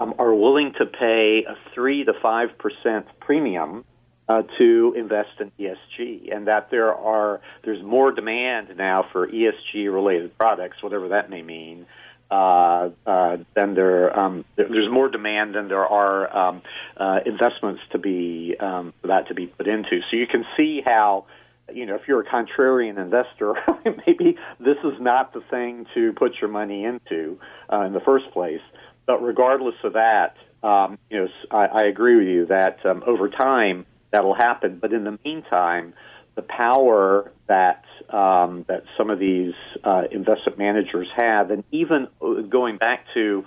um, 0.00 0.14
are 0.18 0.34
willing 0.34 0.72
to 0.78 0.86
pay 0.86 1.44
a 1.48 1.56
3 1.74 2.04
to 2.04 2.12
5% 2.12 3.04
premium 3.20 3.84
uh, 4.28 4.42
to 4.58 4.94
invest 4.96 5.40
in 5.40 5.50
ESG, 5.58 6.34
and 6.34 6.46
that 6.46 6.70
there 6.70 6.94
are 6.94 7.40
there's 7.64 7.82
more 7.82 8.12
demand 8.12 8.68
now 8.76 9.04
for 9.12 9.26
ESG 9.26 9.92
related 9.92 10.36
products, 10.38 10.82
whatever 10.82 11.08
that 11.08 11.28
may 11.28 11.42
mean, 11.42 11.86
uh, 12.32 12.88
uh, 13.06 13.36
then 13.54 13.74
there 13.74 14.18
um, 14.18 14.44
there's 14.56 14.90
more 14.90 15.10
demand 15.10 15.54
than 15.54 15.68
there 15.68 15.84
are 15.84 16.34
um, 16.34 16.62
uh, 16.96 17.18
investments 17.26 17.82
to 17.90 17.98
be 17.98 18.56
um, 18.58 18.94
for 19.02 19.08
that 19.08 19.28
to 19.28 19.34
be 19.34 19.46
put 19.46 19.68
into. 19.68 20.00
So 20.10 20.16
you 20.16 20.26
can 20.26 20.46
see 20.56 20.80
how 20.82 21.26
you 21.74 21.86
know 21.86 21.94
if 21.94 22.02
you're 22.06 22.20
a 22.20 22.24
contrarian 22.24 22.98
investor, 22.98 23.54
maybe 24.06 24.36
this 24.58 24.76
is 24.84 25.00
not 25.00 25.32
the 25.32 25.40
thing 25.50 25.86
to 25.94 26.12
put 26.14 26.32
your 26.40 26.50
money 26.50 26.84
into 26.84 27.38
uh, 27.72 27.82
in 27.82 27.92
the 27.92 28.00
first 28.00 28.30
place. 28.32 28.60
But 29.06 29.22
regardless 29.22 29.74
of 29.84 29.94
that, 29.94 30.36
um, 30.62 30.98
you 31.10 31.20
know 31.20 31.28
I, 31.50 31.66
I 31.66 31.82
agree 31.84 32.16
with 32.16 32.28
you 32.28 32.46
that 32.46 32.84
um, 32.86 33.02
over 33.06 33.28
time 33.28 33.86
that'll 34.10 34.34
happen. 34.34 34.78
But 34.80 34.92
in 34.92 35.04
the 35.04 35.18
meantime, 35.24 35.94
the 36.34 36.42
power 36.42 37.32
that 37.48 37.84
um, 38.10 38.64
that 38.68 38.84
some 38.96 39.10
of 39.10 39.18
these 39.18 39.54
uh, 39.84 40.04
investment 40.10 40.58
managers 40.58 41.08
have, 41.16 41.50
and 41.50 41.64
even 41.70 42.08
going 42.48 42.78
back 42.78 43.06
to 43.14 43.44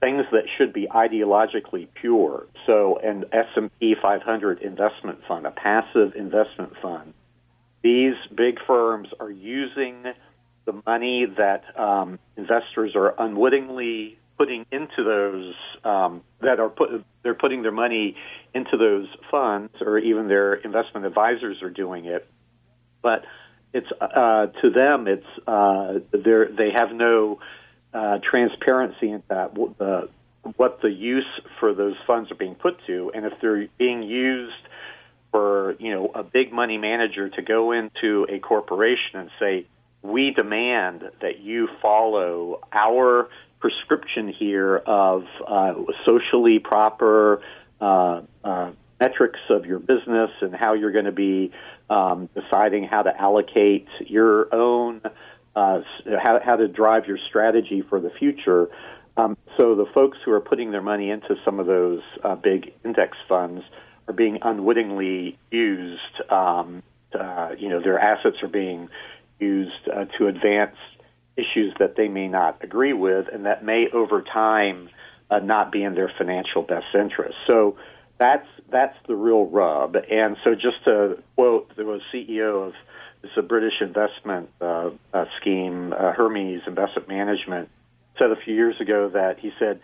things 0.00 0.24
that 0.32 0.44
should 0.56 0.72
be 0.72 0.88
ideologically 0.88 1.86
pure. 1.94 2.46
So, 2.66 2.98
an 3.02 3.24
S 3.32 3.46
and 3.56 3.70
P 3.78 3.94
500 4.02 4.62
investment 4.62 5.20
fund, 5.28 5.46
a 5.46 5.50
passive 5.50 6.14
investment 6.16 6.72
fund. 6.82 7.12
These 7.82 8.14
big 8.34 8.58
firms 8.66 9.08
are 9.18 9.30
using 9.30 10.04
the 10.66 10.82
money 10.86 11.26
that 11.38 11.64
um, 11.78 12.18
investors 12.36 12.92
are 12.94 13.14
unwittingly 13.18 14.18
putting 14.36 14.64
into 14.70 15.04
those 15.04 15.54
um, 15.84 16.22
that 16.40 16.60
are 16.60 16.68
put 16.70 17.04
they're 17.22 17.34
putting 17.34 17.62
their 17.62 17.72
money 17.72 18.16
into 18.54 18.76
those 18.76 19.06
funds, 19.30 19.72
or 19.80 19.98
even 19.98 20.28
their 20.28 20.54
investment 20.54 21.06
advisors 21.06 21.62
are 21.62 21.70
doing 21.70 22.06
it. 22.06 22.26
But 23.02 23.24
it's 23.72 23.88
uh, 24.00 24.46
to 24.46 24.70
them, 24.70 25.06
it's 25.08 25.26
uh, 25.46 26.00
they 26.12 26.70
have 26.74 26.92
no 26.92 27.38
uh, 27.92 28.18
transparency 28.28 29.10
into 29.10 29.24
that, 29.28 29.54
the, 29.54 30.08
what 30.56 30.80
the 30.82 30.90
use 30.90 31.26
for 31.58 31.74
those 31.74 31.96
funds 32.06 32.30
are 32.30 32.36
being 32.36 32.54
put 32.54 32.78
to, 32.86 33.10
and 33.14 33.26
if 33.26 33.32
they're 33.40 33.66
being 33.78 34.02
used 34.02 34.54
for 35.30 35.76
you 35.78 35.92
know 35.92 36.10
a 36.14 36.22
big 36.22 36.52
money 36.52 36.78
manager 36.78 37.28
to 37.28 37.42
go 37.42 37.72
into 37.72 38.26
a 38.28 38.38
corporation 38.38 39.20
and 39.20 39.30
say, 39.38 39.66
we 40.02 40.32
demand 40.32 41.02
that 41.20 41.40
you 41.40 41.68
follow 41.82 42.60
our 42.72 43.28
prescription 43.60 44.32
here 44.32 44.76
of 44.76 45.24
uh, 45.46 45.74
socially 46.06 46.58
proper 46.58 47.42
uh, 47.80 48.22
uh, 48.42 48.70
metrics 48.98 49.40
of 49.50 49.66
your 49.66 49.78
business 49.78 50.30
and 50.40 50.54
how 50.54 50.72
you're 50.74 50.92
going 50.92 51.04
to 51.04 51.12
be 51.12 51.52
um, 51.90 52.28
deciding 52.34 52.84
how 52.84 53.02
to 53.02 53.20
allocate 53.20 53.88
your 54.06 54.54
own, 54.54 55.02
uh, 55.54 55.80
how, 56.22 56.40
how 56.44 56.56
to 56.56 56.68
drive 56.68 57.06
your 57.06 57.18
strategy 57.28 57.82
for 57.88 58.00
the 58.00 58.10
future. 58.18 58.68
Um, 59.16 59.36
so 59.58 59.74
the 59.74 59.86
folks 59.92 60.18
who 60.24 60.32
are 60.32 60.40
putting 60.40 60.70
their 60.70 60.82
money 60.82 61.10
into 61.10 61.34
some 61.44 61.60
of 61.60 61.66
those 61.66 62.00
uh, 62.22 62.36
big 62.36 62.72
index 62.84 63.18
funds 63.28 63.62
are 64.10 64.12
being 64.12 64.38
unwittingly 64.42 65.38
used. 65.50 66.30
Um, 66.30 66.82
uh, 67.18 67.50
you 67.56 67.68
know, 67.68 67.80
their 67.80 67.98
assets 67.98 68.36
are 68.42 68.48
being 68.48 68.88
used 69.38 69.88
uh, 69.88 70.04
to 70.18 70.26
advance 70.26 70.76
issues 71.36 71.72
that 71.78 71.94
they 71.96 72.08
may 72.08 72.26
not 72.26 72.62
agree 72.62 72.92
with, 72.92 73.26
and 73.32 73.46
that 73.46 73.64
may 73.64 73.86
over 73.92 74.20
time 74.20 74.90
uh, 75.30 75.38
not 75.38 75.70
be 75.70 75.82
in 75.82 75.94
their 75.94 76.12
financial 76.18 76.62
best 76.62 76.86
interest. 76.92 77.36
So 77.46 77.76
that's 78.18 78.46
that's 78.70 78.96
the 79.06 79.14
real 79.14 79.46
rub. 79.46 79.96
And 79.96 80.36
so, 80.42 80.54
just 80.54 80.84
to 80.84 81.22
quote, 81.36 81.74
there 81.76 81.86
was 81.86 82.02
CEO 82.12 82.66
of 82.66 82.74
it's 83.22 83.32
a 83.36 83.42
British 83.42 83.74
investment 83.80 84.50
uh, 84.60 84.90
uh, 85.12 85.24
scheme, 85.40 85.92
uh, 85.92 86.12
Hermes 86.12 86.62
Investment 86.66 87.08
Management, 87.08 87.68
said 88.18 88.30
a 88.30 88.36
few 88.44 88.54
years 88.54 88.80
ago 88.80 89.10
that 89.10 89.38
he 89.38 89.52
said, 89.58 89.80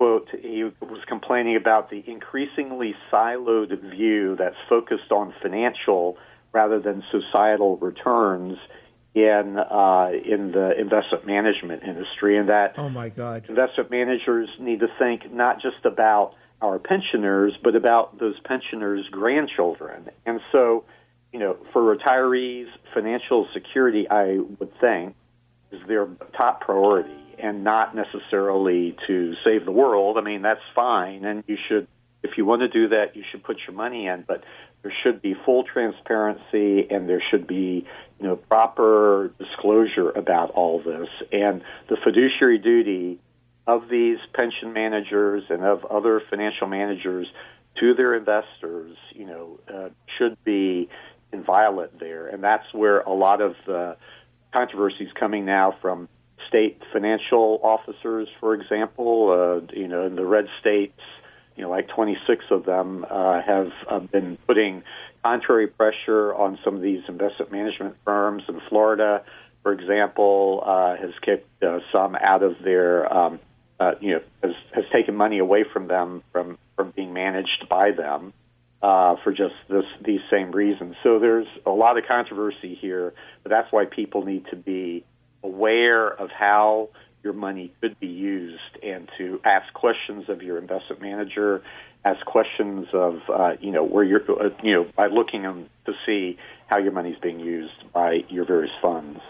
quote, 0.00 0.30
he 0.30 0.64
was 0.64 1.04
complaining 1.06 1.56
about 1.56 1.90
the 1.90 2.02
increasingly 2.06 2.94
siloed 3.12 3.78
view 3.90 4.34
that's 4.34 4.56
focused 4.66 5.12
on 5.12 5.34
financial 5.42 6.16
rather 6.52 6.80
than 6.80 7.04
societal 7.10 7.76
returns 7.76 8.56
in 9.14 9.58
uh, 9.58 10.10
in 10.24 10.52
the 10.52 10.72
investment 10.80 11.26
management 11.26 11.82
industry, 11.82 12.38
and 12.38 12.48
that 12.48 12.76
oh 12.78 12.88
my 12.88 13.10
God, 13.10 13.44
investment 13.50 13.90
managers 13.90 14.48
need 14.58 14.80
to 14.80 14.88
think 14.98 15.30
not 15.34 15.60
just 15.60 15.84
about 15.84 16.32
our 16.62 16.78
pensioners, 16.78 17.52
but 17.62 17.76
about 17.76 18.18
those 18.18 18.40
pensioners' 18.40 19.06
grandchildren, 19.10 20.08
and 20.24 20.40
so 20.50 20.84
you 21.30 21.38
know, 21.38 21.58
for 21.74 21.94
retirees, 21.94 22.68
financial 22.94 23.46
security, 23.52 24.08
I 24.08 24.38
would 24.58 24.72
think, 24.80 25.14
is 25.70 25.80
their 25.86 26.08
top 26.36 26.62
priority 26.62 27.29
and 27.42 27.64
not 27.64 27.94
necessarily 27.94 28.96
to 29.06 29.34
save 29.44 29.64
the 29.64 29.72
world. 29.72 30.18
I 30.18 30.22
mean, 30.22 30.42
that's 30.42 30.60
fine, 30.74 31.24
and 31.24 31.44
you 31.46 31.56
should, 31.68 31.86
if 32.22 32.32
you 32.36 32.44
want 32.44 32.62
to 32.62 32.68
do 32.68 32.88
that, 32.88 33.16
you 33.16 33.22
should 33.30 33.42
put 33.42 33.58
your 33.66 33.76
money 33.76 34.06
in, 34.06 34.24
but 34.26 34.44
there 34.82 34.92
should 35.02 35.20
be 35.20 35.34
full 35.44 35.64
transparency 35.64 36.86
and 36.90 37.08
there 37.08 37.22
should 37.30 37.46
be, 37.46 37.86
you 38.18 38.26
know, 38.26 38.36
proper 38.36 39.32
disclosure 39.38 40.10
about 40.10 40.50
all 40.52 40.82
this. 40.82 41.08
And 41.32 41.62
the 41.88 41.96
fiduciary 42.02 42.58
duty 42.58 43.18
of 43.66 43.88
these 43.90 44.18
pension 44.34 44.72
managers 44.72 45.44
and 45.50 45.62
of 45.62 45.84
other 45.84 46.22
financial 46.30 46.66
managers 46.66 47.26
to 47.78 47.94
their 47.94 48.14
investors, 48.14 48.96
you 49.14 49.26
know, 49.26 49.60
uh, 49.72 49.88
should 50.18 50.42
be 50.44 50.88
inviolate 51.32 51.98
there, 52.00 52.26
and 52.26 52.42
that's 52.42 52.72
where 52.72 53.00
a 53.00 53.12
lot 53.12 53.40
of 53.40 53.54
the 53.66 53.96
controversy 54.54 55.04
is 55.04 55.12
coming 55.18 55.44
now 55.44 55.76
from 55.80 56.08
state 56.50 56.82
financial 56.92 57.60
officers, 57.62 58.28
for 58.40 58.54
example. 58.54 59.30
Uh, 59.30 59.72
you 59.74 59.88
know, 59.88 60.06
in 60.06 60.16
the 60.16 60.26
red 60.26 60.46
states, 60.60 61.00
you 61.56 61.62
know, 61.62 61.70
like 61.70 61.88
26 61.88 62.44
of 62.50 62.66
them 62.66 63.06
uh, 63.08 63.40
have 63.40 63.70
uh, 63.88 64.00
been 64.00 64.36
putting 64.46 64.82
contrary 65.22 65.68
pressure 65.68 66.34
on 66.34 66.58
some 66.64 66.76
of 66.76 66.82
these 66.82 67.02
investment 67.08 67.50
management 67.52 67.96
firms. 68.04 68.42
In 68.48 68.60
Florida, 68.68 69.22
for 69.62 69.72
example, 69.72 70.62
uh, 70.66 70.96
has 70.96 71.12
kicked 71.22 71.62
uh, 71.62 71.78
some 71.92 72.16
out 72.16 72.42
of 72.42 72.56
their, 72.62 73.12
um, 73.12 73.40
uh, 73.78 73.92
you 74.00 74.12
know, 74.12 74.20
has, 74.42 74.52
has 74.74 74.84
taken 74.94 75.14
money 75.14 75.38
away 75.38 75.64
from 75.72 75.88
them 75.88 76.22
from 76.32 76.58
from 76.76 76.92
being 76.96 77.12
managed 77.12 77.66
by 77.68 77.90
them 77.90 78.32
uh, 78.82 79.16
for 79.22 79.32
just 79.32 79.54
this, 79.68 79.84
these 80.04 80.20
same 80.30 80.50
reasons. 80.52 80.96
So 81.02 81.18
there's 81.18 81.46
a 81.66 81.70
lot 81.70 81.98
of 81.98 82.04
controversy 82.06 82.74
here, 82.80 83.12
but 83.42 83.50
that's 83.50 83.70
why 83.70 83.84
people 83.84 84.24
need 84.24 84.46
to 84.50 84.56
be 84.56 85.04
aware 85.42 86.08
of 86.08 86.30
how 86.30 86.90
your 87.22 87.32
money 87.32 87.72
could 87.80 87.98
be 88.00 88.06
used 88.06 88.78
and 88.82 89.08
to 89.18 89.40
ask 89.44 89.72
questions 89.74 90.28
of 90.28 90.42
your 90.42 90.58
investment 90.58 91.02
manager, 91.02 91.62
ask 92.04 92.24
questions 92.24 92.86
of 92.92 93.20
uh, 93.28 93.52
you 93.60 93.70
know 93.70 93.84
where 93.84 94.04
you're 94.04 94.22
uh, 94.30 94.48
you 94.62 94.72
know 94.72 94.86
by 94.96 95.06
looking 95.06 95.42
to 95.86 95.92
see 96.06 96.38
how 96.66 96.78
your 96.78 96.92
money 96.92 97.10
is 97.10 97.18
being 97.20 97.40
used 97.40 97.92
by 97.92 98.20
your 98.28 98.44
various 98.46 98.72
funds. 98.80 99.20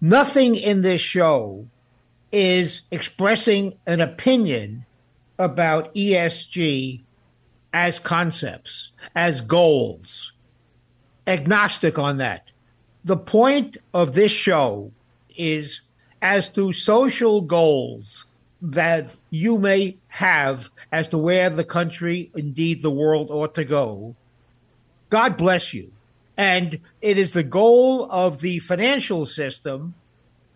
Nothing 0.00 0.56
in 0.56 0.82
this 0.82 1.00
show 1.00 1.66
is 2.32 2.82
expressing 2.90 3.74
an 3.86 4.00
opinion 4.00 4.84
about 5.38 5.94
ESG 5.94 7.02
as 7.72 7.98
concepts, 7.98 8.90
as 9.14 9.40
goals. 9.40 10.32
Agnostic 11.26 11.98
on 11.98 12.16
that. 12.18 12.50
The 13.04 13.16
point 13.16 13.76
of 13.94 14.14
this 14.14 14.32
show 14.32 14.92
is 15.40 15.80
as 16.22 16.48
to 16.50 16.72
social 16.72 17.40
goals 17.40 18.26
that 18.62 19.10
you 19.30 19.56
may 19.56 19.96
have 20.08 20.68
as 20.92 21.08
to 21.08 21.18
where 21.18 21.48
the 21.48 21.64
country, 21.64 22.30
indeed 22.36 22.82
the 22.82 22.90
world, 22.90 23.30
ought 23.30 23.54
to 23.54 23.64
go. 23.64 24.14
God 25.08 25.36
bless 25.36 25.72
you. 25.72 25.92
And 26.36 26.80
it 27.00 27.18
is 27.18 27.32
the 27.32 27.42
goal 27.42 28.06
of 28.10 28.40
the 28.40 28.58
financial 28.58 29.26
system 29.26 29.94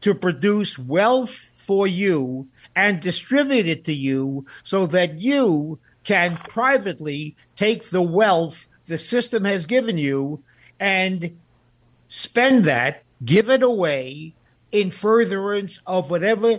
to 0.02 0.14
produce 0.14 0.78
wealth 0.78 1.50
for 1.56 1.86
you 1.86 2.48
and 2.76 3.00
distribute 3.00 3.66
it 3.66 3.84
to 3.84 3.94
you 3.94 4.44
so 4.62 4.86
that 4.86 5.18
you 5.18 5.78
can 6.04 6.38
privately 6.48 7.34
take 7.56 7.88
the 7.88 8.02
wealth 8.02 8.66
the 8.86 8.98
system 8.98 9.44
has 9.44 9.64
given 9.66 9.96
you 9.96 10.42
and 10.78 11.36
spend 12.08 12.64
that, 12.64 13.02
give 13.24 13.48
it 13.48 13.62
away 13.62 14.34
in 14.74 14.90
furtherance 14.90 15.78
of 15.86 16.10
whatever 16.10 16.58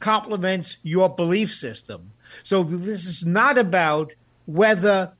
complements 0.00 0.78
your 0.82 1.08
belief 1.08 1.54
system. 1.54 2.10
So 2.42 2.64
this 2.64 3.06
is 3.06 3.24
not 3.24 3.56
about 3.56 4.14
whether 4.46 5.12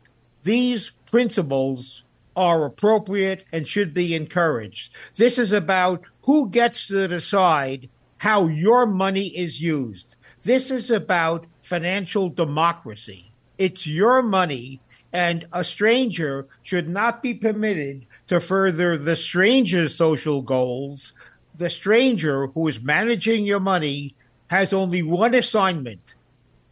these 0.42 0.90
principles 1.08 2.02
are 2.34 2.64
appropriate 2.64 3.44
and 3.52 3.68
should 3.68 3.94
be 3.94 4.12
encouraged. 4.12 4.92
This 5.14 5.38
is 5.38 5.52
about 5.52 6.02
who 6.22 6.50
gets 6.50 6.88
to 6.88 7.06
decide 7.06 7.88
how 8.18 8.48
your 8.48 8.84
money 8.84 9.28
is 9.28 9.60
used. 9.60 10.16
This 10.42 10.68
is 10.68 10.90
about 10.90 11.46
financial 11.60 12.28
democracy. 12.28 13.30
It's 13.56 13.86
your 13.86 14.20
money, 14.20 14.80
and 15.12 15.46
a 15.52 15.62
stranger 15.62 16.48
should 16.64 16.88
not 16.88 17.22
be 17.22 17.34
permitted 17.34 18.06
to 18.26 18.40
further 18.40 18.98
the 18.98 19.14
stranger's 19.14 19.94
social 19.94 20.42
goals. 20.42 21.12
The 21.57 21.70
stranger 21.70 22.46
who 22.48 22.68
is 22.68 22.80
managing 22.80 23.44
your 23.44 23.61
money 23.61 24.14
has 24.48 24.72
only 24.72 25.03
one 25.03 25.34
assignment 25.34 26.14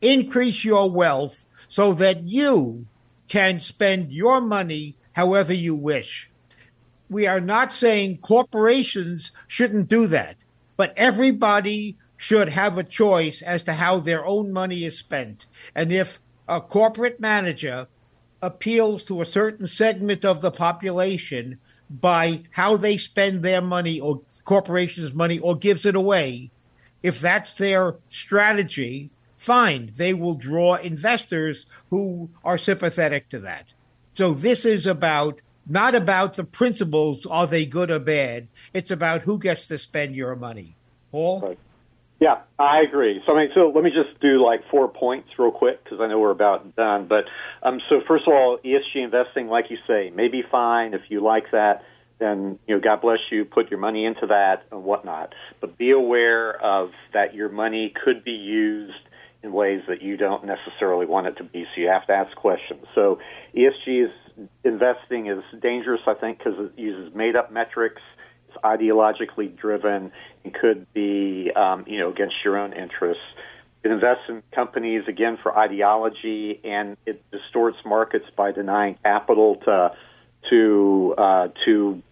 increase 0.01 0.64
your 0.64 0.91
wealth 0.91 1.45
so 1.68 1.93
that 1.95 2.22
you 2.24 2.87
can 3.28 3.61
spend 3.61 4.12
your 4.12 4.41
money 4.41 4.97
however 5.12 5.53
you 5.53 5.74
wish. 5.74 6.28
We 7.09 7.26
are 7.26 7.41
not 7.41 7.72
saying 7.72 8.18
corporations 8.18 9.33
shouldn't 9.47 9.89
do 9.89 10.07
that, 10.09 10.37
but 10.76 10.95
everybody 10.97 11.97
should 12.16 12.49
have 12.51 12.78
a 12.78 12.85
choice 12.85 13.43
as 13.43 13.62
to 13.64 13.72
how 13.72 14.01
their 14.01 14.24
own 14.24 14.53
money 14.53 14.85
is 14.85 14.99
spent. 14.99 15.47
And 15.74 15.93
if 15.93 16.20
a 16.49 16.61
corporate 16.61 17.20
manager 17.20 17.89
appeals 18.43 19.05
to 19.05 19.20
a 19.20 19.26
certain 19.26 19.66
segment 19.66 20.24
of 20.24 20.41
the 20.41 20.51
population 20.51 21.59
by 21.89 22.43
how 22.51 22.76
they 22.76 22.97
spend 22.97 23.43
their 23.43 23.61
money 23.61 24.01
or 24.01 24.22
corporation's 24.51 25.14
money 25.14 25.38
or 25.38 25.55
gives 25.55 25.86
it 25.86 25.94
away, 25.94 26.51
if 27.05 27.20
that's 27.20 27.53
their 27.53 27.94
strategy, 28.09 29.09
fine, 29.36 29.92
they 29.94 30.12
will 30.12 30.34
draw 30.34 30.74
investors 30.74 31.66
who 31.90 32.28
are 32.44 32.59
sympathetic 32.59 33.28
to 33.28 33.38
that. 33.38 33.66
So 34.14 34.34
this 34.34 34.64
is 34.64 34.88
about 34.88 35.38
not 35.68 35.94
about 35.94 36.34
the 36.34 36.42
principles, 36.42 37.24
are 37.26 37.46
they 37.46 37.64
good 37.64 37.92
or 37.92 38.01
bad? 38.01 38.48
It's 38.74 38.90
about 38.90 39.22
who 39.22 39.38
gets 39.38 39.68
to 39.68 39.78
spend 39.78 40.16
your 40.16 40.34
money. 40.34 40.74
Paul? 41.12 41.40
Right. 41.42 41.59
Yeah, 42.18 42.40
I 42.59 42.80
agree. 42.80 43.22
So 43.26 43.36
I 43.36 43.42
mean, 43.42 43.51
so 43.55 43.70
let 43.72 43.84
me 43.84 43.90
just 43.90 44.20
do 44.20 44.44
like 44.44 44.68
four 44.68 44.88
points 44.88 45.28
real 45.38 45.53
quick 45.53 45.84
because 45.84 46.01
I 46.01 46.09
know 46.09 46.18
we're 46.18 46.32
about 46.32 46.74
done. 46.74 47.07
But 47.07 47.26
um, 47.62 47.80
so 47.88 48.01
first 48.09 48.24
of 48.26 48.34
all, 48.34 48.59
ESG 48.64 48.96
investing, 48.96 49.46
like 49.46 49.66
you 49.70 49.78
say, 49.86 50.11
may 50.11 50.26
be 50.26 50.42
fine 50.42 50.92
if 50.92 51.03
you 51.09 51.22
like 51.22 51.53
that. 51.53 51.84
Then 52.21 52.59
you 52.66 52.77
know, 52.77 52.81
God 52.81 53.01
bless 53.01 53.18
you. 53.33 53.45
Put 53.45 53.71
your 53.71 53.81
money 53.81 54.05
into 54.05 54.27
that 54.29 54.64
and 54.71 54.85
whatnot. 54.85 55.35
But 55.61 55.77
be 55.77 55.91
aware 55.91 56.53
of 56.62 56.91
that 57.12 57.35
your 57.35 57.49
money 57.49 57.93
could 58.05 58.23
be 58.23 58.33
used 58.33 58.95
in 59.43 59.53
ways 59.53 59.81
that 59.89 60.03
you 60.03 60.16
don't 60.16 60.45
necessarily 60.45 61.07
want 61.07 61.27
it 61.27 61.39
to 61.39 61.45
be. 61.45 61.64
So 61.75 61.81
you 61.81 61.89
have 61.89 62.07
to 62.07 62.12
ask 62.12 62.37
questions. 62.37 62.85
So 62.95 63.18
ESG 63.57 64.05
is 64.05 64.49
investing 64.64 65.29
is 65.29 65.43
dangerous, 65.61 66.03
I 66.07 66.14
think, 66.14 66.39
because 66.39 66.55
it 66.59 66.79
uses 66.79 67.14
made 67.14 67.37
up 67.37 67.51
metrics 67.51 68.03
it's 68.51 68.62
ideologically 68.64 69.57
driven 69.57 70.12
and 70.45 70.55
could 70.55 70.93
be, 70.93 71.51
um, 71.55 71.85
you 71.87 71.99
know, 71.99 72.11
against 72.11 72.37
your 72.45 72.59
own 72.59 72.73
interests. 72.73 73.23
It 73.83 73.91
invests 73.91 74.25
in 74.29 74.43
companies 74.55 75.05
again 75.09 75.39
for 75.43 75.57
ideology, 75.57 76.61
and 76.64 76.97
it 77.07 77.25
distorts 77.31 77.79
markets 77.85 78.27
by 78.37 78.53
denying 78.53 78.97
capital 79.03 79.57
to 79.64 79.93
to 80.51 81.14
uh, 81.16 81.49
to 81.64 82.03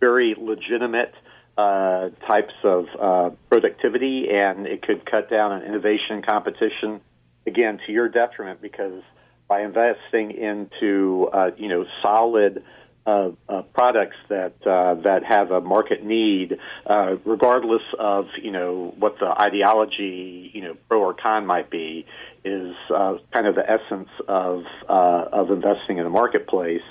very 0.00 0.34
legitimate 0.38 1.12
uh, 1.56 2.10
types 2.28 2.54
of 2.64 2.84
uh, 3.00 3.30
productivity, 3.48 4.26
and 4.30 4.66
it 4.66 4.82
could 4.82 5.10
cut 5.10 5.30
down 5.30 5.52
on 5.52 5.62
innovation 5.62 6.16
and 6.16 6.26
competition. 6.26 7.00
Again, 7.46 7.78
to 7.86 7.92
your 7.92 8.08
detriment, 8.08 8.60
because 8.60 9.02
by 9.48 9.62
investing 9.62 10.32
into 10.32 11.28
uh, 11.32 11.50
you 11.56 11.68
know 11.68 11.84
solid 12.02 12.62
uh, 13.06 13.30
uh, 13.48 13.62
products 13.72 14.16
that 14.28 14.54
uh, 14.66 15.00
that 15.02 15.22
have 15.24 15.52
a 15.52 15.60
market 15.60 16.04
need, 16.04 16.58
uh, 16.86 17.16
regardless 17.24 17.82
of 17.98 18.26
you 18.42 18.50
know 18.50 18.92
what 18.98 19.14
the 19.20 19.26
ideology 19.26 20.50
you 20.52 20.62
know 20.62 20.74
pro 20.88 21.00
or 21.00 21.14
con 21.14 21.46
might 21.46 21.70
be, 21.70 22.04
is 22.44 22.74
uh, 22.92 23.14
kind 23.32 23.46
of 23.46 23.54
the 23.54 23.62
essence 23.64 24.08
of 24.28 24.64
uh, 24.88 25.24
of 25.32 25.50
investing 25.50 25.98
in 25.98 26.04
the 26.04 26.10
marketplace, 26.10 26.82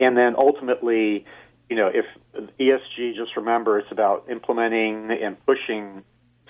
and 0.00 0.16
then 0.16 0.34
ultimately, 0.36 1.26
you 1.70 1.76
know, 1.76 1.88
if 1.88 2.04
ESG, 2.58 3.14
just 3.14 3.36
remember 3.36 3.78
it's 3.78 3.92
about 3.92 4.28
implementing 4.28 5.10
and 5.22 5.36
pushing 5.46 6.02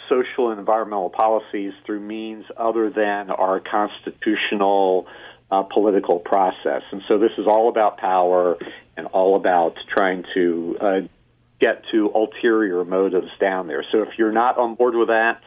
social 0.08 0.50
and 0.50 0.58
environmental 0.58 1.10
policies 1.10 1.74
through 1.84 2.00
means 2.00 2.46
other 2.56 2.88
than 2.90 3.30
our 3.30 3.60
constitutional 3.60 5.06
uh, 5.50 5.62
political 5.62 6.18
process. 6.18 6.82
And 6.90 7.02
so 7.06 7.18
this 7.18 7.32
is 7.36 7.46
all 7.46 7.68
about 7.68 7.98
power 7.98 8.56
and 8.96 9.06
all 9.08 9.36
about 9.36 9.76
trying 9.94 10.24
to 10.34 10.78
uh, 10.80 11.00
get 11.60 11.84
to 11.92 12.10
ulterior 12.14 12.82
motives 12.84 13.30
down 13.38 13.66
there. 13.66 13.84
So 13.92 14.02
if 14.02 14.16
you're 14.16 14.32
not 14.32 14.56
on 14.56 14.74
board 14.74 14.94
with 14.94 15.08
that, 15.08 15.42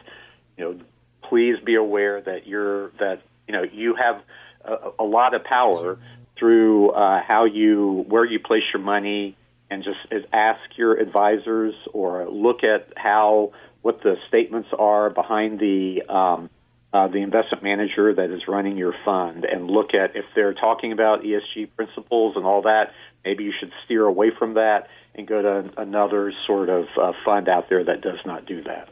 you 0.56 0.64
know, 0.64 0.80
please 1.28 1.56
be 1.64 1.74
aware 1.74 2.20
that 2.20 2.46
you're 2.46 2.90
that 3.00 3.22
you 3.48 3.52
know 3.52 3.64
you 3.64 3.96
have 3.96 4.22
a, 4.64 5.02
a 5.02 5.04
lot 5.04 5.34
of 5.34 5.42
power 5.42 5.98
through 6.38 6.90
uh, 6.90 7.22
how 7.26 7.46
you 7.46 8.04
where 8.08 8.24
you 8.24 8.38
place 8.38 8.62
your 8.72 8.82
money 8.82 9.36
and 9.70 9.82
just 9.84 10.24
ask 10.32 10.60
your 10.76 10.94
advisors 10.94 11.74
or 11.92 12.28
look 12.28 12.62
at 12.64 12.92
how 12.96 13.52
what 13.82 14.02
the 14.02 14.16
statements 14.28 14.68
are 14.78 15.10
behind 15.10 15.58
the 15.58 16.02
um, 16.08 16.50
uh, 16.92 17.08
the 17.08 17.18
investment 17.18 17.62
manager 17.62 18.14
that 18.14 18.30
is 18.30 18.42
running 18.46 18.76
your 18.76 18.94
fund 19.04 19.44
and 19.44 19.68
look 19.68 19.94
at 19.94 20.14
if 20.14 20.24
they're 20.34 20.54
talking 20.54 20.92
about 20.92 21.22
ESG 21.22 21.68
principles 21.76 22.36
and 22.36 22.46
all 22.46 22.62
that. 22.62 22.92
Maybe 23.24 23.42
you 23.44 23.52
should 23.58 23.72
steer 23.84 24.04
away 24.04 24.30
from 24.38 24.54
that 24.54 24.88
and 25.14 25.26
go 25.26 25.42
to 25.42 25.70
another 25.76 26.32
sort 26.46 26.68
of 26.68 26.84
uh, 27.00 27.12
fund 27.24 27.48
out 27.48 27.68
there 27.68 27.84
that 27.84 28.00
does 28.00 28.18
not 28.24 28.46
do 28.46 28.62
that. 28.62 28.90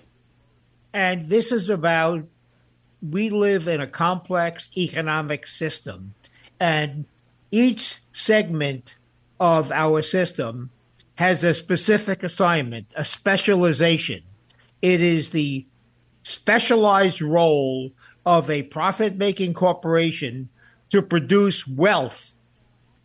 And 0.92 1.28
this 1.28 1.52
is 1.52 1.70
about 1.70 2.24
we 3.00 3.30
live 3.30 3.68
in 3.68 3.80
a 3.80 3.86
complex 3.86 4.68
economic 4.76 5.46
system, 5.46 6.14
and 6.58 7.06
each 7.50 7.98
segment 8.12 8.96
of 9.42 9.72
our 9.72 10.02
system 10.02 10.70
has 11.16 11.42
a 11.42 11.52
specific 11.52 12.22
assignment, 12.22 12.86
a 12.94 13.04
specialization. 13.04 14.22
It 14.80 15.00
is 15.00 15.30
the 15.30 15.66
specialized 16.22 17.20
role 17.20 17.90
of 18.24 18.48
a 18.48 18.62
profit 18.62 19.16
making 19.16 19.54
corporation 19.54 20.48
to 20.90 21.02
produce 21.02 21.66
wealth 21.66 22.32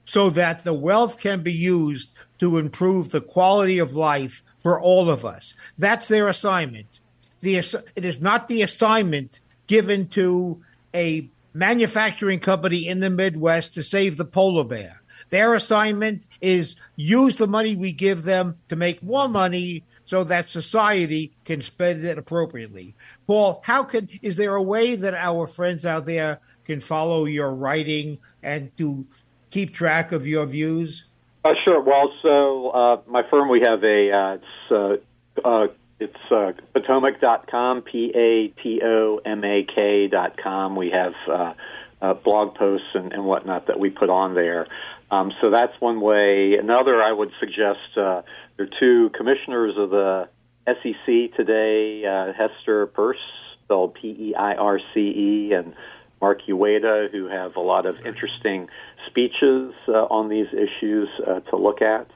so 0.05 0.29
that 0.29 0.63
the 0.63 0.75
wealth 0.75 1.17
can 1.17 1.41
be 1.41 1.51
used 1.51 2.11
to 2.37 2.59
improve 2.59 3.09
the 3.09 3.19
quality 3.19 3.79
of 3.79 3.95
life 3.95 4.43
for 4.59 4.79
all 4.79 5.09
of 5.09 5.25
us. 5.25 5.55
That's 5.79 6.07
their 6.07 6.27
assignment. 6.29 6.99
The, 7.39 7.57
it 7.57 8.05
is 8.05 8.21
not 8.21 8.47
the 8.47 8.61
assignment 8.61 9.39
given 9.65 10.07
to 10.09 10.61
a 10.93 11.31
manufacturing 11.55 12.41
company 12.41 12.87
in 12.87 12.99
the 12.99 13.09
Midwest 13.09 13.73
to 13.73 13.81
save 13.81 14.17
the 14.17 14.25
polar 14.25 14.63
bear. 14.63 15.01
Their 15.29 15.53
assignment 15.53 16.25
is 16.41 16.75
use 16.95 17.35
the 17.37 17.47
money 17.47 17.75
we 17.75 17.91
give 17.91 18.23
them 18.23 18.57
to 18.69 18.75
make 18.75 19.03
more 19.03 19.27
money 19.27 19.83
so 20.05 20.23
that 20.23 20.49
society 20.49 21.33
can 21.43 21.61
spend 21.61 22.05
it 22.05 22.17
appropriately. 22.17 22.95
Paul, 23.27 23.61
how 23.63 23.83
can 23.83 24.07
is 24.21 24.37
there 24.37 24.55
a 24.55 24.63
way 24.63 24.95
that 24.95 25.13
our 25.13 25.47
friends 25.47 25.85
out 25.85 26.05
there 26.05 26.39
can 26.65 26.79
follow 26.79 27.25
your 27.25 27.53
writing 27.53 28.17
and 28.41 28.75
to 28.77 29.05
keep 29.49 29.73
track 29.73 30.11
of 30.13 30.25
your 30.25 30.45
views? 30.45 31.03
Uh, 31.43 31.53
sure. 31.67 31.81
Well, 31.81 32.11
so 32.21 32.69
uh, 32.69 33.01
my 33.07 33.23
firm, 33.29 33.49
we 33.49 33.61
have 33.61 33.83
a 33.83 34.11
uh, 34.11 34.33
it's 34.35 35.03
uh, 35.45 35.47
uh, 35.47 35.67
it's 35.99 36.31
uh, 36.31 36.51
Patomak.com, 36.75 37.81
P 37.81 38.11
A 38.15 38.47
T 38.61 38.81
O 38.83 39.19
M 39.25 39.43
A 39.43 39.63
K 39.63 40.07
dot 40.07 40.37
com. 40.41 40.75
We 40.75 40.91
have 40.91 41.13
uh, 41.29 41.53
uh, 42.01 42.13
blog 42.13 42.55
posts 42.55 42.87
and, 42.93 43.13
and 43.13 43.25
whatnot 43.25 43.67
that 43.67 43.79
we 43.79 43.89
put 43.89 44.09
on 44.09 44.35
there. 44.35 44.67
Um, 45.09 45.31
so 45.41 45.49
that's 45.49 45.73
one 45.79 46.01
way. 46.01 46.55
Another, 46.59 47.01
I 47.01 47.11
would 47.11 47.31
suggest 47.39 47.97
uh, 47.97 48.21
there 48.57 48.65
are 48.65 48.79
two 48.79 49.09
commissioners 49.15 49.75
of 49.77 49.89
the 49.89 50.27
SEC 50.65 51.35
today, 51.35 52.03
uh, 52.05 52.33
Hester 52.33 52.87
Peirce, 52.87 53.17
spelled 53.63 53.93
P-E-I-R-C-E, 53.95 55.53
and 55.53 55.73
Mark 56.19 56.41
Uyeda, 56.47 57.11
who 57.11 57.27
have 57.27 57.55
a 57.55 57.61
lot 57.61 57.85
of 57.85 57.95
interesting 58.05 58.67
speeches 59.07 59.73
uh, 59.87 59.91
on 60.09 60.29
these 60.29 60.47
issues 60.47 61.07
uh, 61.25 61.39
to 61.41 61.55
look 61.55 61.81
at. 61.81 62.07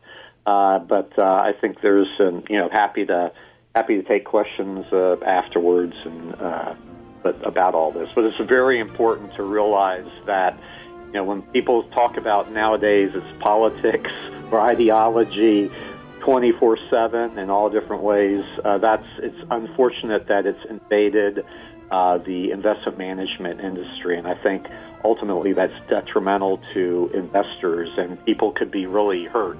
Uh, 0.46 0.80
but 0.80 1.12
uh, 1.18 1.24
I 1.24 1.52
think 1.60 1.82
there's, 1.82 2.08
um, 2.20 2.44
you 2.50 2.58
know, 2.58 2.70
happy 2.72 3.06
to 3.06 3.32
happy 3.76 4.02
to 4.02 4.04
take 4.04 4.26
questions 4.26 4.86
afterwards 5.26 5.94
and 6.04 6.36
uh, 6.36 6.74
but 7.24 7.48
about 7.48 7.76
all 7.76 7.92
this. 7.92 8.10
But 8.16 8.26
it's 8.26 8.38
very 8.50 8.80
important 8.80 9.34
to 9.36 9.44
realize 9.44 10.10
that, 10.26 10.60
you 11.12 11.20
know, 11.20 11.26
when 11.26 11.42
people 11.42 11.84
talk 11.90 12.16
about 12.16 12.52
nowadays 12.52 13.12
it's 13.14 13.42
politics 13.42 14.12
or 14.50 14.62
ideology 14.62 15.70
24 16.22 16.78
7 16.90 17.38
in 17.38 17.50
all 17.50 17.70
different 17.70 18.02
ways. 18.02 18.44
Uh, 18.64 18.78
that's 18.78 19.06
it's 19.18 19.38
unfortunate 19.50 20.28
that 20.28 20.46
it's 20.46 20.64
invaded 20.70 21.46
uh, 21.90 22.18
the 22.20 22.52
investment 22.52 22.98
management 22.98 23.60
industry, 23.60 24.18
and 24.18 24.26
I 24.26 24.36
think 24.36 24.66
ultimately 25.04 25.52
that's 25.52 25.74
detrimental 25.90 26.60
to 26.74 27.12
investors, 27.14 27.90
and 27.98 28.24
people 28.26 28.54
could 28.54 28.72
be 28.72 28.86
really 28.86 29.26
hurt 29.26 29.58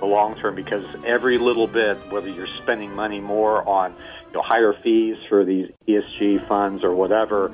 the 0.00 0.06
long 0.06 0.36
term 0.36 0.54
because 0.54 0.84
every 1.04 1.38
little 1.38 1.66
bit, 1.66 1.98
whether 2.10 2.28
you're 2.28 2.48
spending 2.62 2.94
money 2.94 3.20
more 3.20 3.68
on 3.68 3.92
you 4.28 4.32
know, 4.34 4.42
higher 4.42 4.74
fees 4.82 5.16
for 5.28 5.44
these 5.44 5.70
ESG 5.86 6.46
funds 6.46 6.84
or 6.84 6.94
whatever, 6.94 7.52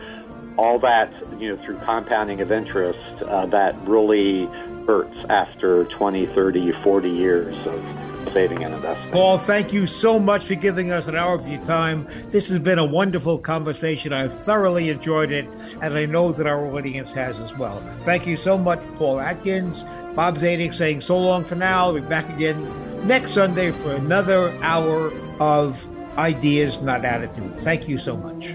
all 0.57 0.79
that 0.81 1.13
you 1.41 1.55
know 1.55 1.65
through 1.65 1.79
compounding 1.81 2.41
of 2.41 2.53
interest, 2.53 2.99
uh, 3.23 3.47
that 3.47 3.77
really 3.87 4.47
hurts 4.87 5.17
after 5.31 5.85
20, 5.85 6.27
30, 6.27 6.73
40 6.83 7.09
years 7.09 7.55
of 7.67 7.83
saving 8.33 8.65
and 8.65 8.75
investing. 8.75 9.13
Paul, 9.13 9.39
thank 9.39 9.73
you 9.73 9.87
so 9.87 10.19
much 10.19 10.45
for 10.45 10.55
giving 10.55 10.91
us 10.91 11.07
an 11.07 11.17
hour 11.17 11.35
of 11.35 11.49
your 11.49 11.63
time. 11.65 12.07
This 12.29 12.49
has 12.49 12.59
been 12.59 12.79
a 12.79 12.85
wonderful 12.85 13.39
conversation. 13.39 14.13
I've 14.13 14.35
thoroughly 14.45 14.91
enjoyed 14.91 15.31
it, 15.31 15.47
and 15.81 15.95
I 15.95 16.07
know 16.07 16.33
that 16.33 16.47
our 16.47 16.67
audience 16.75 17.13
has 17.13 17.41
as 17.41 17.57
well. 17.57 17.83
Thank 18.03 18.27
you 18.27 18.37
so 18.37 18.59
much, 18.59 18.81
Paul 18.97 19.21
Atkins. 19.21 19.85
Bob 20.15 20.39
Zadek 20.39 20.75
saying 20.75 21.01
so 21.01 21.19
long 21.19 21.45
for 21.45 21.55
now. 21.55 21.93
We'll 21.93 22.03
be 22.03 22.09
back 22.09 22.29
again 22.31 23.07
next 23.07 23.33
Sunday 23.33 23.73
for 23.73 23.95
another 23.95 24.51
hour 24.63 25.13
of 25.41 25.87
ideas, 26.19 26.81
not 26.81 27.05
attitude. 27.05 27.59
Thank 27.61 27.89
you 27.89 27.99
so 27.99 28.17
much. 28.17 28.55